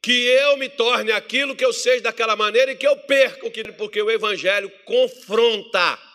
Que 0.01 0.11
eu 0.11 0.57
me 0.57 0.67
torne 0.67 1.13
aquilo 1.13 1.55
que 1.55 1.63
eu 1.63 1.71
seja 1.71 2.01
daquela 2.01 2.35
maneira 2.35 2.73
e 2.73 2.75
que 2.75 2.85
eu 2.85 2.97
perco, 2.97 3.49
porque 3.77 4.01
o 4.01 4.11
Evangelho 4.11 4.69
confronta. 4.83 6.10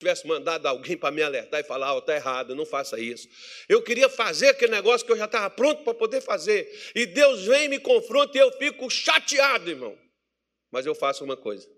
Se 0.00 0.06
tivesse 0.06 0.26
mandado 0.26 0.64
alguém 0.64 0.96
para 0.96 1.10
me 1.10 1.20
alertar 1.20 1.60
e 1.60 1.62
falar, 1.62 1.94
oh, 1.94 1.98
está 1.98 2.16
errado, 2.16 2.54
não 2.54 2.64
faça 2.64 2.98
isso. 2.98 3.28
Eu 3.68 3.82
queria 3.82 4.08
fazer 4.08 4.48
aquele 4.48 4.72
negócio 4.72 5.06
que 5.06 5.12
eu 5.12 5.16
já 5.16 5.26
estava 5.26 5.50
pronto 5.50 5.84
para 5.84 5.92
poder 5.92 6.22
fazer. 6.22 6.66
E 6.94 7.04
Deus 7.04 7.44
vem 7.44 7.68
me 7.68 7.78
confronta 7.78 8.38
e 8.38 8.40
eu 8.40 8.50
fico 8.52 8.88
chateado, 8.88 9.68
irmão. 9.68 9.98
Mas 10.70 10.86
eu 10.86 10.94
faço 10.94 11.22
uma 11.22 11.36
coisa. 11.36 11.68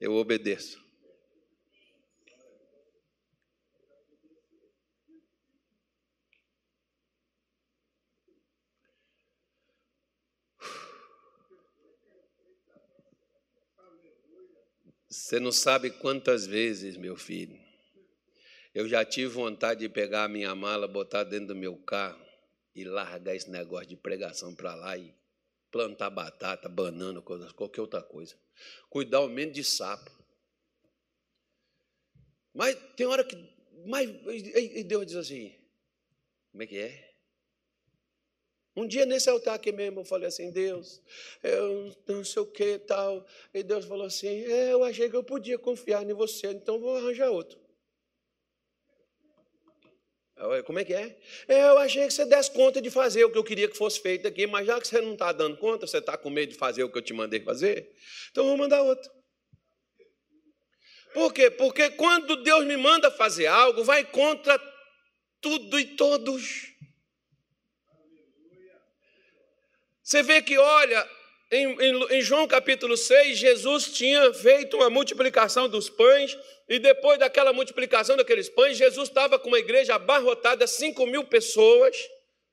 Eu 0.00 0.14
obedeço. 0.14 0.79
Você 15.10 15.40
não 15.40 15.50
sabe 15.50 15.90
quantas 15.90 16.46
vezes, 16.46 16.96
meu 16.96 17.16
filho, 17.16 17.58
eu 18.72 18.88
já 18.88 19.04
tive 19.04 19.26
vontade 19.26 19.80
de 19.80 19.88
pegar 19.88 20.22
a 20.22 20.28
minha 20.28 20.54
mala, 20.54 20.86
botar 20.86 21.24
dentro 21.24 21.48
do 21.48 21.56
meu 21.56 21.76
carro 21.76 22.24
e 22.76 22.84
largar 22.84 23.34
esse 23.34 23.50
negócio 23.50 23.88
de 23.88 23.96
pregação 23.96 24.54
para 24.54 24.72
lá 24.76 24.96
e 24.96 25.12
plantar 25.68 26.10
batata, 26.10 26.68
banana, 26.68 27.20
qualquer 27.20 27.80
outra 27.80 28.00
coisa. 28.00 28.38
Cuidar 28.88 29.18
ao 29.18 29.28
menos 29.28 29.52
de 29.52 29.64
sapo. 29.64 30.12
Mas 32.54 32.76
tem 32.96 33.06
hora 33.06 33.24
que. 33.24 33.36
Mas, 33.86 34.08
e 34.08 34.84
Deus 34.84 35.06
diz 35.06 35.16
assim: 35.16 35.52
como 36.52 36.62
é 36.62 36.66
que 36.68 36.78
é? 36.78 37.09
Um 38.76 38.86
dia 38.86 39.04
nesse 39.04 39.28
altar 39.28 39.54
aqui 39.54 39.72
mesmo, 39.72 40.00
eu 40.00 40.04
falei 40.04 40.28
assim, 40.28 40.50
Deus, 40.50 41.02
eu 41.42 41.94
não 42.06 42.24
sei 42.24 42.42
o 42.42 42.46
que 42.46 42.78
tal. 42.78 43.26
E 43.52 43.62
Deus 43.62 43.84
falou 43.84 44.06
assim, 44.06 44.28
é, 44.28 44.72
eu 44.72 44.84
achei 44.84 45.10
que 45.10 45.16
eu 45.16 45.24
podia 45.24 45.58
confiar 45.58 46.08
em 46.08 46.12
você, 46.12 46.48
então 46.48 46.78
vou 46.78 46.96
arranjar 46.96 47.30
outro. 47.30 47.58
Como 50.64 50.78
é 50.78 50.84
que 50.84 50.94
é? 50.94 51.18
Eu 51.46 51.76
achei 51.76 52.06
que 52.06 52.14
você 52.14 52.24
desse 52.24 52.50
conta 52.50 52.80
de 52.80 52.88
fazer 52.88 53.24
o 53.24 53.30
que 53.30 53.36
eu 53.36 53.44
queria 53.44 53.68
que 53.68 53.76
fosse 53.76 54.00
feito 54.00 54.26
aqui, 54.26 54.46
mas 54.46 54.66
já 54.66 54.80
que 54.80 54.88
você 54.88 54.98
não 55.00 55.12
está 55.12 55.32
dando 55.32 55.58
conta, 55.58 55.86
você 55.86 55.98
está 55.98 56.16
com 56.16 56.30
medo 56.30 56.52
de 56.52 56.58
fazer 56.58 56.82
o 56.82 56.90
que 56.90 56.96
eu 56.96 57.02
te 57.02 57.12
mandei 57.12 57.40
fazer, 57.40 57.92
então 58.30 58.46
vou 58.46 58.56
mandar 58.56 58.80
outro. 58.80 59.10
Por 61.12 61.34
quê? 61.34 61.50
Porque 61.50 61.90
quando 61.90 62.42
Deus 62.42 62.64
me 62.64 62.76
manda 62.76 63.10
fazer 63.10 63.48
algo, 63.48 63.84
vai 63.84 64.02
contra 64.04 64.58
tudo 65.42 65.78
e 65.78 65.96
todos. 65.96 66.72
Você 70.10 70.24
vê 70.24 70.42
que, 70.42 70.58
olha, 70.58 71.08
em, 71.52 71.66
em, 71.80 72.18
em, 72.18 72.20
João 72.20 72.44
capítulo 72.48 72.96
6, 72.96 73.38
Jesus 73.38 73.92
tinha 73.92 74.34
feito 74.34 74.76
uma 74.76 74.90
multiplicação 74.90 75.68
dos 75.68 75.88
pães, 75.88 76.36
e 76.68 76.80
depois 76.80 77.16
daquela 77.16 77.52
multiplicação 77.52 78.16
daqueles 78.16 78.48
pães, 78.48 78.76
Jesus 78.76 79.08
estava 79.08 79.38
com 79.38 79.46
uma 79.46 79.60
igreja 79.60 79.94
abarrotada, 79.94 80.66
5 80.66 81.06
mil 81.06 81.22
pessoas, 81.22 81.96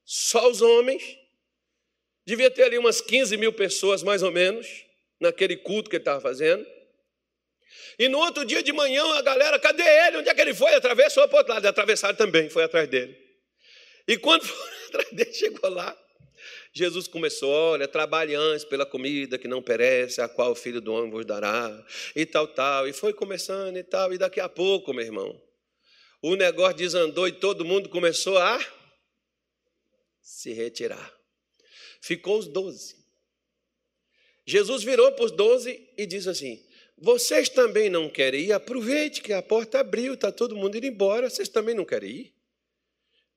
só 0.05 0.47
os 0.47 0.61
homens. 0.61 1.01
Devia 2.27 2.51
ter 2.51 2.61
ali 2.61 2.77
umas 2.77 3.01
15 3.01 3.35
mil 3.37 3.51
pessoas, 3.51 4.03
mais 4.03 4.21
ou 4.21 4.31
menos, 4.31 4.67
naquele 5.19 5.57
culto 5.57 5.89
que 5.89 5.95
ele 5.95 6.01
estava 6.01 6.21
fazendo. 6.21 6.63
E 7.97 8.07
no 8.07 8.19
outro 8.19 8.45
dia 8.45 8.61
de 8.61 8.71
manhã, 8.71 9.03
a 9.15 9.23
galera, 9.23 9.57
cadê 9.57 9.81
ele? 9.81 10.17
Onde 10.17 10.29
é 10.29 10.35
que 10.35 10.41
ele 10.41 10.53
foi? 10.53 10.75
Atravessou 10.75 11.27
para 11.27 11.37
o 11.37 11.39
outro 11.39 11.53
lado. 11.55 11.65
Atravessaram 11.65 12.15
também, 12.15 12.51
foi 12.51 12.65
atrás 12.65 12.87
dele. 12.87 13.17
E 14.07 14.15
quando 14.15 14.45
foram 14.45 14.87
atrás 14.89 15.11
dele, 15.11 15.33
chegou 15.33 15.71
lá. 15.71 15.97
Jesus 16.77 17.07
começou, 17.07 17.49
olha, 17.49 17.87
trabalhe 17.87 18.35
antes 18.35 18.63
pela 18.63 18.85
comida 18.85 19.37
que 19.37 19.47
não 19.47 19.63
perece, 19.63 20.21
a 20.21 20.29
qual 20.29 20.51
o 20.51 20.55
Filho 20.55 20.79
do 20.79 20.93
Homem 20.93 21.09
vos 21.09 21.25
dará, 21.25 21.85
e 22.15 22.25
tal, 22.25 22.47
tal. 22.47 22.87
E 22.87 22.93
foi 22.93 23.13
começando 23.13 23.77
e 23.77 23.83
tal, 23.83 24.13
e 24.13 24.17
daqui 24.17 24.39
a 24.39 24.47
pouco, 24.47 24.93
meu 24.93 25.03
irmão, 25.03 25.41
o 26.21 26.35
negócio 26.35 26.77
desandou 26.77 27.27
e 27.27 27.31
todo 27.31 27.65
mundo 27.65 27.89
começou 27.89 28.37
a 28.37 28.63
se 30.21 30.53
retirar. 30.53 31.13
Ficou 31.99 32.37
os 32.37 32.47
doze. 32.47 32.95
Jesus 34.45 34.83
virou 34.83 35.11
para 35.11 35.25
os 35.25 35.31
doze 35.31 35.89
e 35.97 36.05
disse 36.05 36.29
assim: 36.29 36.63
Vocês 36.97 37.49
também 37.49 37.89
não 37.89 38.07
querem 38.07 38.45
ir? 38.45 38.51
Aproveite 38.53 39.21
que 39.21 39.33
a 39.33 39.41
porta 39.41 39.79
abriu, 39.79 40.13
está 40.13 40.31
todo 40.31 40.55
mundo 40.55 40.77
indo 40.77 40.85
embora, 40.85 41.29
vocês 41.29 41.49
também 41.49 41.73
não 41.73 41.83
querem 41.83 42.09
ir? 42.09 42.36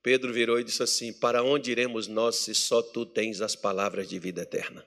Pedro 0.02 0.32
virou 0.32 0.58
e 0.58 0.64
disse 0.64 0.82
assim: 0.82 1.12
Para 1.12 1.42
onde 1.42 1.70
iremos 1.70 2.08
nós 2.08 2.36
se 2.36 2.54
só 2.54 2.82
tu 2.82 3.04
tens 3.04 3.40
as 3.40 3.54
palavras 3.54 4.08
de 4.08 4.18
vida 4.18 4.42
eterna? 4.42 4.84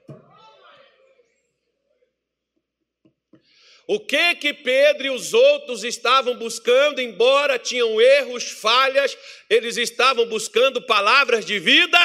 O 3.86 4.00
que 4.00 4.36
que 4.36 4.54
Pedro 4.54 5.08
e 5.08 5.10
os 5.10 5.34
outros 5.34 5.84
estavam 5.84 6.38
buscando, 6.38 7.02
embora 7.02 7.60
tinham 7.60 8.00
erros, 8.00 8.46
falhas, 8.46 9.18
eles 9.50 9.76
estavam 9.76 10.26
buscando 10.26 10.82
palavras 10.82 11.46
de 11.46 11.60
vida 11.60 12.00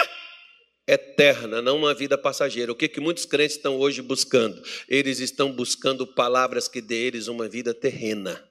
eterna, 0.89 1.63
não 1.63 1.77
uma 1.77 1.95
vida 1.95 2.19
passageira. 2.19 2.73
O 2.73 2.75
que 2.75 2.89
que 2.89 2.99
muitos 2.99 3.25
crentes 3.25 3.57
estão 3.57 3.79
hoje 3.79 4.03
buscando? 4.03 4.61
Eles 4.89 5.21
estão 5.21 5.53
buscando 5.53 6.05
palavras 6.05 6.67
que 6.67 6.81
dê 6.81 7.07
eles 7.07 7.29
uma 7.29 7.49
vida 7.49 7.73
terrena 7.73 8.48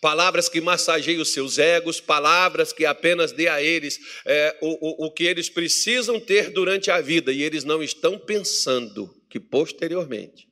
palavras 0.00 0.48
que 0.48 0.60
massageiem 0.60 1.20
os 1.20 1.32
seus 1.32 1.58
egos, 1.58 2.00
palavras 2.00 2.72
que 2.72 2.84
apenas 2.84 3.32
dê 3.32 3.48
a 3.48 3.62
eles 3.62 3.98
é, 4.24 4.56
o, 4.60 5.04
o, 5.04 5.06
o 5.06 5.10
que 5.10 5.24
eles 5.24 5.48
precisam 5.48 6.20
ter 6.20 6.50
durante 6.50 6.90
a 6.90 7.00
vida, 7.00 7.32
e 7.32 7.42
eles 7.42 7.64
não 7.64 7.82
estão 7.82 8.18
pensando 8.18 9.14
que 9.28 9.40
posteriormente 9.40 10.48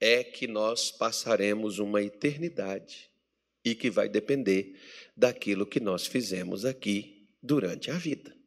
é 0.00 0.22
que 0.22 0.46
nós 0.46 0.90
passaremos 0.90 1.78
uma 1.78 2.00
eternidade 2.00 3.10
e 3.64 3.74
que 3.74 3.90
vai 3.90 4.08
depender 4.08 4.78
daquilo 5.16 5.66
que 5.66 5.80
nós 5.80 6.06
fizemos 6.06 6.64
aqui 6.64 7.28
durante 7.42 7.90
a 7.90 7.94
vida. 7.94 8.37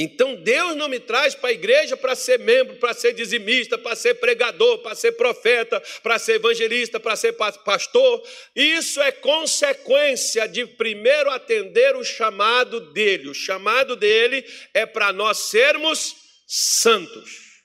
Então 0.00 0.36
Deus 0.36 0.76
não 0.76 0.88
me 0.88 1.00
traz 1.00 1.34
para 1.34 1.48
a 1.48 1.52
igreja 1.52 1.96
para 1.96 2.14
ser 2.14 2.38
membro, 2.38 2.76
para 2.76 2.94
ser 2.94 3.12
dizimista, 3.12 3.76
para 3.76 3.96
ser 3.96 4.14
pregador, 4.14 4.78
para 4.78 4.94
ser 4.94 5.10
profeta, 5.12 5.82
para 6.04 6.20
ser 6.20 6.34
evangelista, 6.34 7.00
para 7.00 7.16
ser 7.16 7.32
pastor. 7.32 8.24
Isso 8.54 9.02
é 9.02 9.10
consequência 9.10 10.46
de 10.46 10.64
primeiro 10.64 11.28
atender 11.30 11.96
o 11.96 12.04
chamado 12.04 12.78
dele. 12.92 13.28
O 13.28 13.34
chamado 13.34 13.96
dele 13.96 14.46
é 14.72 14.86
para 14.86 15.12
nós 15.12 15.38
sermos 15.50 16.14
santos. 16.46 17.64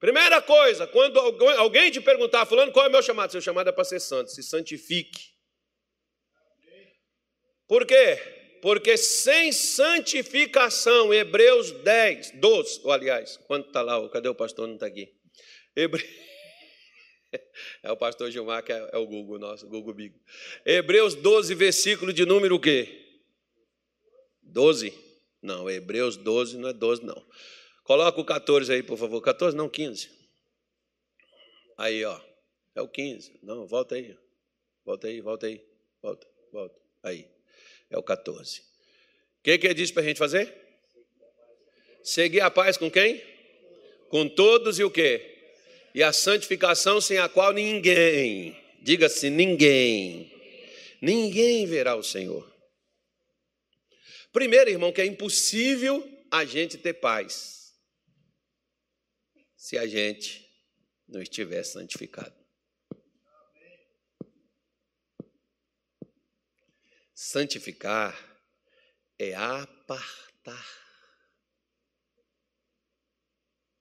Primeira 0.00 0.40
coisa, 0.40 0.86
quando 0.86 1.18
alguém 1.18 1.90
te 1.90 2.00
perguntar, 2.00 2.46
falando 2.46 2.72
qual 2.72 2.86
é 2.86 2.88
o 2.88 2.92
meu 2.92 3.02
chamado? 3.02 3.30
Seu 3.30 3.42
chamado 3.42 3.68
é 3.68 3.72
para 3.72 3.84
ser 3.84 4.00
santo, 4.00 4.30
se 4.30 4.42
santifique. 4.42 5.34
Por 7.68 7.86
quê? 7.86 8.43
Porque 8.64 8.96
sem 8.96 9.52
santificação, 9.52 11.12
Hebreus 11.12 11.70
10, 11.70 12.30
12, 12.40 12.80
ou 12.82 12.92
aliás, 12.92 13.36
quando 13.46 13.66
está 13.66 13.82
lá, 13.82 14.08
cadê 14.08 14.26
o 14.26 14.34
pastor? 14.34 14.66
Não 14.66 14.76
está 14.76 14.86
aqui. 14.86 15.14
Hebre... 15.76 16.02
É 17.82 17.90
o 17.90 17.96
pastor 17.96 18.30
Gilmar, 18.30 18.62
que 18.62 18.72
é, 18.72 18.90
é 18.92 18.96
o 18.96 19.06
Google 19.06 19.40
nosso, 19.40 19.68
Google 19.68 19.92
Bigo. 19.92 20.16
Hebreus 20.64 21.16
12, 21.16 21.52
versículo 21.56 22.12
de 22.12 22.24
número 22.24 22.54
o 22.54 22.60
quê? 22.60 23.20
12? 24.40 24.96
Não, 25.42 25.68
Hebreus 25.68 26.16
12 26.16 26.56
não 26.56 26.68
é 26.68 26.72
12, 26.72 27.04
não. 27.04 27.26
Coloca 27.82 28.20
o 28.20 28.24
14 28.24 28.72
aí, 28.72 28.84
por 28.84 28.96
favor. 28.96 29.20
14, 29.20 29.56
não, 29.56 29.68
15. 29.68 30.08
Aí, 31.76 32.04
ó. 32.04 32.20
É 32.76 32.80
o 32.80 32.88
15. 32.88 33.40
Não, 33.42 33.66
volta 33.66 33.96
aí. 33.96 34.16
Volta 34.84 35.08
aí, 35.08 35.20
volta 35.20 35.46
aí. 35.48 35.60
Volta, 36.00 36.26
volta. 36.52 36.80
Aí 37.02 37.33
é 37.94 37.98
o 37.98 38.02
14. 38.02 38.60
O 38.60 38.64
que, 39.44 39.58
que 39.58 39.66
ele 39.66 39.74
diz 39.74 39.90
para 39.90 40.02
a 40.02 40.04
gente 40.06 40.18
fazer? 40.18 40.52
Seguir 42.02 42.40
a 42.40 42.50
paz 42.50 42.76
com 42.76 42.90
quem? 42.90 43.22
Com 44.08 44.28
todos 44.28 44.78
e 44.78 44.84
o 44.84 44.90
quê? 44.90 45.30
E 45.94 46.02
a 46.02 46.12
santificação 46.12 47.00
sem 47.00 47.18
a 47.18 47.28
qual 47.28 47.52
ninguém, 47.52 48.60
diga-se 48.82 49.30
ninguém, 49.30 50.32
ninguém 51.00 51.66
verá 51.66 51.94
o 51.94 52.02
Senhor. 52.02 52.52
Primeiro, 54.32 54.70
irmão, 54.70 54.92
que 54.92 55.00
é 55.00 55.06
impossível 55.06 56.06
a 56.30 56.44
gente 56.44 56.76
ter 56.76 56.94
paz 56.94 57.72
se 59.56 59.78
a 59.78 59.86
gente 59.86 60.50
não 61.08 61.22
estiver 61.22 61.62
santificado. 61.62 62.43
Santificar 67.24 68.14
é 69.18 69.34
apartar. 69.34 70.66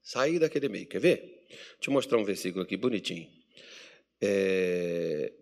Sair 0.02 0.40
daquele 0.40 0.70
meio. 0.70 0.88
Quer 0.88 1.02
ver? 1.02 1.46
Deixa 1.50 1.88
eu 1.88 1.92
mostrar 1.92 2.18
um 2.20 2.24
versículo 2.24 2.64
aqui 2.64 2.78
bonitinho. 2.78 3.30
É... 4.22 5.34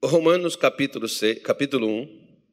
Romanos 0.00 0.54
capítulo, 0.54 1.08
6, 1.08 1.42
capítulo 1.42 1.88
1. 1.88 2.46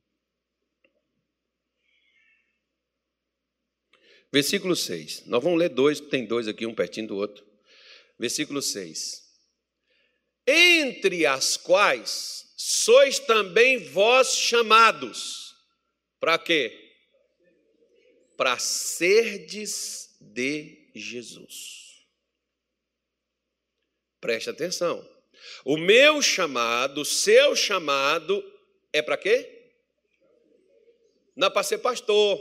Versículo 4.33 4.75
6. 4.75 5.27
Nós 5.27 5.43
vamos 5.43 5.59
ler 5.59 5.69
dois, 5.69 5.99
tem 5.99 6.25
dois 6.25 6.47
aqui, 6.47 6.65
um 6.65 6.73
pertinho 6.73 7.09
do 7.09 7.17
outro. 7.17 7.45
Versículo 8.17 8.63
6. 8.63 9.29
Entre 10.47 11.27
as 11.27 11.55
quais 11.55 12.48
sois 12.69 13.17
também 13.17 13.79
vós 13.79 14.37
chamados. 14.37 15.55
Para 16.19 16.37
quê? 16.37 16.71
Para 18.37 18.59
serdes 18.59 20.15
de 20.21 20.91
Jesus. 20.93 22.05
Preste 24.21 24.51
atenção. 24.51 25.03
O 25.65 25.77
meu 25.77 26.21
chamado, 26.21 27.01
o 27.01 27.05
seu 27.05 27.55
chamado 27.55 28.43
é 28.93 29.01
para 29.01 29.17
quê? 29.17 29.71
Não 31.35 31.47
é 31.47 31.49
para 31.49 31.63
ser 31.63 31.79
pastor, 31.79 32.39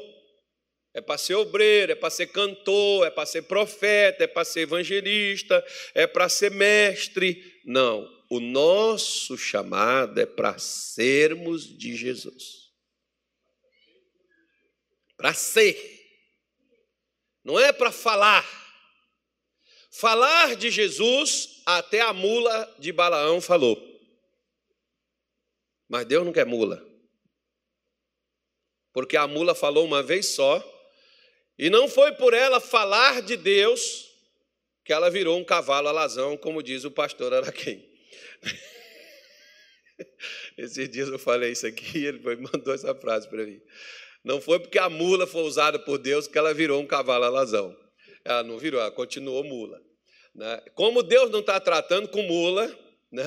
é 0.93 1.01
para 1.01 1.17
ser 1.17 1.37
obreiro, 1.37 1.93
é 1.93 1.95
para 1.95 2.11
ser 2.11 2.27
cantor, 2.27 3.07
é 3.07 3.11
para 3.11 3.25
ser 3.25 3.43
profeta, 3.43 4.25
é 4.25 4.27
para 4.27 4.45
ser 4.45 4.61
evangelista, 4.61 5.65
é 5.95 6.07
para 6.07 6.29
ser 6.29 6.51
mestre. 6.51 7.63
Não, 7.65 8.18
o 8.29 8.41
nosso 8.41 9.39
chamado 9.39 10.21
é 10.21 10.27
para 10.27 10.59
sermos 10.59 11.67
de 11.67 11.97
Jesus. 11.97 12.73
Para 15.17 15.33
ser. 15.33 15.99
Não 17.43 17.59
é 17.59 17.73
para 17.73 17.91
falar. 17.91 18.47
Falar 19.91 20.55
de 20.57 20.71
Jesus, 20.71 21.63
até 21.65 22.01
a 22.01 22.13
mula 22.13 22.77
de 22.79 22.93
Balaão 22.93 23.41
falou. 23.41 23.83
Mas 25.89 26.05
Deus 26.05 26.25
não 26.25 26.33
quer 26.33 26.45
mula. 26.45 26.87
Porque 28.93 29.17
a 29.17 29.27
mula 29.27 29.55
falou 29.55 29.85
uma 29.87 30.03
vez 30.03 30.27
só, 30.27 30.63
e 31.59 31.71
não 31.71 31.89
foi 31.89 32.13
por 32.13 32.35
ela 32.35 32.61
falar 32.61 33.23
de 33.23 33.37
Deus 33.37 34.07
que 34.85 34.93
ela 34.93 35.11
virou 35.11 35.39
um 35.39 35.45
cavalo 35.45 35.89
alazão, 35.89 36.37
como 36.37 36.63
diz 36.63 36.85
o 36.85 36.91
pastor 36.91 37.33
Araquém. 37.33 37.88
Esses 40.57 40.89
dias 40.89 41.09
eu 41.09 41.19
falei 41.19 41.53
isso 41.53 41.67
aqui 41.67 41.99
e 41.99 42.07
ele 42.07 42.21
mandou 42.53 42.75
essa 42.75 42.95
frase 42.95 43.29
para 43.29 43.45
mim. 43.45 43.61
Não 44.25 44.41
foi 44.41 44.61
porque 44.61 44.79
a 44.79 44.89
mula 44.89 45.27
foi 45.27 45.43
usada 45.43 45.79
por 45.79 45.99
Deus 45.99 46.27
que 46.27 46.39
ela 46.39 46.53
virou 46.53 46.81
um 46.81 46.87
cavalo 46.87 47.25
alazão. 47.25 47.77
Ela 48.25 48.43
não 48.43 48.59
virou, 48.59 48.81
ela 48.81 48.91
continuou 48.91 49.45
mula. 49.45 49.81
Né? 50.35 50.61
Como 50.75 51.03
Deus 51.03 51.31
não 51.31 51.41
está 51.41 51.61
tratando 51.61 52.09
com 52.09 52.23
mula, 52.23 52.75
Né? 53.11 53.25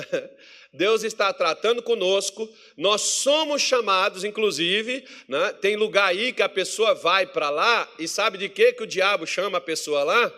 Deus 0.72 1.02
está 1.02 1.32
tratando 1.32 1.82
conosco, 1.82 2.48
nós 2.76 3.02
somos 3.02 3.60
chamados, 3.60 4.24
inclusive, 4.24 5.04
né? 5.28 5.52
tem 5.54 5.76
lugar 5.76 6.06
aí 6.06 6.32
que 6.32 6.42
a 6.42 6.48
pessoa 6.48 6.94
vai 6.94 7.26
para 7.26 7.50
lá 7.50 7.88
e 7.98 8.06
sabe 8.06 8.38
de 8.38 8.48
que, 8.48 8.72
que 8.72 8.82
o 8.82 8.86
diabo 8.86 9.26
chama 9.26 9.58
a 9.58 9.60
pessoa 9.60 10.04
lá? 10.04 10.32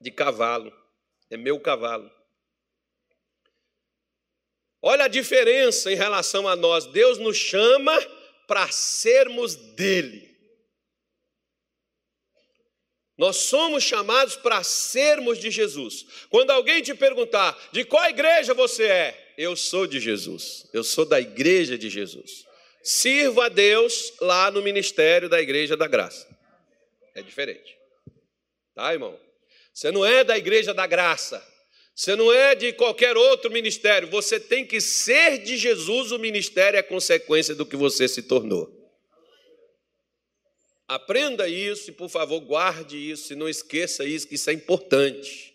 De 0.00 0.10
cavalo. 0.10 0.72
É 1.28 1.36
meu 1.36 1.58
cavalo. 1.58 2.10
Olha 4.88 5.06
a 5.06 5.08
diferença 5.08 5.90
em 5.90 5.96
relação 5.96 6.46
a 6.46 6.54
nós. 6.54 6.86
Deus 6.86 7.18
nos 7.18 7.36
chama 7.36 7.92
para 8.46 8.70
sermos 8.70 9.56
dele. 9.56 10.32
Nós 13.18 13.34
somos 13.34 13.82
chamados 13.82 14.36
para 14.36 14.62
sermos 14.62 15.40
de 15.40 15.50
Jesus. 15.50 16.06
Quando 16.30 16.52
alguém 16.52 16.82
te 16.82 16.94
perguntar 16.94 17.58
de 17.72 17.84
qual 17.84 18.08
igreja 18.08 18.54
você 18.54 18.84
é, 18.84 19.34
eu 19.36 19.56
sou 19.56 19.88
de 19.88 19.98
Jesus. 19.98 20.70
Eu 20.72 20.84
sou 20.84 21.04
da 21.04 21.20
igreja 21.20 21.76
de 21.76 21.90
Jesus. 21.90 22.44
Sirvo 22.80 23.40
a 23.40 23.48
Deus 23.48 24.12
lá 24.20 24.52
no 24.52 24.62
ministério 24.62 25.28
da 25.28 25.42
igreja 25.42 25.76
da 25.76 25.88
graça. 25.88 26.28
É 27.12 27.22
diferente. 27.22 27.76
Tá, 28.72 28.92
irmão? 28.92 29.18
Você 29.74 29.90
não 29.90 30.06
é 30.06 30.22
da 30.22 30.38
igreja 30.38 30.72
da 30.72 30.86
graça. 30.86 31.44
Você 31.96 32.14
não 32.14 32.30
é 32.30 32.54
de 32.54 32.74
qualquer 32.74 33.16
outro 33.16 33.50
ministério. 33.50 34.10
Você 34.10 34.38
tem 34.38 34.66
que 34.66 34.82
ser 34.82 35.38
de 35.38 35.56
Jesus. 35.56 36.12
O 36.12 36.18
ministério 36.18 36.78
é 36.78 36.82
consequência 36.82 37.54
do 37.54 37.64
que 37.64 37.74
você 37.74 38.06
se 38.06 38.22
tornou. 38.22 38.70
Aprenda 40.86 41.48
isso 41.48 41.88
e, 41.88 41.94
por 41.94 42.10
favor, 42.10 42.38
guarde 42.40 42.98
isso 42.98 43.32
e 43.32 43.36
não 43.36 43.48
esqueça 43.48 44.04
isso, 44.04 44.28
que 44.28 44.34
isso 44.34 44.50
é 44.50 44.52
importante. 44.52 45.54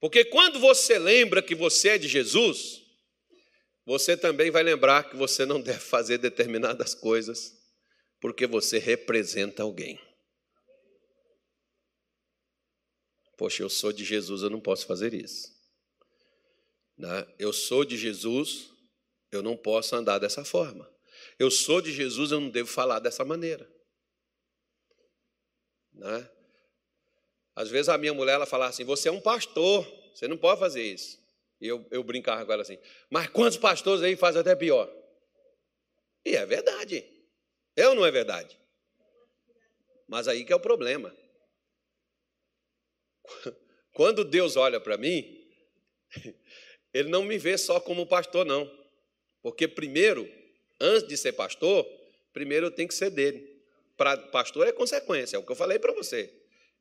Porque 0.00 0.24
quando 0.24 0.58
você 0.58 0.98
lembra 0.98 1.42
que 1.42 1.54
você 1.54 1.90
é 1.90 1.98
de 1.98 2.08
Jesus, 2.08 2.80
você 3.84 4.16
também 4.16 4.50
vai 4.50 4.62
lembrar 4.62 5.10
que 5.10 5.16
você 5.16 5.44
não 5.44 5.60
deve 5.60 5.80
fazer 5.80 6.16
determinadas 6.16 6.94
coisas, 6.94 7.52
porque 8.20 8.46
você 8.46 8.78
representa 8.78 9.62
alguém. 9.62 10.00
Poxa, 13.42 13.60
eu 13.60 13.68
sou 13.68 13.92
de 13.92 14.04
Jesus, 14.04 14.42
eu 14.42 14.50
não 14.50 14.60
posso 14.60 14.86
fazer 14.86 15.12
isso. 15.12 15.52
Né? 16.96 17.26
Eu 17.40 17.52
sou 17.52 17.84
de 17.84 17.96
Jesus, 17.96 18.70
eu 19.32 19.42
não 19.42 19.56
posso 19.56 19.96
andar 19.96 20.20
dessa 20.20 20.44
forma. 20.44 20.88
Eu 21.40 21.50
sou 21.50 21.82
de 21.82 21.92
Jesus, 21.92 22.30
eu 22.30 22.38
não 22.38 22.48
devo 22.48 22.68
falar 22.68 23.00
dessa 23.00 23.24
maneira. 23.24 23.68
Né? 25.92 26.30
Às 27.56 27.68
vezes 27.68 27.88
a 27.88 27.98
minha 27.98 28.14
mulher 28.14 28.34
ela 28.34 28.46
fala 28.46 28.68
assim: 28.68 28.84
Você 28.84 29.08
é 29.08 29.12
um 29.12 29.20
pastor, 29.20 29.84
você 30.14 30.28
não 30.28 30.38
pode 30.38 30.60
fazer 30.60 30.84
isso. 30.84 31.18
E 31.60 31.66
eu, 31.66 31.84
eu 31.90 32.04
brincava 32.04 32.46
com 32.46 32.52
ela 32.52 32.62
assim: 32.62 32.78
Mas 33.10 33.26
quantos 33.26 33.58
pastores 33.58 34.04
aí 34.04 34.14
fazem 34.14 34.40
até 34.40 34.54
pior? 34.54 34.88
E 36.24 36.36
é 36.36 36.46
verdade. 36.46 37.04
Ou 37.76 37.94
não 37.96 38.06
é 38.06 38.10
verdade? 38.12 38.56
Mas 40.06 40.28
aí 40.28 40.44
que 40.44 40.52
é 40.52 40.56
o 40.56 40.60
problema. 40.60 41.12
Quando 43.92 44.24
Deus 44.24 44.56
olha 44.56 44.80
para 44.80 44.96
mim, 44.96 45.42
Ele 46.92 47.08
não 47.08 47.24
me 47.24 47.38
vê 47.38 47.56
só 47.56 47.80
como 47.80 48.06
pastor, 48.06 48.44
não. 48.44 48.70
Porque 49.42 49.66
primeiro, 49.66 50.30
antes 50.80 51.08
de 51.08 51.16
ser 51.16 51.32
pastor, 51.32 51.86
primeiro 52.32 52.66
eu 52.66 52.70
tenho 52.70 52.88
que 52.88 52.94
ser 52.94 53.10
dele. 53.10 53.60
Para 53.96 54.16
pastor 54.16 54.66
é 54.66 54.72
consequência, 54.72 55.36
é 55.36 55.38
o 55.38 55.42
que 55.42 55.52
eu 55.52 55.56
falei 55.56 55.78
para 55.78 55.92
você. 55.92 56.32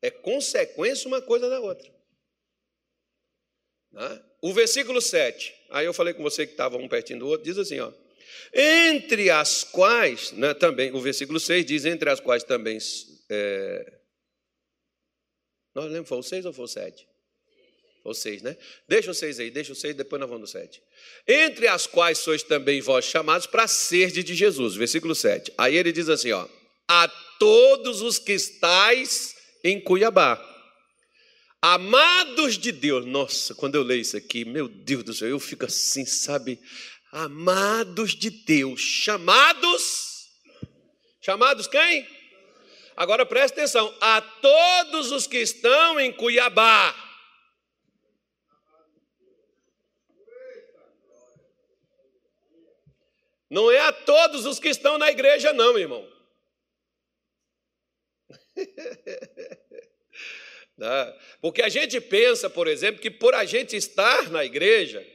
É 0.02 0.10
consequência 0.10 1.08
uma 1.08 1.22
coisa 1.22 1.50
da 1.50 1.60
outra. 1.60 1.90
Né? 3.92 4.24
O 4.42 4.54
versículo 4.54 5.02
7, 5.02 5.54
aí 5.70 5.86
eu 5.86 5.94
falei 5.94 6.14
com 6.14 6.24
você 6.24 6.46
que 6.46 6.54
estava 6.54 6.78
um 6.78 6.88
pertinho 6.88 7.20
do 7.20 7.28
outro, 7.28 7.46
diz 7.46 7.58
assim: 7.58 7.80
ó, 7.80 7.92
entre 8.54 9.30
as 9.30 9.64
quais, 9.64 10.32
né, 10.32 10.54
também, 10.54 10.94
o 10.94 11.00
versículo 11.00 11.40
6 11.40 11.66
diz: 11.66 11.86
entre 11.86 12.10
as 12.10 12.20
quais 12.20 12.44
também. 12.44 12.78
É, 13.30 14.01
não 15.74 15.84
lembro, 15.84 16.06
foi 16.06 16.18
o 16.18 16.24
6 16.24 16.46
ou 16.46 16.54
foi 16.54 16.66
o 16.66 16.68
7? 16.68 17.08
Foi 18.04 18.12
o 18.12 18.16
6, 18.16 18.42
né? 18.42 18.58
Deixa 18.88 19.12
o 19.12 19.14
6 19.14 19.40
aí, 19.40 19.52
deixa 19.52 19.74
o 19.74 19.76
6, 19.76 19.96
depois 19.96 20.20
nós 20.20 20.30
vamos 20.30 20.52
no 20.52 20.60
7. 20.60 20.82
Entre 21.28 21.68
as 21.68 21.88
quais 21.88 22.18
sois 22.18 22.44
também 22.44 22.82
vós 22.82 23.06
chamados 23.06 23.48
para 23.48 23.68
ser 23.68 24.12
de 24.12 24.36
Jesus, 24.36 24.76
versículo 24.76 25.14
7. 25.16 25.54
Aí 25.58 25.76
ele 25.76 25.92
diz 25.92 26.10
assim: 26.10 26.32
ó 26.32 26.48
a 26.92 27.08
todos 27.40 28.02
os 28.02 28.20
que 28.20 28.34
estáis 28.34 29.34
em 29.64 29.80
Cuiabá. 29.80 30.40
Amados 31.62 32.58
de 32.58 32.72
Deus, 32.72 33.06
nossa, 33.06 33.56
quando 33.56 33.76
eu 33.76 33.84
leio 33.84 34.02
isso 34.02 34.18
aqui, 34.18 34.44
meu 34.44 34.68
Deus 34.68 35.04
do 35.04 35.14
céu, 35.14 35.30
eu 35.30 35.40
fico 35.40 35.66
assim, 35.66 36.06
sabe? 36.06 36.60
Amados 37.12 38.14
de 38.14 38.30
Deus, 38.30 38.82
chamados, 38.82 40.28
chamados 41.22 41.68
quem? 41.68 42.06
Agora 43.02 43.26
preste 43.26 43.56
atenção, 43.56 43.92
a 44.00 44.22
todos 44.22 45.12
os 45.12 45.26
que 45.26 45.40
estão 45.40 46.00
em 46.00 46.14
Cuiabá. 46.14 46.96
Não 53.50 53.72
é 53.72 53.80
a 53.80 53.92
todos 53.92 54.46
os 54.46 54.60
que 54.60 54.70
estão 54.70 55.00
na 55.00 55.10
igreja, 55.10 55.52
não, 55.52 55.80
irmão. 55.80 56.08
Né? 60.78 61.20
Porque 61.40 61.62
a 61.62 61.70
gente 61.70 62.02
pensa, 62.02 62.50
por 62.50 62.68
exemplo, 62.68 63.00
que 63.00 63.12
por 63.12 63.36
a 63.36 63.46
gente 63.46 63.76
estar 63.76 64.32
na 64.32 64.44
igreja, 64.44 65.06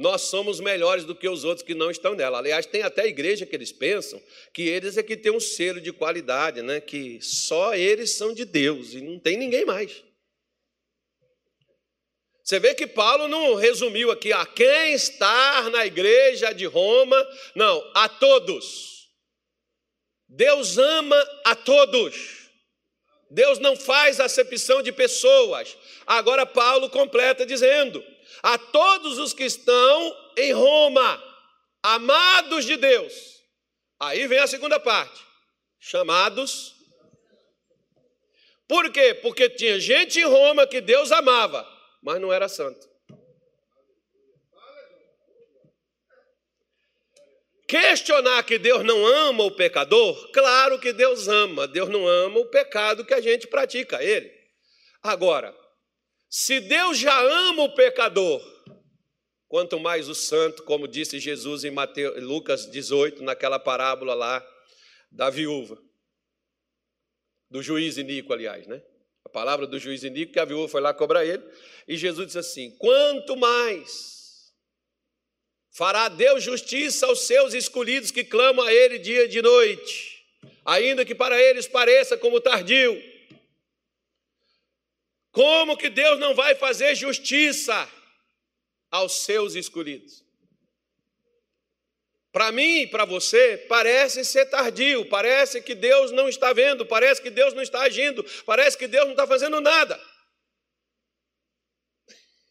nós 0.00 0.22
somos 0.22 0.60
melhores 0.60 1.04
do 1.04 1.14
que 1.14 1.28
os 1.28 1.44
outros 1.44 1.64
que 1.64 1.74
não 1.74 1.90
estão 1.90 2.14
nela. 2.14 2.38
Aliás, 2.38 2.64
tem 2.64 2.82
até 2.82 3.06
igreja 3.06 3.44
que 3.44 3.54
eles 3.54 3.70
pensam 3.70 4.20
que 4.52 4.62
eles 4.62 4.96
é 4.96 5.02
que 5.02 5.16
têm 5.16 5.30
um 5.30 5.38
selo 5.38 5.80
de 5.80 5.92
qualidade, 5.92 6.62
né? 6.62 6.80
que 6.80 7.20
só 7.20 7.74
eles 7.74 8.12
são 8.12 8.32
de 8.32 8.46
Deus 8.46 8.94
e 8.94 9.02
não 9.02 9.18
tem 9.18 9.36
ninguém 9.36 9.66
mais. 9.66 10.02
Você 12.42 12.58
vê 12.58 12.74
que 12.74 12.86
Paulo 12.86 13.28
não 13.28 13.54
resumiu 13.54 14.10
aqui 14.10 14.32
a 14.32 14.46
quem 14.46 14.94
estar 14.94 15.70
na 15.70 15.84
igreja 15.84 16.52
de 16.52 16.64
Roma, 16.64 17.28
não, 17.54 17.90
a 17.94 18.08
todos. 18.08 19.06
Deus 20.26 20.78
ama 20.78 21.28
a 21.44 21.54
todos. 21.54 22.48
Deus 23.30 23.58
não 23.58 23.76
faz 23.76 24.18
acepção 24.18 24.82
de 24.82 24.90
pessoas. 24.90 25.76
Agora, 26.06 26.46
Paulo 26.46 26.88
completa 26.88 27.44
dizendo: 27.44 28.02
a 28.42 28.58
todos 28.58 29.18
os 29.18 29.32
que 29.32 29.44
estão 29.44 30.16
em 30.36 30.52
Roma, 30.52 31.22
amados 31.82 32.64
de 32.64 32.76
Deus. 32.76 33.40
Aí 33.98 34.26
vem 34.26 34.38
a 34.38 34.46
segunda 34.46 34.80
parte: 34.80 35.20
chamados. 35.78 36.74
Por 38.66 38.90
quê? 38.92 39.14
Porque 39.14 39.50
tinha 39.50 39.80
gente 39.80 40.20
em 40.20 40.24
Roma 40.24 40.66
que 40.66 40.80
Deus 40.80 41.10
amava, 41.10 41.66
mas 42.02 42.20
não 42.20 42.32
era 42.32 42.48
santo. 42.48 42.88
Questionar 47.70 48.42
que 48.42 48.58
Deus 48.58 48.82
não 48.84 49.06
ama 49.06 49.44
o 49.44 49.50
pecador, 49.52 50.32
claro 50.32 50.80
que 50.80 50.92
Deus 50.92 51.28
ama, 51.28 51.68
Deus 51.68 51.88
não 51.88 52.04
ama 52.06 52.40
o 52.40 52.46
pecado 52.46 53.04
que 53.04 53.14
a 53.14 53.20
gente 53.20 53.46
pratica 53.46 54.02
ele. 54.02 54.28
Agora, 55.00 55.56
se 56.30 56.60
Deus 56.60 56.96
já 56.96 57.20
ama 57.20 57.64
o 57.64 57.74
pecador, 57.74 58.40
quanto 59.48 59.80
mais 59.80 60.08
o 60.08 60.14
santo, 60.14 60.62
como 60.62 60.86
disse 60.86 61.18
Jesus 61.18 61.64
em 61.64 61.70
Mateus, 61.70 62.22
Lucas 62.22 62.70
18, 62.70 63.22
naquela 63.22 63.58
parábola 63.58 64.14
lá 64.14 64.46
da 65.10 65.28
viúva, 65.28 65.76
do 67.50 67.60
juiz 67.60 67.98
Inico, 67.98 68.32
aliás, 68.32 68.66
né? 68.68 68.80
A 69.24 69.28
palavra 69.28 69.66
do 69.66 69.78
juiz 69.78 70.04
Inico, 70.04 70.32
que 70.32 70.38
a 70.38 70.44
viúva 70.44 70.68
foi 70.68 70.80
lá 70.80 70.94
cobrar 70.94 71.24
ele, 71.24 71.42
e 71.88 71.96
Jesus 71.96 72.28
disse 72.28 72.38
assim: 72.38 72.76
quanto 72.78 73.36
mais 73.36 74.20
Fará 75.72 76.08
Deus 76.08 76.42
justiça 76.42 77.06
aos 77.06 77.20
seus 77.20 77.54
escolhidos 77.54 78.10
que 78.10 78.24
clamam 78.24 78.64
a 78.64 78.72
Ele 78.72 78.98
dia 78.98 79.24
e 79.24 79.28
de 79.28 79.40
noite, 79.40 80.26
ainda 80.64 81.04
que 81.04 81.14
para 81.14 81.40
eles 81.40 81.66
pareça 81.68 82.16
como 82.16 82.40
tardio. 82.40 83.09
Como 85.32 85.76
que 85.76 85.88
Deus 85.88 86.18
não 86.18 86.34
vai 86.34 86.54
fazer 86.54 86.94
justiça 86.94 87.88
aos 88.90 89.24
seus 89.24 89.54
escolhidos? 89.54 90.24
Para 92.32 92.52
mim 92.52 92.82
e 92.82 92.86
para 92.86 93.04
você, 93.04 93.56
parece 93.68 94.24
ser 94.24 94.46
tardio, 94.46 95.04
parece 95.06 95.60
que 95.60 95.74
Deus 95.74 96.12
não 96.12 96.28
está 96.28 96.52
vendo, 96.52 96.86
parece 96.86 97.20
que 97.20 97.30
Deus 97.30 97.52
não 97.54 97.62
está 97.62 97.80
agindo, 97.82 98.24
parece 98.46 98.78
que 98.78 98.86
Deus 98.86 99.04
não 99.04 99.12
está 99.12 99.26
fazendo 99.26 99.60
nada. 99.60 100.00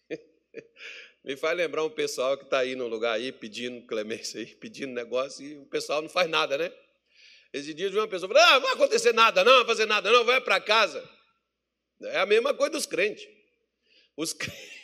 Me 1.23 1.37
faz 1.37 1.55
lembrar 1.55 1.85
um 1.85 1.89
pessoal 1.89 2.37
que 2.37 2.43
está 2.43 2.59
aí 2.59 2.75
no 2.75 2.87
lugar 2.87 3.13
aí 3.13 3.31
pedindo 3.31 3.85
clemência, 3.87 4.41
aí, 4.41 4.47
pedindo 4.47 4.93
negócio, 4.93 5.45
e 5.45 5.57
o 5.57 5.65
pessoal 5.65 6.01
não 6.01 6.09
faz 6.09 6.29
nada, 6.29 6.57
né? 6.57 6.73
Esse 7.53 7.73
dia 7.73 7.89
de 7.89 7.97
uma 7.97 8.07
pessoa 8.07 8.31
falou: 8.33 8.43
ah, 8.49 8.53
não 8.55 8.61
vai 8.61 8.73
acontecer 8.73 9.13
nada, 9.13 9.45
não, 9.45 9.57
vai 9.59 9.65
fazer 9.65 9.85
nada, 9.85 10.11
não, 10.11 10.25
vai 10.25 10.41
para 10.41 10.59
casa. 10.59 11.09
É 12.01 12.19
a 12.19 12.25
mesma 12.25 12.53
coisa 12.53 12.71
dos 12.71 12.85
crentes. 12.85 13.27
Os 14.15 14.33
crentes. 14.33 14.79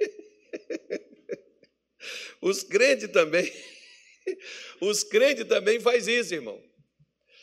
Os 2.40 2.62
crentes 2.62 3.08
também, 3.08 3.52
os 4.80 5.02
crentes 5.02 5.44
também 5.46 5.80
faz 5.80 6.06
isso, 6.06 6.34
irmão. 6.34 6.62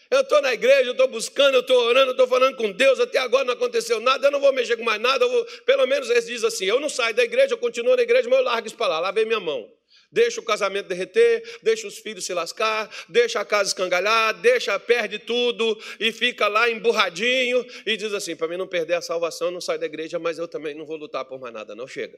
Eu 0.09 0.21
estou 0.21 0.41
na 0.41 0.53
igreja, 0.53 0.89
eu 0.89 0.91
estou 0.91 1.07
buscando, 1.07 1.55
eu 1.55 1.61
estou 1.61 1.77
orando, 1.77 2.07
eu 2.07 2.11
estou 2.11 2.27
falando 2.27 2.55
com 2.55 2.71
Deus, 2.71 2.99
até 2.99 3.17
agora 3.17 3.43
não 3.43 3.53
aconteceu 3.53 3.99
nada, 3.99 4.27
eu 4.27 4.31
não 4.31 4.39
vou 4.39 4.53
mexer 4.53 4.77
com 4.77 4.83
mais 4.83 5.01
nada, 5.01 5.27
vou... 5.27 5.45
pelo 5.65 5.85
menos 5.87 6.09
eles 6.09 6.27
dizem 6.27 6.47
assim, 6.47 6.65
eu 6.65 6.79
não 6.79 6.87
saio 6.87 7.15
da 7.15 7.23
igreja, 7.23 7.53
eu 7.53 7.57
continuo 7.57 7.95
na 7.95 8.03
igreja, 8.03 8.29
mas 8.29 8.39
eu 8.39 8.45
largo 8.45 8.67
isso 8.67 8.77
para 8.77 8.87
lá, 8.87 8.99
lá 8.99 9.11
vem 9.11 9.25
minha 9.25 9.39
mão. 9.39 9.69
Deixa 10.15 10.39
o 10.39 10.43
casamento 10.45 10.87
derreter, 10.87 11.59
deixa 11.61 11.85
os 11.85 11.97
filhos 11.97 12.25
se 12.25 12.33
lascar, 12.33 12.89
deixa 13.09 13.41
a 13.41 13.43
casa 13.43 13.71
escangalhar, 13.71 14.33
deixa, 14.39 14.79
perde 14.79 15.19
tudo 15.19 15.77
e 15.99 16.09
fica 16.09 16.47
lá 16.47 16.69
emburradinho 16.69 17.65
e 17.85 17.97
diz 17.97 18.13
assim: 18.13 18.33
para 18.33 18.47
mim 18.47 18.55
não 18.55 18.65
perder 18.65 18.93
a 18.93 19.01
salvação, 19.01 19.49
eu 19.49 19.51
não 19.51 19.59
saio 19.59 19.77
da 19.77 19.85
igreja, 19.85 20.17
mas 20.17 20.37
eu 20.37 20.47
também 20.47 20.73
não 20.73 20.85
vou 20.85 20.95
lutar 20.95 21.25
por 21.25 21.37
mais 21.37 21.53
nada, 21.53 21.75
não 21.75 21.85
chega. 21.85 22.17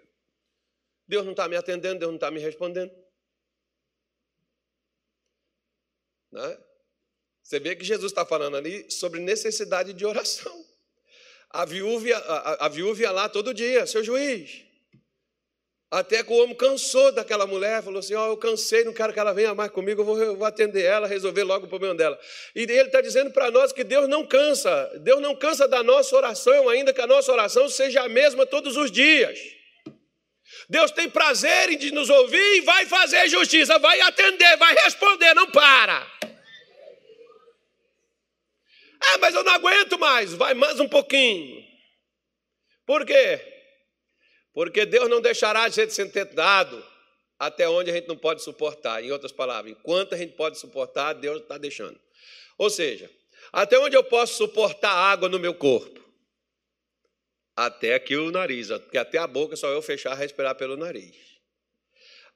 Deus 1.07 1.25
não 1.25 1.31
está 1.31 1.49
me 1.49 1.55
atendendo, 1.55 1.97
Deus 1.97 2.09
não 2.11 2.17
está 2.17 2.29
me 2.29 2.39
respondendo. 2.39 2.91
Né? 6.31 6.57
Você 7.41 7.59
vê 7.59 7.75
que 7.75 7.83
Jesus 7.83 8.11
está 8.11 8.23
falando 8.23 8.57
ali 8.57 8.91
sobre 8.91 9.19
necessidade 9.19 9.91
de 9.91 10.05
oração. 10.05 10.65
A 11.49 11.65
viúva, 11.65 12.15
a, 12.15 12.67
a 12.67 12.69
viúva 12.69 13.01
ia 13.01 13.09
lá 13.09 13.27
todo 13.27 13.55
dia, 13.55 13.87
seu 13.87 14.03
juiz. 14.03 14.66
Até 15.89 16.21
que 16.21 16.33
o 16.33 16.43
homem 16.43 16.53
cansou 16.53 17.13
daquela 17.13 17.47
mulher, 17.47 17.81
falou 17.81 17.99
assim: 17.99 18.13
Ó, 18.13 18.27
oh, 18.27 18.31
eu 18.31 18.38
cansei, 18.38 18.83
não 18.83 18.91
quero 18.91 19.13
que 19.13 19.19
ela 19.19 19.33
venha 19.33 19.55
mais 19.55 19.71
comigo, 19.71 20.01
eu 20.01 20.05
vou, 20.05 20.21
eu 20.21 20.35
vou 20.35 20.45
atender 20.45 20.83
ela, 20.83 21.07
resolver 21.07 21.43
logo 21.43 21.65
o 21.65 21.69
problema 21.69 21.95
dela. 21.95 22.19
E 22.53 22.63
ele 22.63 22.81
está 22.81 22.99
dizendo 22.99 23.31
para 23.31 23.49
nós 23.49 23.71
que 23.71 23.85
Deus 23.85 24.07
não 24.09 24.27
cansa, 24.27 24.91
Deus 24.99 25.21
não 25.21 25.33
cansa 25.33 25.65
da 25.65 25.81
nossa 25.81 26.13
oração, 26.13 26.67
ainda 26.67 26.93
que 26.93 26.99
a 26.99 27.07
nossa 27.07 27.31
oração 27.31 27.69
seja 27.69 28.01
a 28.03 28.09
mesma 28.09 28.45
todos 28.45 28.75
os 28.75 28.91
dias. 28.91 29.39
Deus 30.69 30.91
tem 30.91 31.09
prazer 31.09 31.69
em 31.69 31.91
nos 31.91 32.09
ouvir 32.09 32.57
e 32.57 32.61
vai 32.61 32.85
fazer 32.85 33.29
justiça, 33.29 33.79
vai 33.79 34.01
atender, 34.01 34.57
vai 34.57 34.73
responder, 34.83 35.33
não 35.33 35.49
para. 35.49 36.05
Ah, 38.99 39.17
mas 39.19 39.33
eu 39.33 39.43
não 39.43 39.53
aguento 39.53 39.97
mais, 39.97 40.33
vai 40.33 40.53
mais 40.53 40.81
um 40.81 40.89
pouquinho. 40.89 41.63
Por 42.85 43.05
quê? 43.05 43.56
Porque 44.57 44.87
Deus 44.87 45.07
não 45.07 45.21
deixará 45.21 45.65
a 45.65 45.69
gente 45.69 45.93
ser 45.93 46.11
tentado 46.11 46.83
até 47.37 47.69
onde 47.69 47.91
a 47.91 47.93
gente 47.93 48.07
não 48.07 48.17
pode 48.17 48.41
suportar. 48.41 49.03
Em 49.03 49.11
outras 49.11 49.31
palavras, 49.31 49.71
enquanto 49.71 50.15
a 50.15 50.17
gente 50.17 50.33
pode 50.33 50.57
suportar, 50.57 51.13
Deus 51.13 51.43
está 51.43 51.59
deixando. 51.59 51.95
Ou 52.57 52.67
seja, 52.67 53.07
até 53.53 53.77
onde 53.77 53.95
eu 53.95 54.03
posso 54.03 54.33
suportar 54.33 54.89
água 54.89 55.29
no 55.29 55.37
meu 55.37 55.53
corpo? 55.53 56.03
Até 57.55 57.93
aqui 57.93 58.15
o 58.15 58.31
nariz, 58.31 58.69
porque 58.69 58.97
até 58.97 59.19
a 59.19 59.27
boca 59.27 59.55
só 59.55 59.67
eu 59.67 59.79
fechar 59.79 60.15
respirar 60.15 60.55
pelo 60.55 60.75
nariz. 60.75 61.15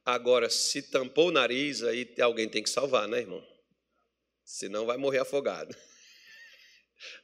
Agora, 0.06 0.48
se 0.48 0.92
tampou 0.92 1.30
o 1.30 1.32
nariz, 1.32 1.82
aí 1.82 2.08
alguém 2.22 2.48
tem 2.48 2.62
que 2.62 2.70
salvar, 2.70 3.08
né, 3.08 3.22
irmão? 3.22 3.44
Senão 4.46 4.86
vai 4.86 4.98
morrer 4.98 5.18
afogado. 5.18 5.76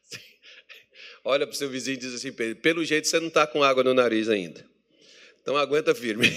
Olha 1.24 1.46
para 1.46 1.54
o 1.54 1.56
seu 1.56 1.70
vizinho 1.70 1.98
e 1.98 2.00
diz 2.00 2.16
assim: 2.16 2.34
pelo 2.56 2.84
jeito 2.84 3.08
você 3.08 3.20
não 3.20 3.28
está 3.28 3.46
com 3.46 3.64
água 3.64 3.84
no 3.84 3.94
nariz 3.94 4.28
ainda. 4.28 4.67
Então 5.48 5.56
aguenta 5.56 5.96
firme. 5.96 6.28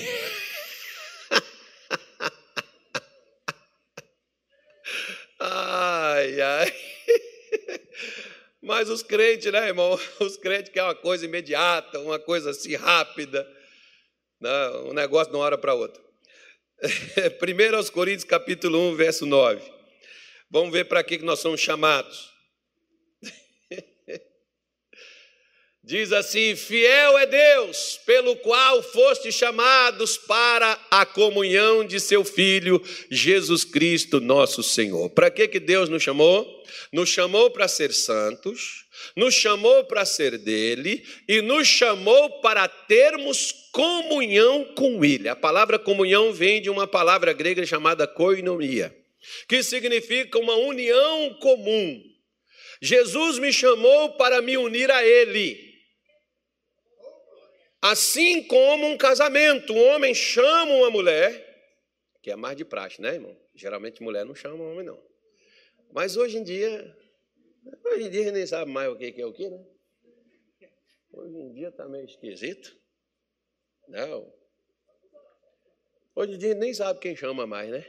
ai, 5.40 6.40
ai. 6.40 6.72
Mas 8.62 8.88
os 8.88 9.02
crentes, 9.02 9.50
né, 9.50 9.66
irmão? 9.66 9.98
Os 10.20 10.36
crentes 10.36 10.70
querem 10.70 10.86
uma 10.90 10.94
coisa 10.94 11.24
imediata, 11.24 11.98
uma 11.98 12.20
coisa 12.20 12.50
assim 12.50 12.76
rápida, 12.76 13.44
né? 14.40 14.70
um 14.84 14.92
negócio 14.92 15.32
de 15.32 15.36
uma 15.36 15.44
hora 15.44 15.58
para 15.58 15.74
outra. 15.74 16.00
1 16.80 17.90
Coríntios 17.90 18.22
capítulo 18.22 18.78
1, 18.92 18.94
verso 18.94 19.26
9. 19.26 19.60
Vamos 20.48 20.70
ver 20.70 20.84
para 20.84 21.02
que 21.02 21.18
nós 21.18 21.40
somos 21.40 21.60
chamados. 21.60 22.29
Diz 25.90 26.12
assim: 26.12 26.54
Fiel 26.54 27.18
é 27.18 27.26
Deus, 27.26 27.98
pelo 28.06 28.36
qual 28.36 28.80
foste 28.80 29.32
chamados 29.32 30.16
para 30.16 30.78
a 30.88 31.04
comunhão 31.04 31.84
de 31.84 31.98
seu 31.98 32.24
Filho, 32.24 32.80
Jesus 33.10 33.64
Cristo, 33.64 34.20
nosso 34.20 34.62
Senhor. 34.62 35.10
Para 35.10 35.32
que, 35.32 35.48
que 35.48 35.58
Deus 35.58 35.88
nos 35.88 36.00
chamou? 36.00 36.62
Nos 36.92 37.08
chamou 37.08 37.50
para 37.50 37.66
ser 37.66 37.92
santos, 37.92 38.84
nos 39.16 39.34
chamou 39.34 39.82
para 39.82 40.04
ser 40.04 40.38
dele 40.38 41.04
e 41.26 41.42
nos 41.42 41.66
chamou 41.66 42.40
para 42.40 42.68
termos 42.68 43.52
comunhão 43.72 44.66
com 44.76 45.04
ele. 45.04 45.28
A 45.28 45.34
palavra 45.34 45.76
comunhão 45.76 46.32
vem 46.32 46.62
de 46.62 46.70
uma 46.70 46.86
palavra 46.86 47.32
grega 47.32 47.66
chamada 47.66 48.06
koinonia, 48.06 48.96
que 49.48 49.60
significa 49.60 50.38
uma 50.38 50.54
união 50.54 51.34
comum. 51.40 52.00
Jesus 52.80 53.40
me 53.40 53.52
chamou 53.52 54.10
para 54.10 54.40
me 54.40 54.56
unir 54.56 54.88
a 54.88 55.04
ele. 55.04 55.69
Assim 57.80 58.42
como 58.46 58.86
um 58.86 58.98
casamento, 58.98 59.72
um 59.72 59.88
homem 59.88 60.14
chama 60.14 60.72
uma 60.74 60.90
mulher, 60.90 61.46
que 62.22 62.30
é 62.30 62.36
mais 62.36 62.56
de 62.56 62.64
praxe, 62.64 63.00
né, 63.00 63.14
irmão? 63.14 63.36
Geralmente 63.54 64.02
mulher 64.02 64.24
não 64.24 64.34
chama 64.34 64.62
homem, 64.62 64.84
não. 64.84 65.02
Mas 65.90 66.16
hoje 66.16 66.38
em 66.38 66.42
dia, 66.42 66.96
hoje 67.84 68.04
em 68.04 68.10
dia 68.10 68.32
nem 68.32 68.46
sabe 68.46 68.70
mais 68.70 68.90
o 68.90 68.96
que 68.96 69.20
é 69.20 69.26
o 69.26 69.32
que, 69.32 69.48
né? 69.48 69.64
Hoje 71.12 71.36
em 71.36 71.52
dia 71.52 71.68
está 71.68 71.88
meio 71.88 72.04
esquisito. 72.04 72.76
Não. 73.88 74.32
Hoje 76.14 76.34
em 76.34 76.38
dia 76.38 76.54
nem 76.54 76.72
sabe 76.72 77.00
quem 77.00 77.16
chama 77.16 77.46
mais, 77.46 77.70
né? 77.70 77.84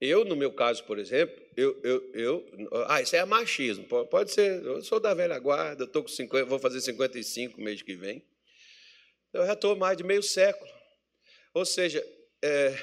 Eu, 0.00 0.24
no 0.24 0.34
meu 0.34 0.52
caso, 0.52 0.84
por 0.84 0.98
exemplo, 0.98 1.45
eu, 1.56 1.80
eu, 1.82 2.10
eu 2.12 2.84
ah, 2.86 3.00
isso 3.00 3.16
é 3.16 3.24
machismo, 3.24 3.84
pode 3.84 4.30
ser, 4.30 4.62
eu 4.62 4.82
sou 4.82 5.00
da 5.00 5.14
velha 5.14 5.38
guarda, 5.38 5.84
estou 5.84 6.02
com 6.02 6.08
50, 6.08 6.44
vou 6.44 6.58
fazer 6.58 6.80
55 6.80 7.60
mês 7.60 7.80
que 7.80 7.96
vem. 7.96 8.22
Eu 9.32 9.46
já 9.46 9.54
estou 9.54 9.74
mais 9.74 9.96
de 9.96 10.04
meio 10.04 10.22
século. 10.22 10.70
Ou 11.54 11.64
seja, 11.64 12.06
é, 12.42 12.78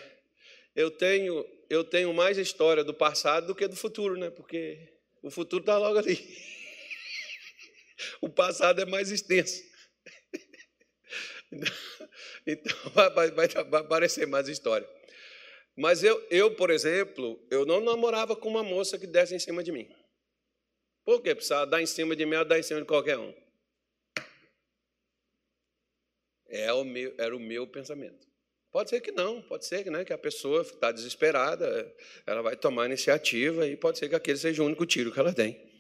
eu, 0.76 0.90
tenho, 0.90 1.46
eu 1.70 1.84
tenho 1.84 2.14
mais 2.14 2.38
história 2.38 2.84
do 2.84 2.94
passado 2.94 3.48
do 3.48 3.56
que 3.56 3.68
do 3.68 3.76
futuro, 3.76 4.18
né? 4.18 4.32
Porque 4.32 4.80
o 5.22 5.30
futuro 5.30 5.62
está 5.62 5.78
logo 5.78 5.98
ali. 5.98 6.18
O 8.20 8.28
passado 8.28 8.82
é 8.82 8.86
mais 8.86 9.12
extenso. 9.12 9.64
Então, 12.46 12.76
vai, 12.94 13.32
vai, 13.32 13.48
vai 13.48 13.82
aparecer 13.82 14.28
mais 14.28 14.50
história. 14.50 14.88
Mas 15.76 16.04
eu, 16.04 16.26
eu, 16.30 16.56
por 16.56 16.70
exemplo, 16.70 17.44
eu 17.50 17.66
não 17.66 17.80
namorava 17.80 18.36
com 18.36 18.48
uma 18.48 18.64
moça 18.64 18.98
que 18.98 19.08
desse 19.08 19.36
em 19.36 19.40
cima 19.40 19.64
de 19.64 19.72
mim. 19.72 19.90
Por 21.04 21.22
quê? 21.22 21.34
Precisava 21.34 21.66
dar 21.66 21.82
em 21.82 21.86
cima 21.86 22.16
de 22.16 22.26
mim 22.26 22.36
ou 22.36 22.46
dar 22.46 22.60
em 22.60 22.64
cima 22.64 22.80
de 22.80 22.88
qualquer 22.88 23.18
um. 23.18 23.34
É 26.48 26.72
o 26.72 26.84
meu, 26.84 27.14
era 27.18 27.36
o 27.36 27.40
meu 27.40 27.68
pensamento. 27.68 28.28
Pode 28.72 28.90
ser 28.90 29.02
que 29.02 29.12
não, 29.12 29.42
pode 29.42 29.66
ser 29.66 29.86
né, 29.92 30.04
que 30.04 30.14
a 30.14 30.18
pessoa 30.18 30.62
está 30.62 30.92
desesperada, 30.92 31.96
ela 32.26 32.42
vai 32.42 32.56
tomar 32.56 32.88
iniciativa 32.88 33.68
e 33.68 33.78
pode 33.78 34.00
ser 34.00 34.10
que 34.10 34.16
aquele 34.16 34.38
seja 34.38 34.64
o 34.64 34.66
único 34.66 34.86
tiro 34.86 35.12
que 35.12 35.20
ela 35.20 35.34
tem. 35.34 35.72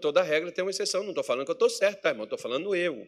Toda 0.00 0.22
regra 0.22 0.52
tem 0.52 0.62
uma 0.62 0.70
exceção, 0.70 1.02
não 1.02 1.10
estou 1.10 1.24
falando 1.24 1.44
que 1.44 1.50
eu 1.50 1.54
estou 1.54 1.70
certo, 1.70 2.02
tá, 2.02 2.10
irmão? 2.10 2.24
Estou 2.24 2.38
falando 2.38 2.74
eu. 2.74 3.06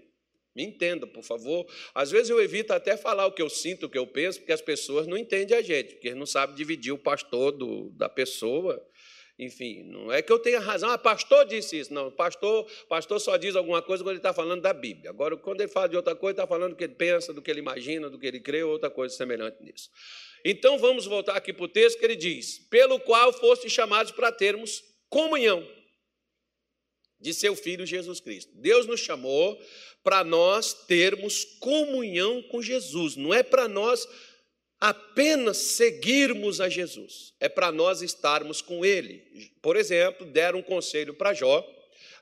Me 0.55 0.64
entenda, 0.64 1.07
por 1.07 1.22
favor. 1.22 1.66
Às 1.94 2.11
vezes 2.11 2.28
eu 2.28 2.40
evito 2.42 2.72
até 2.72 2.96
falar 2.96 3.26
o 3.26 3.32
que 3.32 3.42
eu 3.42 3.48
sinto, 3.48 3.86
o 3.86 3.88
que 3.88 3.98
eu 3.98 4.07
penso, 4.07 4.40
porque 4.40 4.53
as 4.53 4.61
pessoas 4.61 5.07
não 5.07 5.16
entendem 5.16 5.57
a 5.57 5.62
gente, 5.62 5.94
porque 5.94 6.12
não 6.14 6.26
sabem 6.26 6.57
dividir 6.57 6.92
o 6.92 6.98
pastor 6.98 7.53
do, 7.53 7.90
da 7.90 8.09
pessoa. 8.09 8.84
Enfim, 9.38 9.84
não 9.84 10.12
é 10.12 10.20
que 10.20 10.30
eu 10.30 10.38
tenha 10.38 10.61
razão, 10.61 10.90
ah, 10.90 10.98
pastor 10.98 11.46
disse 11.46 11.78
isso. 11.78 11.94
Não, 11.94 12.11
pastor, 12.11 12.68
pastor 12.88 13.20
só 13.20 13.36
diz 13.36 13.57
alguma 13.57 13.80
coisa 13.80 14.03
quando 14.03 14.11
ele 14.11 14.18
está 14.18 14.34
falando 14.34 14.61
da 14.61 14.72
Bíblia. 14.72 15.09
Agora, 15.09 15.36
quando 15.36 15.61
ele 15.61 15.70
fala 15.70 15.88
de 15.88 15.96
outra 15.96 16.14
coisa, 16.14 16.32
está 16.32 16.46
falando 16.46 16.72
do 16.72 16.76
que 16.76 16.84
ele 16.84 16.94
pensa, 16.94 17.32
do 17.32 17.40
que 17.40 17.51
ele 17.51 17.61
imagina, 17.61 18.11
do 18.11 18.18
que 18.18 18.26
ele 18.26 18.40
crê, 18.40 18.62
ou 18.62 18.72
outra 18.72 18.90
coisa 18.90 19.14
semelhante 19.14 19.62
nisso. 19.62 19.88
Então, 20.44 20.78
vamos 20.78 21.07
voltar 21.07 21.36
aqui 21.36 21.53
para 21.53 21.64
o 21.64 21.68
texto 21.68 21.98
que 21.98 22.05
ele 22.05 22.16
diz: 22.16 22.59
pelo 22.68 22.98
qual 23.01 23.32
foste 23.32 23.70
chamados 23.70 24.12
para 24.12 24.30
termos 24.32 24.82
comunhão 25.09 25.66
de 27.20 27.34
seu 27.34 27.55
Filho 27.55 27.84
Jesus 27.84 28.20
Cristo. 28.20 28.51
Deus 28.55 28.86
nos 28.86 29.01
chamou 29.01 29.59
para 30.03 30.24
nós 30.24 30.72
termos 30.72 31.44
comunhão 31.59 32.42
com 32.42 32.62
Jesus, 32.62 33.16
não 33.16 33.34
é 33.34 33.42
para 33.42 33.68
nós 33.68 34.07
apenas 34.80 35.59
seguirmos 35.59 36.61
a 36.61 36.68
Jesus, 36.68 37.34
é 37.38 37.48
para 37.48 37.70
nós 37.70 38.01
estarmos 38.01 38.62
com 38.62 38.84
Ele. 38.84 39.22
Por 39.61 39.76
exemplo, 39.76 40.26
deram 40.26 40.61
um 40.61 40.62
conselho 40.62 41.12
para 41.12 41.34
Jó, 41.34 41.66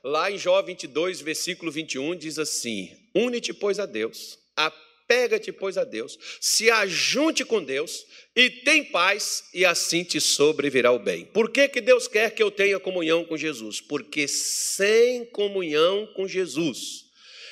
lá 0.03 0.29
em 0.29 0.37
Jó 0.37 0.61
22, 0.61 1.21
versículo 1.21 1.71
21, 1.71 2.15
diz 2.15 2.37
assim: 2.37 2.91
Une-te, 3.15 3.53
pois, 3.53 3.79
a 3.79 3.85
Deus, 3.85 4.37
apega-te, 4.55 5.53
pois, 5.53 5.77
a 5.77 5.85
Deus, 5.85 6.17
se 6.41 6.69
ajunte 6.69 7.45
com 7.45 7.63
Deus 7.63 8.05
e 8.35 8.49
tem 8.49 8.83
paz, 8.83 9.45
e 9.53 9.65
assim 9.65 10.03
te 10.03 10.19
sobrevirá 10.19 10.91
o 10.91 10.99
bem. 10.99 11.25
Por 11.25 11.49
que, 11.49 11.67
que 11.69 11.79
Deus 11.79 12.09
quer 12.09 12.31
que 12.31 12.43
eu 12.43 12.51
tenha 12.51 12.79
comunhão 12.79 13.23
com 13.23 13.37
Jesus? 13.37 13.79
Porque 13.79 14.27
sem 14.27 15.25
comunhão 15.25 16.07
com 16.13 16.27
Jesus, 16.27 17.08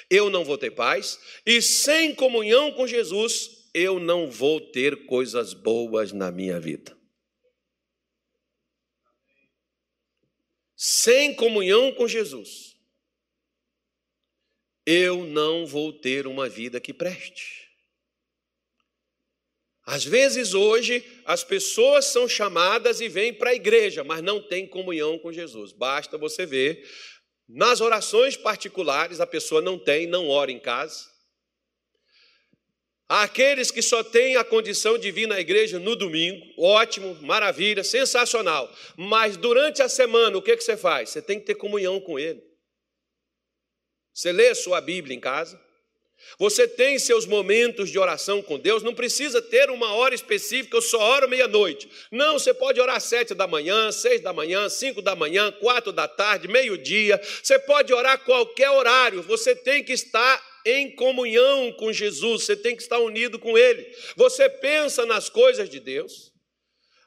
eu 0.10 0.30
não 0.30 0.43
vou 0.43 0.58
ter 0.58 0.72
paz, 0.72 1.20
e 1.45 1.62
sem 1.62 2.16
comunhão 2.16 2.72
com 2.72 2.88
Jesus, 2.88 3.70
eu 3.74 3.99
não 3.99 4.30
vou 4.32 4.60
ter 4.60 5.05
coisas 5.05 5.53
boas 5.53 6.12
na 6.12 6.32
minha 6.32 6.60
vida. 6.60 6.97
Sem 10.76 11.34
comunhão 11.36 11.91
com 11.91 12.08
Jesus, 12.08 12.78
eu 14.86 15.26
não 15.26 15.66
vou 15.66 15.91
ter 15.91 16.28
uma 16.28 16.47
vida 16.47 16.80
que 16.80 16.93
preste. 16.93 17.68
Às 19.84 20.03
vezes 20.03 20.53
hoje 20.53 21.03
as 21.26 21.43
pessoas 21.43 22.05
são 22.05 22.28
chamadas 22.28 22.99
e 22.99 23.08
vêm 23.08 23.34
para 23.34 23.51
a 23.51 23.55
igreja, 23.55 24.03
mas 24.03 24.22
não 24.22 24.41
têm 24.41 24.68
comunhão 24.68 25.18
com 25.18 25.32
Jesus. 25.32 25.72
Basta 25.72 26.18
você 26.18 26.45
ver 26.45 26.86
nas 27.47 27.79
orações 27.81 28.35
particulares 28.35 29.19
a 29.19 29.27
pessoa 29.27 29.61
não 29.61 29.79
tem, 29.79 30.05
não 30.05 30.27
ora 30.27 30.51
em 30.51 30.59
casa. 30.59 31.05
Há 33.09 33.23
aqueles 33.23 33.71
que 33.71 33.81
só 33.81 34.03
têm 34.03 34.35
a 34.35 34.43
condição 34.43 34.97
de 34.97 35.09
vir 35.11 35.27
na 35.27 35.39
igreja 35.39 35.79
no 35.79 35.95
domingo, 35.95 36.45
ótimo, 36.57 37.15
maravilha, 37.21 37.81
sensacional. 37.81 38.69
Mas 38.97 39.37
durante 39.37 39.81
a 39.81 39.87
semana, 39.87 40.37
o 40.37 40.41
que, 40.41 40.57
que 40.57 40.63
você 40.63 40.75
faz? 40.75 41.11
Você 41.11 41.21
tem 41.21 41.39
que 41.39 41.45
ter 41.45 41.55
comunhão 41.55 42.01
com 42.01 42.19
Ele. 42.19 42.43
Você 44.13 44.33
lê 44.33 44.49
a 44.49 44.55
sua 44.55 44.81
Bíblia 44.81 45.15
em 45.15 45.21
casa, 45.21 45.57
você 46.39 46.68
tem 46.68 46.99
seus 46.99 47.26
momentos 47.26 47.89
de 47.89 47.97
oração 47.97 48.41
com 48.41 48.59
Deus, 48.59 48.84
não 48.84 48.93
precisa 48.93 49.41
ter 49.41 49.70
uma 49.70 49.93
hora 49.93 50.13
específica, 50.13 50.78
eu 50.78 50.82
só 50.82 50.99
oro 50.99 51.28
meia-noite. 51.28 51.89
Não, 52.11 52.38
você 52.38 52.53
pode 52.53 52.80
orar 52.80 52.99
sete 53.01 53.34
da 53.34 53.47
manhã, 53.47 53.91
seis 53.91 54.22
da 54.22 54.32
manhã, 54.32 54.70
cinco 54.70 55.01
da 55.01 55.15
manhã, 55.15 55.51
quatro 55.51 55.91
da 55.91 56.07
tarde, 56.07 56.47
meio-dia. 56.47 57.20
Você 57.41 57.57
pode 57.59 57.93
orar 57.93 58.20
qualquer 58.24 58.70
horário. 58.70 59.22
Você 59.24 59.55
tem 59.55 59.84
que 59.84 59.93
estar 59.93 60.43
em 60.65 60.91
comunhão 60.91 61.72
com 61.72 61.93
Jesus, 61.93 62.43
você 62.43 62.55
tem 62.55 62.76
que 62.76 62.82
estar 62.82 62.99
unido 62.99 63.39
com 63.39 63.57
Ele. 63.57 63.88
Você 64.15 64.49
pensa 64.49 65.05
nas 65.05 65.30
coisas 65.30 65.70
de 65.70 65.80
Deus. 65.80 66.36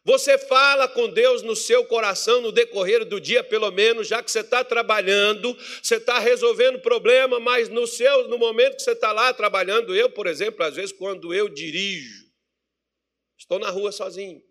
Você 0.03 0.39
fala 0.39 0.89
com 0.89 1.11
Deus 1.11 1.43
no 1.43 1.55
seu 1.55 1.85
coração 1.85 2.41
no 2.41 2.51
decorrer 2.51 3.05
do 3.05 3.21
dia, 3.21 3.45
pelo 3.45 3.71
menos, 3.71 4.09
já 4.09 4.23
que 4.23 4.31
você 4.31 4.41
está 4.41 4.65
trabalhando, 4.65 5.55
você 5.83 5.97
está 5.97 6.19
resolvendo 6.19 6.81
problema, 6.81 7.39
mas 7.39 7.69
no 7.69 7.87
seu, 7.87 8.27
no 8.29 8.39
momento 8.39 8.77
que 8.77 8.83
você 8.83 8.93
está 8.93 9.13
lá 9.13 9.33
trabalhando, 9.35 9.95
eu, 9.95 10.09
por 10.09 10.27
exemplo, 10.27 10.65
às 10.65 10.77
vezes 10.77 10.93
quando 10.93 11.35
eu 11.35 11.51
dirijo, 11.51 12.25
estou 13.39 13.59
na 13.59 13.69
rua 13.69 13.93
sozinho. 13.93 14.43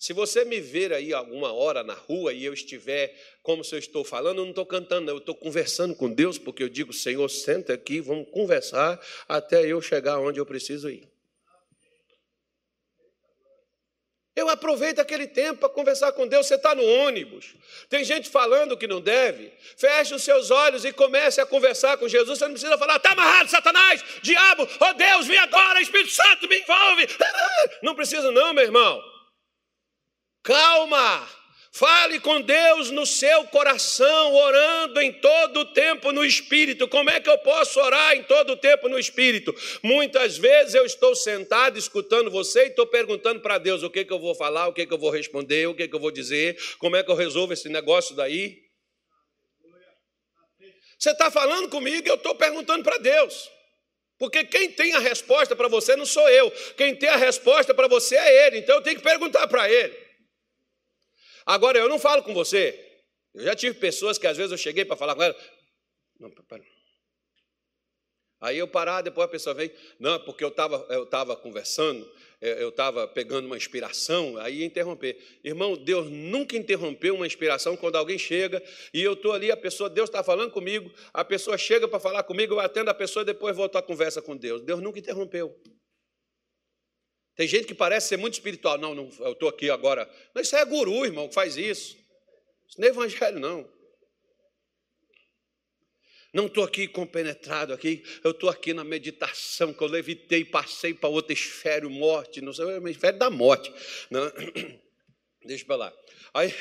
Se 0.00 0.12
você 0.12 0.44
me 0.44 0.58
ver 0.58 0.92
aí 0.92 1.12
alguma 1.12 1.52
hora 1.52 1.84
na 1.84 1.94
rua 1.94 2.32
e 2.32 2.44
eu 2.44 2.52
estiver 2.52 3.16
como 3.40 3.62
se 3.62 3.76
eu 3.76 3.78
estou 3.78 4.02
falando, 4.02 4.38
eu 4.38 4.44
não 4.44 4.50
estou 4.50 4.66
cantando, 4.66 5.08
eu 5.08 5.18
estou 5.18 5.34
conversando 5.36 5.94
com 5.94 6.12
Deus, 6.12 6.38
porque 6.38 6.60
eu 6.60 6.68
digo, 6.68 6.92
Senhor, 6.92 7.28
senta 7.28 7.72
aqui, 7.72 8.00
vamos 8.00 8.28
conversar 8.32 9.00
até 9.28 9.64
eu 9.64 9.80
chegar 9.80 10.18
onde 10.18 10.40
eu 10.40 10.44
preciso 10.44 10.90
ir. 10.90 11.11
Eu 14.34 14.48
aproveito 14.48 14.98
aquele 14.98 15.26
tempo 15.26 15.60
para 15.60 15.68
conversar 15.68 16.12
com 16.12 16.26
Deus. 16.26 16.46
Você 16.46 16.54
está 16.54 16.74
no 16.74 16.84
ônibus, 16.84 17.54
tem 17.88 18.02
gente 18.02 18.30
falando 18.30 18.76
que 18.76 18.86
não 18.86 19.00
deve. 19.00 19.52
Feche 19.76 20.14
os 20.14 20.22
seus 20.22 20.50
olhos 20.50 20.84
e 20.84 20.92
comece 20.92 21.40
a 21.40 21.46
conversar 21.46 21.98
com 21.98 22.08
Jesus. 22.08 22.38
Você 22.38 22.44
não 22.46 22.52
precisa 22.52 22.78
falar, 22.78 22.96
está 22.96 23.12
amarrado, 23.12 23.50
Satanás, 23.50 24.02
diabo, 24.22 24.66
oh 24.80 24.94
Deus, 24.94 25.26
vem 25.26 25.38
agora, 25.38 25.82
Espírito 25.82 26.12
Santo, 26.12 26.48
me 26.48 26.58
envolve. 26.58 27.06
Não 27.82 27.94
precisa, 27.94 28.30
não, 28.30 28.52
meu 28.54 28.64
irmão. 28.64 29.02
Calma. 30.42 31.28
Fale 31.74 32.20
com 32.20 32.38
Deus 32.42 32.90
no 32.90 33.06
seu 33.06 33.44
coração, 33.46 34.34
orando 34.34 35.00
em 35.00 35.10
todo 35.10 35.60
o 35.60 35.64
tempo 35.64 36.12
no 36.12 36.22
Espírito. 36.22 36.86
Como 36.86 37.08
é 37.08 37.18
que 37.18 37.30
eu 37.30 37.38
posso 37.38 37.80
orar 37.80 38.14
em 38.14 38.22
todo 38.24 38.52
o 38.52 38.56
tempo 38.58 38.90
no 38.90 38.98
Espírito? 38.98 39.54
Muitas 39.82 40.36
vezes 40.36 40.74
eu 40.74 40.84
estou 40.84 41.16
sentado 41.16 41.78
escutando 41.78 42.30
você 42.30 42.64
e 42.64 42.68
estou 42.68 42.86
perguntando 42.86 43.40
para 43.40 43.56
Deus 43.56 43.82
o 43.82 43.88
que, 43.88 44.04
que 44.04 44.12
eu 44.12 44.18
vou 44.18 44.34
falar, 44.34 44.68
o 44.68 44.74
que, 44.74 44.86
que 44.86 44.92
eu 44.92 44.98
vou 44.98 45.08
responder, 45.08 45.66
o 45.66 45.74
que, 45.74 45.88
que 45.88 45.96
eu 45.96 45.98
vou 45.98 46.10
dizer, 46.10 46.58
como 46.78 46.94
é 46.94 47.02
que 47.02 47.10
eu 47.10 47.14
resolvo 47.14 47.54
esse 47.54 47.70
negócio 47.70 48.14
daí. 48.14 48.58
Você 50.98 51.10
está 51.10 51.30
falando 51.30 51.70
comigo 51.70 52.06
e 52.06 52.10
eu 52.10 52.16
estou 52.16 52.34
perguntando 52.34 52.84
para 52.84 52.98
Deus. 52.98 53.50
Porque 54.18 54.44
quem 54.44 54.70
tem 54.70 54.92
a 54.92 54.98
resposta 54.98 55.56
para 55.56 55.68
você 55.68 55.96
não 55.96 56.04
sou 56.04 56.28
eu, 56.28 56.50
quem 56.76 56.94
tem 56.94 57.08
a 57.08 57.16
resposta 57.16 57.72
para 57.72 57.88
você 57.88 58.14
é 58.14 58.46
Ele, 58.46 58.58
então 58.58 58.76
eu 58.76 58.82
tenho 58.82 58.96
que 58.96 59.02
perguntar 59.02 59.48
para 59.48 59.70
Ele. 59.70 60.01
Agora, 61.46 61.78
eu 61.78 61.88
não 61.88 61.98
falo 61.98 62.22
com 62.22 62.34
você. 62.34 62.78
Eu 63.34 63.44
já 63.44 63.54
tive 63.54 63.78
pessoas 63.78 64.18
que 64.18 64.26
às 64.26 64.36
vezes 64.36 64.52
eu 64.52 64.58
cheguei 64.58 64.84
para 64.84 64.96
falar 64.96 65.14
com 65.14 65.22
ela. 65.22 65.36
Não, 66.18 66.30
pera. 66.30 66.62
Aí 68.42 68.58
eu 68.58 68.66
parar, 68.66 69.02
depois 69.02 69.24
a 69.24 69.30
pessoa 69.30 69.54
vem, 69.54 69.70
não, 70.00 70.18
porque 70.18 70.42
eu 70.42 70.48
estava 70.48 70.84
eu 70.90 71.06
tava 71.06 71.36
conversando, 71.36 72.10
eu 72.40 72.70
estava 72.70 73.06
pegando 73.06 73.46
uma 73.46 73.56
inspiração, 73.56 74.36
aí 74.38 74.64
interromper. 74.64 75.16
Irmão, 75.44 75.76
Deus 75.76 76.10
nunca 76.10 76.56
interrompeu 76.56 77.14
uma 77.14 77.24
inspiração 77.24 77.76
quando 77.76 77.94
alguém 77.94 78.18
chega 78.18 78.60
e 78.92 79.00
eu 79.00 79.12
estou 79.12 79.30
ali, 79.32 79.52
a 79.52 79.56
pessoa, 79.56 79.88
Deus 79.88 80.08
está 80.08 80.24
falando 80.24 80.50
comigo, 80.50 80.92
a 81.14 81.24
pessoa 81.24 81.56
chega 81.56 81.86
para 81.86 82.00
falar 82.00 82.24
comigo, 82.24 82.54
eu 82.54 82.58
atendo 82.58 82.90
a 82.90 82.94
pessoa 82.94 83.22
e 83.22 83.26
depois 83.26 83.56
volto 83.56 83.78
à 83.78 83.82
conversa 83.82 84.20
com 84.20 84.36
Deus. 84.36 84.60
Deus 84.60 84.80
nunca 84.80 84.98
interrompeu. 84.98 85.56
Tem 87.34 87.48
gente 87.48 87.66
que 87.66 87.74
parece 87.74 88.08
ser 88.08 88.16
muito 88.16 88.34
espiritual. 88.34 88.78
Não, 88.78 88.94
não 88.94 89.10
eu 89.20 89.32
estou 89.32 89.48
aqui 89.48 89.70
agora. 89.70 90.08
Mas 90.34 90.46
isso 90.46 90.56
é 90.56 90.64
guru, 90.64 91.04
irmão, 91.04 91.28
que 91.28 91.34
faz 91.34 91.56
isso. 91.56 91.96
Isso 92.68 92.80
não 92.80 92.88
é 92.88 92.90
evangelho, 92.90 93.38
não. 93.38 93.70
Não 96.32 96.46
estou 96.46 96.64
aqui 96.64 96.88
compenetrado 96.88 97.74
aqui, 97.74 98.02
eu 98.24 98.30
estou 98.30 98.48
aqui 98.48 98.72
na 98.72 98.82
meditação, 98.82 99.74
que 99.74 99.82
eu 99.82 99.86
levitei, 99.86 100.42
passei 100.46 100.94
para 100.94 101.10
outra 101.10 101.34
esfera, 101.34 101.86
morte, 101.90 102.40
não 102.40 102.54
sei, 102.54 102.64
uma 102.64 102.90
esfera 102.90 103.18
da 103.18 103.28
morte. 103.28 103.70
Não. 104.10 104.32
Deixa 105.44 105.64
para 105.66 105.76
lá. 105.76 105.92
Aí, 106.32 106.54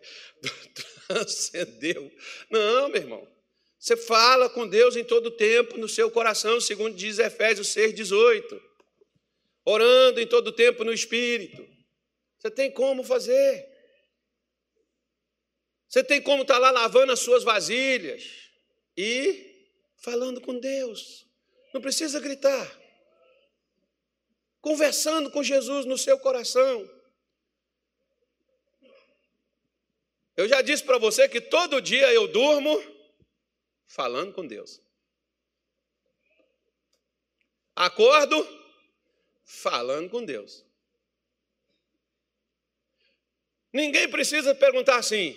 transcendeu. 1.08 2.10
Não, 2.48 2.88
meu 2.88 3.02
irmão. 3.02 3.28
Você 3.78 3.98
fala 3.98 4.48
com 4.48 4.66
Deus 4.66 4.96
em 4.96 5.04
todo 5.04 5.26
o 5.26 5.30
tempo, 5.30 5.76
no 5.76 5.88
seu 5.88 6.10
coração, 6.10 6.58
segundo 6.58 6.96
diz 6.96 7.18
Efésios 7.18 7.68
6, 7.68 7.94
18 7.94 8.65
orando 9.66 10.20
em 10.20 10.26
todo 10.26 10.52
tempo 10.52 10.84
no 10.84 10.92
Espírito. 10.92 11.68
Você 12.38 12.50
tem 12.50 12.70
como 12.70 13.02
fazer. 13.02 13.68
Você 15.88 16.04
tem 16.04 16.22
como 16.22 16.42
estar 16.42 16.58
lá 16.58 16.70
lavando 16.70 17.12
as 17.12 17.20
suas 17.20 17.42
vasilhas 17.42 18.22
e 18.96 19.68
falando 19.96 20.40
com 20.40 20.58
Deus. 20.58 21.26
Não 21.74 21.80
precisa 21.80 22.20
gritar. 22.20 22.80
Conversando 24.60 25.30
com 25.30 25.42
Jesus 25.42 25.84
no 25.84 25.98
seu 25.98 26.18
coração. 26.18 26.88
Eu 30.36 30.48
já 30.48 30.62
disse 30.62 30.84
para 30.84 30.98
você 30.98 31.28
que 31.28 31.40
todo 31.40 31.80
dia 31.80 32.12
eu 32.12 32.28
durmo 32.28 32.80
falando 33.86 34.32
com 34.32 34.46
Deus. 34.46 34.80
Acordo 37.74 38.65
falando 39.46 40.10
com 40.10 40.24
Deus. 40.24 40.66
Ninguém 43.72 44.08
precisa 44.08 44.54
perguntar 44.54 44.96
assim, 44.96 45.36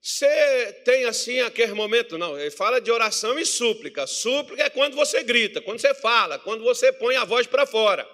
você 0.00 0.72
tem 0.84 1.04
assim 1.04 1.40
aquele 1.40 1.74
momento? 1.74 2.16
Não, 2.16 2.38
ele 2.38 2.50
fala 2.50 2.80
de 2.80 2.90
oração 2.90 3.38
e 3.38 3.44
súplica. 3.44 4.06
Súplica 4.06 4.62
é 4.62 4.70
quando 4.70 4.94
você 4.94 5.22
grita, 5.22 5.60
quando 5.60 5.80
você 5.80 5.92
fala, 5.92 6.38
quando 6.38 6.62
você 6.62 6.92
põe 6.92 7.16
a 7.16 7.24
voz 7.24 7.46
para 7.46 7.66
fora. 7.66 8.08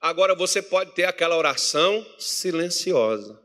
Agora 0.00 0.34
você 0.34 0.62
pode 0.62 0.92
ter 0.94 1.04
aquela 1.04 1.36
oração 1.36 2.06
silenciosa. 2.18 3.42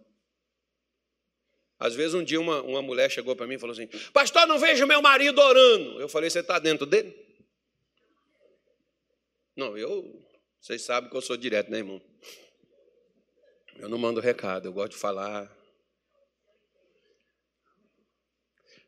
Às 1.79 1.95
vezes 1.95 2.13
um 2.13 2.23
dia 2.23 2.39
uma, 2.39 2.61
uma 2.61 2.81
mulher 2.81 3.09
chegou 3.09 3.35
para 3.35 3.47
mim 3.47 3.55
e 3.55 3.59
falou 3.59 3.73
assim: 3.73 3.87
Pastor, 4.11 4.45
não 4.45 4.59
vejo 4.59 4.85
meu 4.85 5.01
marido 5.01 5.39
orando. 5.39 6.01
Eu 6.01 6.09
falei: 6.09 6.29
Você 6.29 6.39
está 6.39 6.59
dentro 6.59 6.85
dele? 6.85 7.15
Não, 9.55 9.77
eu 9.77 10.28
vocês 10.61 10.81
sabem 10.81 11.09
que 11.09 11.15
eu 11.15 11.21
sou 11.21 11.37
direto, 11.37 11.71
né, 11.71 11.77
irmão? 11.77 12.01
Eu 13.77 13.87
não 13.87 13.97
mando 13.97 14.19
recado, 14.19 14.67
eu 14.67 14.73
gosto 14.73 14.91
de 14.91 14.97
falar. 14.97 15.45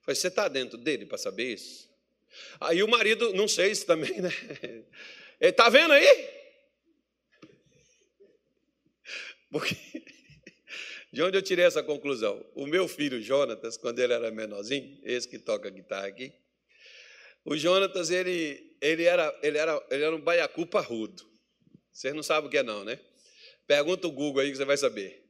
Falei, 0.01 0.15
você 0.15 0.27
está 0.27 0.47
dentro 0.47 0.77
dele 0.77 1.05
para 1.05 1.17
saber 1.17 1.53
isso? 1.53 1.89
Aí 2.59 2.83
o 2.83 2.87
marido, 2.87 3.33
não 3.33 3.47
sei 3.47 3.73
se 3.73 3.85
também, 3.85 4.21
né? 4.21 4.29
Ele 5.39 5.49
está 5.49 5.69
vendo 5.69 5.91
aí? 5.91 6.41
Porque, 9.49 9.75
de 11.11 11.23
onde 11.23 11.37
eu 11.37 11.41
tirei 11.41 11.65
essa 11.65 11.81
conclusão? 11.81 12.45
O 12.53 12.67
meu 12.67 12.87
filho 12.87 13.21
Jonatas, 13.21 13.75
quando 13.75 13.99
ele 13.99 14.13
era 14.13 14.29
menorzinho, 14.29 14.99
esse 15.03 15.27
que 15.27 15.39
toca 15.39 15.69
guitarra 15.69 16.07
aqui, 16.07 16.31
o 17.43 17.57
Jonatas, 17.57 18.11
ele, 18.11 18.77
ele, 18.79 19.03
era, 19.03 19.37
ele, 19.41 19.57
era, 19.57 19.87
ele 19.89 20.03
era 20.03 20.15
um 20.15 20.21
baiacu 20.21 20.65
parrudo. 20.65 21.30
Vocês 21.91 22.13
não 22.13 22.23
sabem 22.23 22.47
o 22.47 22.51
que 22.51 22.57
é, 22.57 22.63
não, 22.63 22.83
né? 22.83 22.99
Pergunta 23.67 24.07
o 24.07 24.11
Google 24.11 24.41
aí 24.41 24.51
que 24.51 24.57
você 24.57 24.65
vai 24.65 24.77
saber. 24.77 25.23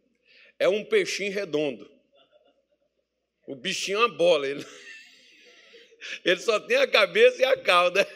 É 0.57 0.67
um 0.67 0.85
peixinho 0.85 1.31
redondo. 1.31 1.89
O 3.47 3.55
bichinho 3.55 3.97
é 3.97 4.05
uma 4.05 4.15
bola. 4.15 4.47
Ele, 4.47 4.65
ele 6.23 6.39
só 6.39 6.59
tem 6.59 6.77
a 6.77 6.87
cabeça 6.87 7.41
e 7.41 7.45
a 7.45 7.57
cauda. 7.57 8.07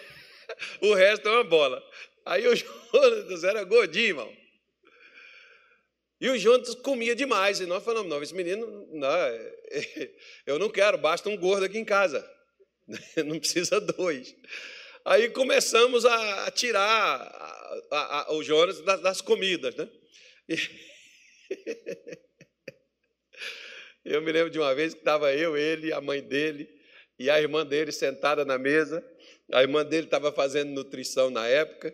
O 0.81 0.93
resto 0.93 1.27
é 1.27 1.31
uma 1.31 1.43
bola. 1.43 1.83
Aí 2.25 2.47
o 2.47 2.55
Jonas 2.55 3.43
era 3.43 3.63
gordinho, 3.63 4.07
irmão. 4.07 4.37
E 6.21 6.29
o 6.29 6.37
Jonas 6.37 6.73
comia 6.75 7.15
demais. 7.15 7.59
E 7.59 7.65
nós 7.65 7.83
falamos: 7.83 8.09
não, 8.09 8.21
esse 8.21 8.33
menino, 8.33 8.87
não, 8.91 9.09
eu 10.45 10.57
não 10.57 10.69
quero, 10.69 10.97
basta 10.97 11.29
um 11.29 11.37
gordo 11.37 11.65
aqui 11.65 11.77
em 11.77 11.85
casa. 11.85 12.27
Não 13.25 13.39
precisa 13.39 13.81
dois. 13.81 14.35
Aí 15.03 15.29
começamos 15.29 16.05
a 16.05 16.51
tirar 16.51 17.64
a, 17.91 18.21
a, 18.21 18.33
o 18.33 18.43
Jonas 18.43 18.81
das, 18.81 19.01
das 19.01 19.21
comidas, 19.21 19.75
né? 19.75 19.89
E... 20.49 20.55
Eu 24.05 24.21
me 24.21 24.31
lembro 24.31 24.51
de 24.51 24.59
uma 24.59 24.73
vez 24.75 24.93
que 24.93 24.99
estava 24.99 25.33
eu, 25.33 25.57
ele, 25.57 25.91
a 25.91 25.99
mãe 25.99 26.21
dele 26.21 26.69
e 27.17 27.27
a 27.27 27.41
irmã 27.41 27.65
dele 27.65 27.91
sentada 27.91 28.45
na 28.45 28.55
mesa. 28.55 29.03
A 29.51 29.63
irmã 29.63 29.83
dele 29.83 30.05
estava 30.05 30.31
fazendo 30.31 30.69
nutrição 30.69 31.31
na 31.31 31.47
época 31.47 31.91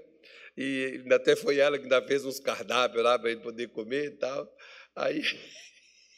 e 0.58 1.02
até 1.10 1.38
foi 1.38 1.58
ela 1.58 1.78
que 1.78 1.84
ainda 1.84 2.06
fez 2.06 2.26
uns 2.26 2.38
cardápios 2.38 3.02
lá 3.02 3.18
para 3.18 3.32
ele 3.32 3.40
poder 3.40 3.70
comer 3.70 4.08
e 4.08 4.18
tal. 4.18 4.54
Aí 4.94 5.22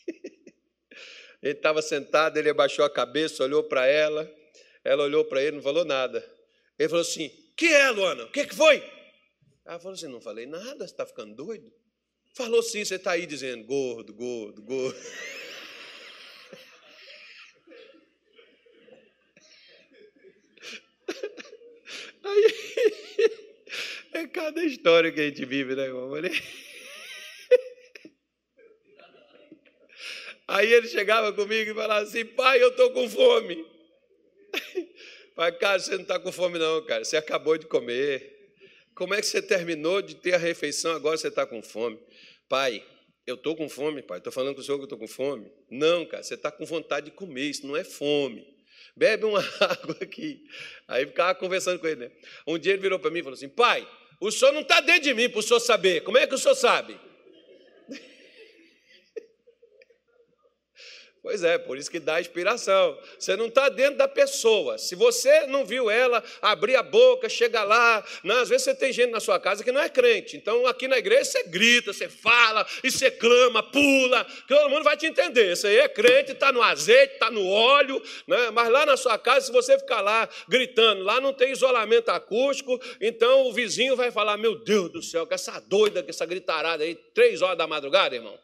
ele 1.44 1.54
estava 1.54 1.80
sentado, 1.84 2.38
ele 2.38 2.50
abaixou 2.50 2.84
a 2.84 2.90
cabeça, 2.90 3.44
olhou 3.44 3.64
para 3.64 3.86
ela, 3.86 4.28
ela 4.84 5.04
olhou 5.04 5.24
para 5.26 5.44
ele, 5.44 5.58
não 5.58 5.64
falou 5.64 5.86
nada. 5.86 6.28
Ele 6.80 6.90
falou 6.90 7.04
assim: 7.04 7.30
Que 7.56 7.68
é, 7.68 7.92
Luana? 7.92 8.24
O 8.24 8.32
que, 8.32 8.48
que 8.48 8.56
foi? 8.56 8.84
Ela 9.66 9.80
falou 9.80 9.94
assim: 9.94 10.08
Não 10.08 10.22
falei 10.22 10.46
nada, 10.46 10.80
você 10.80 10.94
está 10.94 11.06
ficando 11.06 11.36
doido? 11.36 11.72
Falou 12.34 12.64
sim, 12.64 12.84
você 12.84 12.96
está 12.96 13.12
aí 13.12 13.26
dizendo 13.26 13.64
gordo, 13.66 14.14
gordo, 14.14 14.62
gordo. 14.62 14.98
Aí, 22.26 22.46
é 24.14 24.28
cada 24.28 24.64
história 24.64 25.12
que 25.12 25.20
a 25.20 25.26
gente 25.26 25.44
vive, 25.46 25.76
né, 25.76 25.84
irmão? 25.84 26.14
Aí 30.48 30.72
ele 30.72 30.88
chegava 30.88 31.34
comigo 31.34 31.72
e 31.72 31.74
falava 31.74 32.06
assim: 32.06 32.26
pai, 32.26 32.64
eu 32.64 32.70
estou 32.70 32.92
com 32.92 33.10
fome. 33.10 33.66
Pai, 35.36 35.52
cara, 35.54 35.80
você 35.80 35.96
não 35.96 36.04
está 36.04 36.20
com 36.20 36.32
fome, 36.32 36.60
não, 36.60 36.86
cara. 36.86 37.04
Você 37.04 37.18
acabou 37.18 37.58
de 37.58 37.66
comer. 37.66 38.33
Como 38.96 39.14
é 39.14 39.22
que 39.22 39.28
você 39.28 39.42
terminou 39.42 40.02
de 40.02 40.16
ter 40.16 40.34
a 40.34 40.38
refeição, 40.38 40.92
agora 40.92 41.18
você 41.18 41.28
está 41.28 41.46
com 41.46 41.62
fome? 41.62 42.00
Pai, 42.48 42.84
eu 43.26 43.36
estou 43.36 43.56
com 43.56 43.68
fome, 43.70 44.02
pai. 44.02 44.20
Estou 44.20 44.32
falando 44.32 44.56
com 44.56 44.62
o 44.62 44.64
senhor 44.64 44.78
que 44.78 44.84
estou 44.84 45.00
com 45.00 45.08
fome. 45.08 45.52
Não, 45.70 46.06
cara, 46.06 46.22
você 46.22 46.36
está 46.36 46.52
com 46.52 46.66
vontade 46.66 47.08
de 47.08 47.12
comer, 47.12 47.46
isso 47.46 47.66
não 47.66 47.76
é 47.76 47.84
fome. 47.84 48.46
Bebe 48.96 49.26
uma 49.26 49.40
água 49.60 49.98
aqui. 50.02 50.44
Aí 50.88 51.06
ficava 51.06 51.34
conversando 51.36 51.80
com 51.80 51.88
ele. 51.88 52.08
Né? 52.08 52.12
Um 52.48 52.58
dia 52.58 52.74
ele 52.74 52.82
virou 52.82 53.00
para 53.00 53.10
mim 53.10 53.20
e 53.20 53.24
falou 53.24 53.36
assim: 53.36 53.50
Pai, 53.50 53.88
o 54.20 54.30
senhor 54.32 54.52
não 54.52 54.62
está 54.62 54.82
dentro 54.82 55.04
de 55.04 55.14
mim 55.14 55.30
para 55.30 55.40
o 55.40 55.44
senhor 55.44 55.60
saber. 55.60 56.02
Como 56.02 56.18
é 56.18 56.28
que 56.28 56.36
o 56.36 56.38
senhor 56.38 56.56
sabe? 56.56 57.00
Pois 61.24 61.42
é, 61.42 61.58
por 61.58 61.78
isso 61.78 61.90
que 61.90 62.02
dá 62.02 62.20
inspiração. 62.20 63.00
Você 63.18 63.38
não 63.38 63.46
está 63.46 63.70
dentro 63.70 63.96
da 63.96 64.10
pessoa. 64.10 64.78
Se 64.78 64.94
você 64.94 65.48
não 65.48 65.64
viu 65.64 65.90
ela 65.90 66.22
abrir 66.42 66.76
a 66.76 66.84
boca, 66.84 67.30
chega 67.30 67.64
lá. 67.64 68.04
Não, 68.26 68.40
às 68.40 68.50
vezes 68.50 68.66
você 68.66 68.76
tem 68.76 68.92
gente 68.92 69.12
na 69.12 69.22
sua 69.22 69.40
casa 69.40 69.64
que 69.64 69.72
não 69.72 69.80
é 69.80 69.88
crente. 69.88 70.36
Então 70.36 70.68
aqui 70.68 70.86
na 70.86 70.98
igreja 70.98 71.24
você 71.24 71.44
grita, 71.44 71.94
você 71.94 72.10
fala, 72.10 72.68
e 72.84 72.92
você 72.92 73.10
clama, 73.10 73.64
pula. 73.64 74.28
Todo 74.50 74.70
mundo 74.70 74.84
vai 74.84 74.98
te 74.98 75.06
entender. 75.06 75.54
Isso 75.54 75.66
aí 75.66 75.78
é 75.78 75.88
crente, 75.88 76.34
está 76.34 76.52
no 76.52 76.62
azeite, 76.62 77.14
está 77.14 77.32
no 77.32 77.48
óleo. 77.48 78.04
Né? 78.28 78.52
Mas 78.52 78.68
lá 78.68 78.86
na 78.86 78.98
sua 78.98 79.18
casa, 79.18 79.46
se 79.46 79.52
você 79.54 79.80
ficar 79.80 80.02
lá 80.02 80.28
gritando, 80.50 81.04
lá 81.04 81.22
não 81.22 81.32
tem 81.32 81.54
isolamento 81.54 82.10
acústico, 82.10 82.78
então 83.00 83.48
o 83.48 83.54
vizinho 83.54 83.96
vai 83.96 84.12
falar: 84.12 84.36
Meu 84.36 84.56
Deus 84.56 84.92
do 84.92 85.02
céu, 85.02 85.26
que 85.26 85.34
essa 85.34 85.58
doida, 85.62 86.04
que 86.04 86.10
essa 86.10 86.26
gritarada 86.26 86.84
aí, 86.84 86.96
três 86.96 87.42
horas 87.42 87.58
da 87.58 87.66
madrugada, 87.66 88.14
irmão 88.14 88.38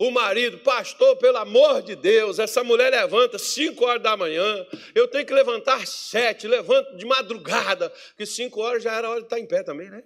o 0.00 0.10
marido, 0.10 0.58
pastor, 0.60 1.14
pelo 1.18 1.36
amor 1.36 1.82
de 1.82 1.94
Deus, 1.94 2.38
essa 2.38 2.64
mulher 2.64 2.90
levanta 2.90 3.38
cinco 3.38 3.84
horas 3.84 4.02
da 4.02 4.16
manhã, 4.16 4.66
eu 4.94 5.06
tenho 5.06 5.26
que 5.26 5.34
levantar 5.34 5.86
sete, 5.86 6.48
levanto 6.48 6.96
de 6.96 7.04
madrugada, 7.04 7.92
que 8.16 8.24
cinco 8.24 8.62
horas 8.62 8.82
já 8.82 8.94
era 8.94 9.10
hora 9.10 9.20
de 9.20 9.26
estar 9.26 9.38
em 9.38 9.46
pé 9.46 9.62
também, 9.62 9.90
né? 9.90 10.02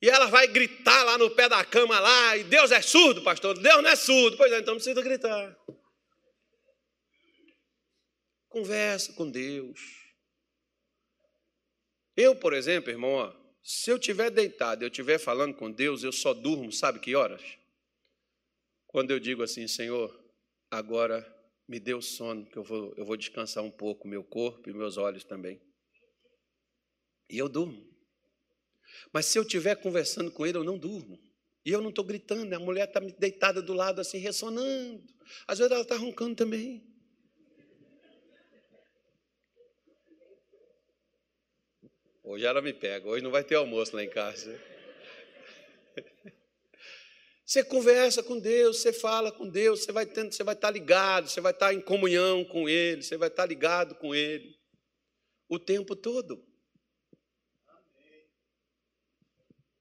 E 0.00 0.08
ela 0.08 0.26
vai 0.26 0.46
gritar 0.46 1.02
lá 1.02 1.18
no 1.18 1.28
pé 1.30 1.48
da 1.48 1.64
cama 1.64 1.98
lá, 1.98 2.36
e 2.36 2.44
Deus 2.44 2.70
é 2.70 2.80
surdo, 2.80 3.22
pastor, 3.22 3.58
Deus 3.58 3.82
não 3.82 3.90
é 3.90 3.96
surdo, 3.96 4.36
pois 4.36 4.52
é, 4.52 4.60
então 4.60 4.76
precisa 4.76 5.02
gritar. 5.02 5.58
Conversa 8.48 9.12
com 9.14 9.28
Deus. 9.28 9.80
Eu, 12.16 12.36
por 12.36 12.52
exemplo, 12.52 12.88
irmão, 12.88 13.14
ó, 13.14 13.32
se 13.64 13.90
eu 13.90 13.96
estiver 13.96 14.30
deitado, 14.30 14.84
eu 14.84 14.88
estiver 14.88 15.18
falando 15.18 15.54
com 15.54 15.72
Deus, 15.72 16.04
eu 16.04 16.12
só 16.12 16.32
durmo, 16.32 16.70
sabe 16.70 17.00
que 17.00 17.16
horas? 17.16 17.63
Quando 18.94 19.10
eu 19.10 19.18
digo 19.18 19.42
assim, 19.42 19.66
Senhor, 19.66 20.16
agora 20.70 21.26
me 21.66 21.82
o 21.94 22.00
sono, 22.00 22.46
que 22.46 22.56
eu 22.56 22.62
vou, 22.62 22.94
eu 22.96 23.04
vou 23.04 23.16
descansar 23.16 23.64
um 23.64 23.70
pouco, 23.70 24.06
meu 24.06 24.22
corpo 24.22 24.70
e 24.70 24.72
meus 24.72 24.96
olhos 24.96 25.24
também. 25.24 25.60
E 27.28 27.36
eu 27.36 27.48
durmo. 27.48 27.84
Mas 29.12 29.26
se 29.26 29.36
eu 29.36 29.42
estiver 29.42 29.74
conversando 29.74 30.30
com 30.30 30.46
ele, 30.46 30.58
eu 30.58 30.62
não 30.62 30.78
durmo. 30.78 31.18
E 31.66 31.72
eu 31.72 31.80
não 31.80 31.88
estou 31.88 32.04
gritando, 32.04 32.54
a 32.54 32.58
mulher 32.60 32.86
está 32.86 33.00
deitada 33.00 33.60
do 33.60 33.72
lado 33.72 34.00
assim, 34.00 34.18
ressonando. 34.18 35.02
Às 35.48 35.58
vezes 35.58 35.72
ela 35.72 35.82
está 35.82 35.96
roncando 35.96 36.36
também. 36.36 36.80
Hoje 42.22 42.46
ela 42.46 42.62
me 42.62 42.72
pega, 42.72 43.08
hoje 43.08 43.24
não 43.24 43.32
vai 43.32 43.42
ter 43.42 43.56
almoço 43.56 43.96
lá 43.96 44.04
em 44.04 44.08
casa. 44.08 44.56
Você 47.54 47.62
conversa 47.62 48.20
com 48.20 48.36
Deus, 48.36 48.80
você 48.80 48.92
fala 48.92 49.30
com 49.30 49.48
Deus, 49.48 49.84
você 49.84 49.92
vai, 49.92 50.04
tendo, 50.04 50.32
você 50.32 50.42
vai 50.42 50.56
estar 50.56 50.72
ligado, 50.72 51.28
você 51.28 51.40
vai 51.40 51.52
estar 51.52 51.72
em 51.72 51.80
comunhão 51.80 52.44
com 52.44 52.68
Ele, 52.68 53.00
você 53.00 53.16
vai 53.16 53.28
estar 53.28 53.46
ligado 53.46 53.94
com 53.94 54.12
Ele 54.12 54.58
o 55.48 55.56
tempo 55.56 55.94
todo. 55.94 56.44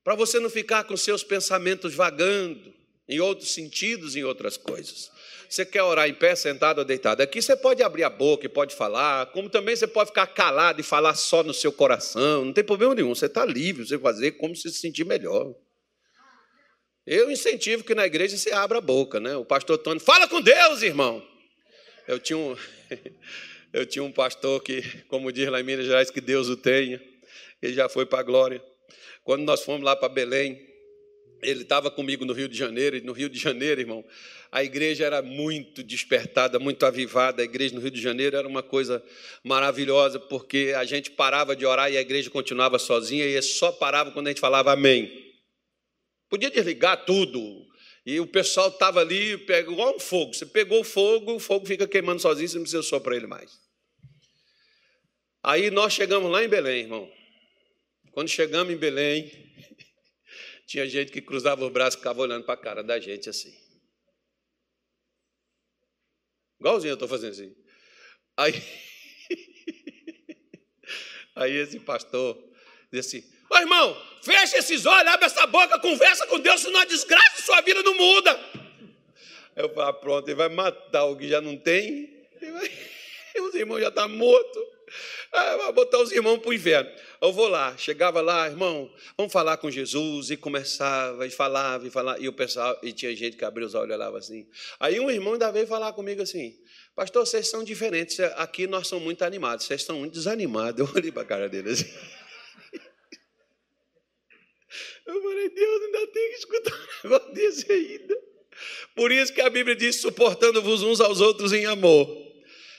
Para 0.04 0.14
você 0.14 0.40
não 0.40 0.52
ficar 0.52 0.84
com 0.84 0.96
seus 0.96 1.24
pensamentos 1.24 1.96
vagando 1.96 2.72
em 3.10 3.20
outros 3.20 3.56
sentidos, 3.56 4.16
em 4.16 4.24
outras 4.24 4.56
coisas. 4.56 5.10
Você 5.50 5.66
quer 5.66 5.82
orar 5.82 6.08
em 6.08 6.14
pé, 6.14 6.36
sentado 6.36 6.78
ou 6.78 6.86
deitado? 6.86 7.24
Aqui 7.24 7.42
você 7.42 7.56
pode 7.56 7.82
abrir 7.82 8.04
a 8.04 8.10
boca 8.12 8.46
e 8.46 8.50
pode 8.50 8.76
falar, 8.76 9.32
como 9.32 9.50
também 9.50 9.76
você 9.76 9.88
pode 9.88 10.12
ficar 10.12 10.28
calado 10.28 10.80
e 10.80 10.84
falar 10.84 11.16
só 11.16 11.42
no 11.42 11.56
seu 11.56 11.74
coração, 11.74 12.46
não 12.46 12.54
tem 12.54 12.64
problema 12.64 12.94
nenhum, 12.94 13.16
você 13.16 13.26
está 13.26 13.44
livre, 13.44 13.84
você 13.84 13.98
fazer 13.98 14.34
como 14.34 14.56
se 14.56 14.72
sentir 14.72 15.06
melhor. 15.06 15.56
Eu 17.06 17.30
incentivo 17.30 17.84
que 17.84 17.94
na 17.94 18.06
igreja 18.06 18.38
você 18.38 18.52
abra 18.52 18.78
a 18.78 18.82
boca, 18.82 19.20
né? 19.20 19.36
O 19.36 19.44
pastor 19.44 19.78
Tony, 19.78 20.00
fala 20.00 20.26
com 20.28 20.42
Deus, 20.42 20.82
irmão. 20.82 21.22
Eu 22.08 22.18
tinha 22.18 22.38
um, 22.38 22.56
eu 23.74 23.86
tinha 23.86 24.04
um 24.04 24.12
pastor 24.12 24.64
que, 24.64 24.82
como 25.10 25.32
diz 25.32 25.50
lá 25.50 25.60
em 25.60 25.64
Minas 25.64 25.86
Gerais, 25.86 26.10
que 26.10 26.22
Deus 26.22 26.48
o 26.48 26.56
tenha, 26.56 27.02
ele 27.62 27.74
já 27.74 27.90
foi 27.90 28.06
para 28.06 28.20
a 28.20 28.24
glória. 28.24 28.64
Quando 29.24 29.44
nós 29.44 29.64
fomos 29.64 29.84
lá 29.84 29.98
para 29.98 30.08
Belém, 30.08 30.66
ele 31.42 31.64
estava 31.64 31.92
comigo 31.92 32.24
no 32.24 32.32
Rio 32.32 32.48
de 32.48 32.58
Janeiro, 32.58 32.96
e 32.96 33.02
no 33.02 33.12
Rio 33.12 33.28
de 33.28 33.38
Janeiro, 33.38 33.82
irmão, 33.82 34.06
a 34.50 34.64
igreja 34.64 35.04
era 35.06 35.22
muito 35.22 35.84
despertada, 35.84 36.58
muito 36.58 36.86
avivada. 36.86 37.42
A 37.42 37.46
igreja 37.46 37.76
no 37.76 37.82
Rio 37.82 37.92
de 37.92 38.02
Janeiro 38.02 38.38
era 38.38 38.48
uma 38.48 38.64
coisa 38.64 39.04
maravilhosa, 39.44 40.22
porque 40.22 40.74
a 40.78 40.86
gente 40.86 41.12
parava 41.12 41.54
de 41.54 41.66
orar 41.66 41.92
e 41.92 41.98
a 41.98 42.02
igreja 42.02 42.30
continuava 42.30 42.80
sozinha, 42.80 43.26
e 43.26 43.42
só 43.42 43.74
parava 43.74 44.12
quando 44.12 44.28
a 44.28 44.30
gente 44.30 44.40
falava 44.40 44.72
amém. 44.72 45.23
Podia 46.34 46.50
desligar 46.50 47.06
tudo. 47.06 47.40
E 48.04 48.20
o 48.20 48.26
pessoal 48.26 48.70
estava 48.70 49.00
ali, 49.00 49.38
pegou 49.46 49.76
igual 49.76 49.96
um 49.96 50.00
fogo. 50.00 50.34
Você 50.34 50.48
pegou 50.48 50.82
o 50.82 50.84
fogo, 50.84 51.36
o 51.36 51.40
fogo 51.40 51.68
fica 51.68 51.88
queimando 51.88 52.20
sozinho, 52.20 52.50
você 52.50 52.56
não 52.56 52.64
precisa 52.64 52.82
só 52.82 53.00
para 53.00 53.16
ele 53.16 53.28
mais. 53.28 53.62
Aí 55.44 55.70
nós 55.70 55.94
chegamos 55.94 56.32
lá 56.32 56.44
em 56.44 56.48
Belém, 56.48 56.86
irmão. 56.86 57.08
Quando 58.14 58.30
chegamos 58.30 58.74
em 58.74 58.78
Belém, 58.78 59.32
tinha 60.66 60.88
gente 60.88 61.12
que 61.12 61.22
cruzava 61.22 61.64
os 61.64 61.72
braços 61.72 61.94
e 61.94 61.98
ficava 62.00 62.22
olhando 62.22 62.46
para 62.46 62.56
a 62.56 62.58
cara 62.58 62.84
da 62.84 63.00
gente 63.00 63.30
assim. 63.30 63.56
Igualzinho 66.60 66.94
eu 66.94 66.96
estou 66.96 67.08
fazendo 67.08 67.34
assim. 67.34 67.56
Aí, 68.36 68.54
aí 71.36 71.52
esse 71.58 71.80
pastor 71.80 72.44
disse 72.92 73.18
assim: 73.18 73.33
Ô 73.54 73.58
irmão, 73.58 73.96
fecha 74.24 74.58
esses 74.58 74.84
olhos, 74.86 75.14
abre 75.14 75.28
essa 75.28 75.46
boca, 75.46 75.78
conversa 75.80 76.26
com 76.26 76.40
Deus, 76.40 76.62
senão 76.62 76.80
a 76.80 76.86
desgraça 76.86 77.44
sua 77.44 77.62
vida 77.62 77.84
não 77.84 77.94
muda. 77.94 78.40
Eu 79.56 79.70
falo, 79.70 79.90
ah, 79.90 79.94
pronto, 79.94 80.28
ele 80.28 80.36
vai 80.36 80.50
matar 80.50 81.06
o 81.06 81.16
que 81.16 81.28
já 81.30 81.40
não 81.40 81.56
tem. 81.56 82.10
Os 83.40 83.54
irmãos 83.54 83.80
já 83.80 83.90
estão 83.90 84.04
tá 84.04 84.10
mortos. 84.10 84.64
Ah, 85.32 85.58
vai 85.58 85.72
botar 85.72 86.00
os 86.00 86.12
irmãos 86.12 86.38
para 86.38 86.50
o 86.50 86.54
inferno. 86.54 86.90
Eu 87.20 87.34
vou 87.34 87.48
lá, 87.48 87.76
chegava 87.78 88.22
lá, 88.22 88.48
irmão, 88.48 88.92
vamos 89.18 89.34
falar 89.34 89.58
com 89.58 89.72
Jesus, 89.72 90.30
e 90.30 90.38
começava, 90.38 91.26
e 91.26 91.32
falava, 91.32 91.88
e 91.88 91.90
falava, 91.90 92.20
e 92.20 92.28
o 92.28 92.34
pessoal, 92.34 92.78
e 92.84 92.92
tinha 92.92 93.16
gente 93.16 93.36
que 93.36 93.44
abria 93.44 93.66
os 93.66 93.74
olhos 93.74 93.90
e 93.90 93.94
olhava 93.94 94.20
assim. 94.20 94.48
Aí 94.80 95.00
um 95.00 95.10
irmão 95.10 95.34
ainda 95.34 95.52
veio 95.52 95.66
falar 95.66 95.94
comigo 95.94 96.22
assim, 96.22 96.56
pastor, 96.96 97.26
vocês 97.26 97.50
são 97.50 97.64
diferentes, 97.64 98.20
aqui 98.20 98.68
nós 98.68 98.88
somos 98.88 99.04
muito 99.04 99.24
animados, 99.24 99.66
vocês 99.66 99.82
estão 99.82 99.98
muito 99.98 100.14
desanimados. 100.14 100.78
Eu 100.88 100.94
olhei 100.96 101.12
para 101.12 101.24
a 101.24 101.26
cara 101.26 101.50
dele 101.50 101.72
assim. 101.72 101.92
Eu 105.06 105.22
falei, 105.22 105.50
Deus, 105.50 105.84
ainda 105.84 106.08
tem 106.08 106.30
que 106.30 106.38
escutar 106.38 106.74
um 106.74 107.10
negócio 107.10 107.34
desse 107.34 107.72
ainda. 107.72 108.18
Por 108.96 109.12
isso 109.12 109.34
que 109.34 109.42
a 109.42 109.50
Bíblia 109.50 109.76
diz, 109.76 109.98
suportando-vos 109.98 110.82
uns 110.84 111.02
aos 111.02 111.20
outros 111.20 111.52
em 111.52 111.66
amor. 111.66 112.08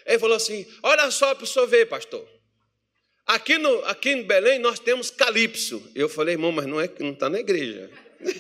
Ele 0.07 0.19
falou 0.19 0.37
assim: 0.37 0.67
olha 0.83 1.11
só 1.11 1.35
para 1.35 1.45
o 1.45 1.47
senhor 1.47 1.67
ver, 1.67 1.87
pastor. 1.87 2.27
Aqui, 3.27 3.57
no, 3.57 3.85
aqui 3.87 4.11
em 4.11 4.23
Belém 4.23 4.59
nós 4.59 4.79
temos 4.79 5.11
Calypso. 5.11 5.91
Eu 5.95 6.09
falei, 6.09 6.35
irmão, 6.35 6.53
mas 6.53 6.67
não 6.67 6.81
é 6.81 6.87
que 6.87 7.03
não 7.03 7.13
está 7.13 7.31
na 7.31 7.41
igreja. 7.41 7.91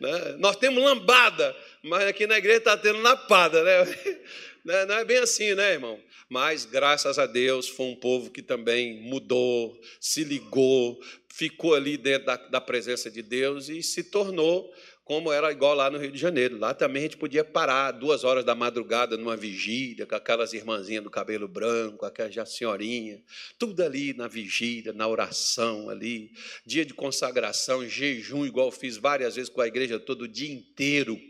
né? 0.00 0.36
Nós 0.38 0.56
temos 0.56 0.82
lambada, 0.82 1.56
mas 1.82 2.08
aqui 2.08 2.26
na 2.26 2.36
igreja 2.38 2.58
está 2.58 2.76
tendo 2.76 3.00
lapada, 3.00 3.62
né? 3.62 3.84
né? 4.64 4.84
Não 4.84 4.96
é 4.96 5.04
bem 5.04 5.18
assim, 5.18 5.54
né, 5.54 5.74
irmão? 5.74 6.02
Mas 6.28 6.64
graças 6.64 7.18
a 7.18 7.26
Deus 7.26 7.68
foi 7.68 7.86
um 7.86 7.94
povo 7.94 8.30
que 8.30 8.42
também 8.42 9.00
mudou, 9.02 9.80
se 10.00 10.24
ligou, 10.24 11.00
ficou 11.34 11.74
ali 11.74 11.96
dentro 11.96 12.26
da, 12.26 12.36
da 12.36 12.60
presença 12.60 13.10
de 13.10 13.20
Deus 13.20 13.68
e 13.68 13.82
se 13.82 14.04
tornou 14.04 14.72
como 15.04 15.32
era 15.32 15.50
igual 15.50 15.74
lá 15.74 15.90
no 15.90 15.98
Rio 15.98 16.12
de 16.12 16.18
Janeiro. 16.18 16.56
Lá 16.56 16.72
também 16.72 17.00
a 17.00 17.06
gente 17.06 17.16
podia 17.16 17.44
parar 17.44 17.90
duas 17.90 18.22
horas 18.22 18.44
da 18.44 18.54
madrugada 18.54 19.16
numa 19.16 19.36
vigília, 19.36 20.06
com 20.06 20.14
aquelas 20.14 20.52
irmãzinhas 20.52 21.02
do 21.02 21.10
cabelo 21.10 21.48
branco, 21.48 22.06
aquelas 22.06 22.52
senhorinha, 22.52 23.20
tudo 23.58 23.82
ali 23.82 24.14
na 24.14 24.28
vigília, 24.28 24.92
na 24.92 25.08
oração 25.08 25.90
ali, 25.90 26.30
dia 26.64 26.86
de 26.86 26.94
consagração, 26.94 27.86
jejum, 27.86 28.46
igual 28.46 28.70
fiz 28.70 28.96
várias 28.96 29.34
vezes 29.34 29.50
com 29.50 29.60
a 29.60 29.66
igreja 29.66 29.98
todo 29.98 30.22
o 30.22 30.28
dia 30.28 30.52
inteiro, 30.52 31.20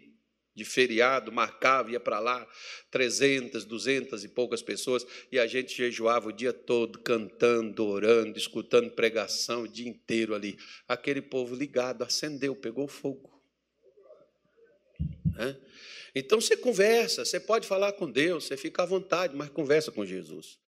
de 0.54 0.64
feriado, 0.64 1.32
marcava, 1.32 1.90
ia 1.90 1.98
para 1.98 2.18
lá, 2.20 2.46
300, 2.90 3.64
200 3.64 4.24
e 4.24 4.28
poucas 4.28 4.62
pessoas, 4.62 5.04
e 5.32 5.38
a 5.38 5.46
gente 5.46 5.76
jejuava 5.76 6.28
o 6.28 6.32
dia 6.32 6.52
todo, 6.52 6.98
cantando, 7.00 7.84
orando, 7.84 8.38
escutando 8.38 8.90
pregação 8.90 9.62
o 9.62 9.68
dia 9.68 9.88
inteiro 9.88 10.34
ali. 10.34 10.56
Aquele 10.86 11.20
povo 11.20 11.54
ligado, 11.54 12.02
acendeu, 12.02 12.54
pegou 12.54 12.86
fogo. 12.86 13.34
Né? 15.34 15.56
Então 16.14 16.40
você 16.40 16.56
conversa, 16.56 17.24
você 17.24 17.40
pode 17.40 17.66
falar 17.66 17.92
com 17.92 18.08
Deus, 18.08 18.44
você 18.44 18.56
fica 18.56 18.84
à 18.84 18.86
vontade, 18.86 19.34
mas 19.34 19.48
conversa 19.50 19.90
com 19.90 20.06
Jesus. 20.06 20.58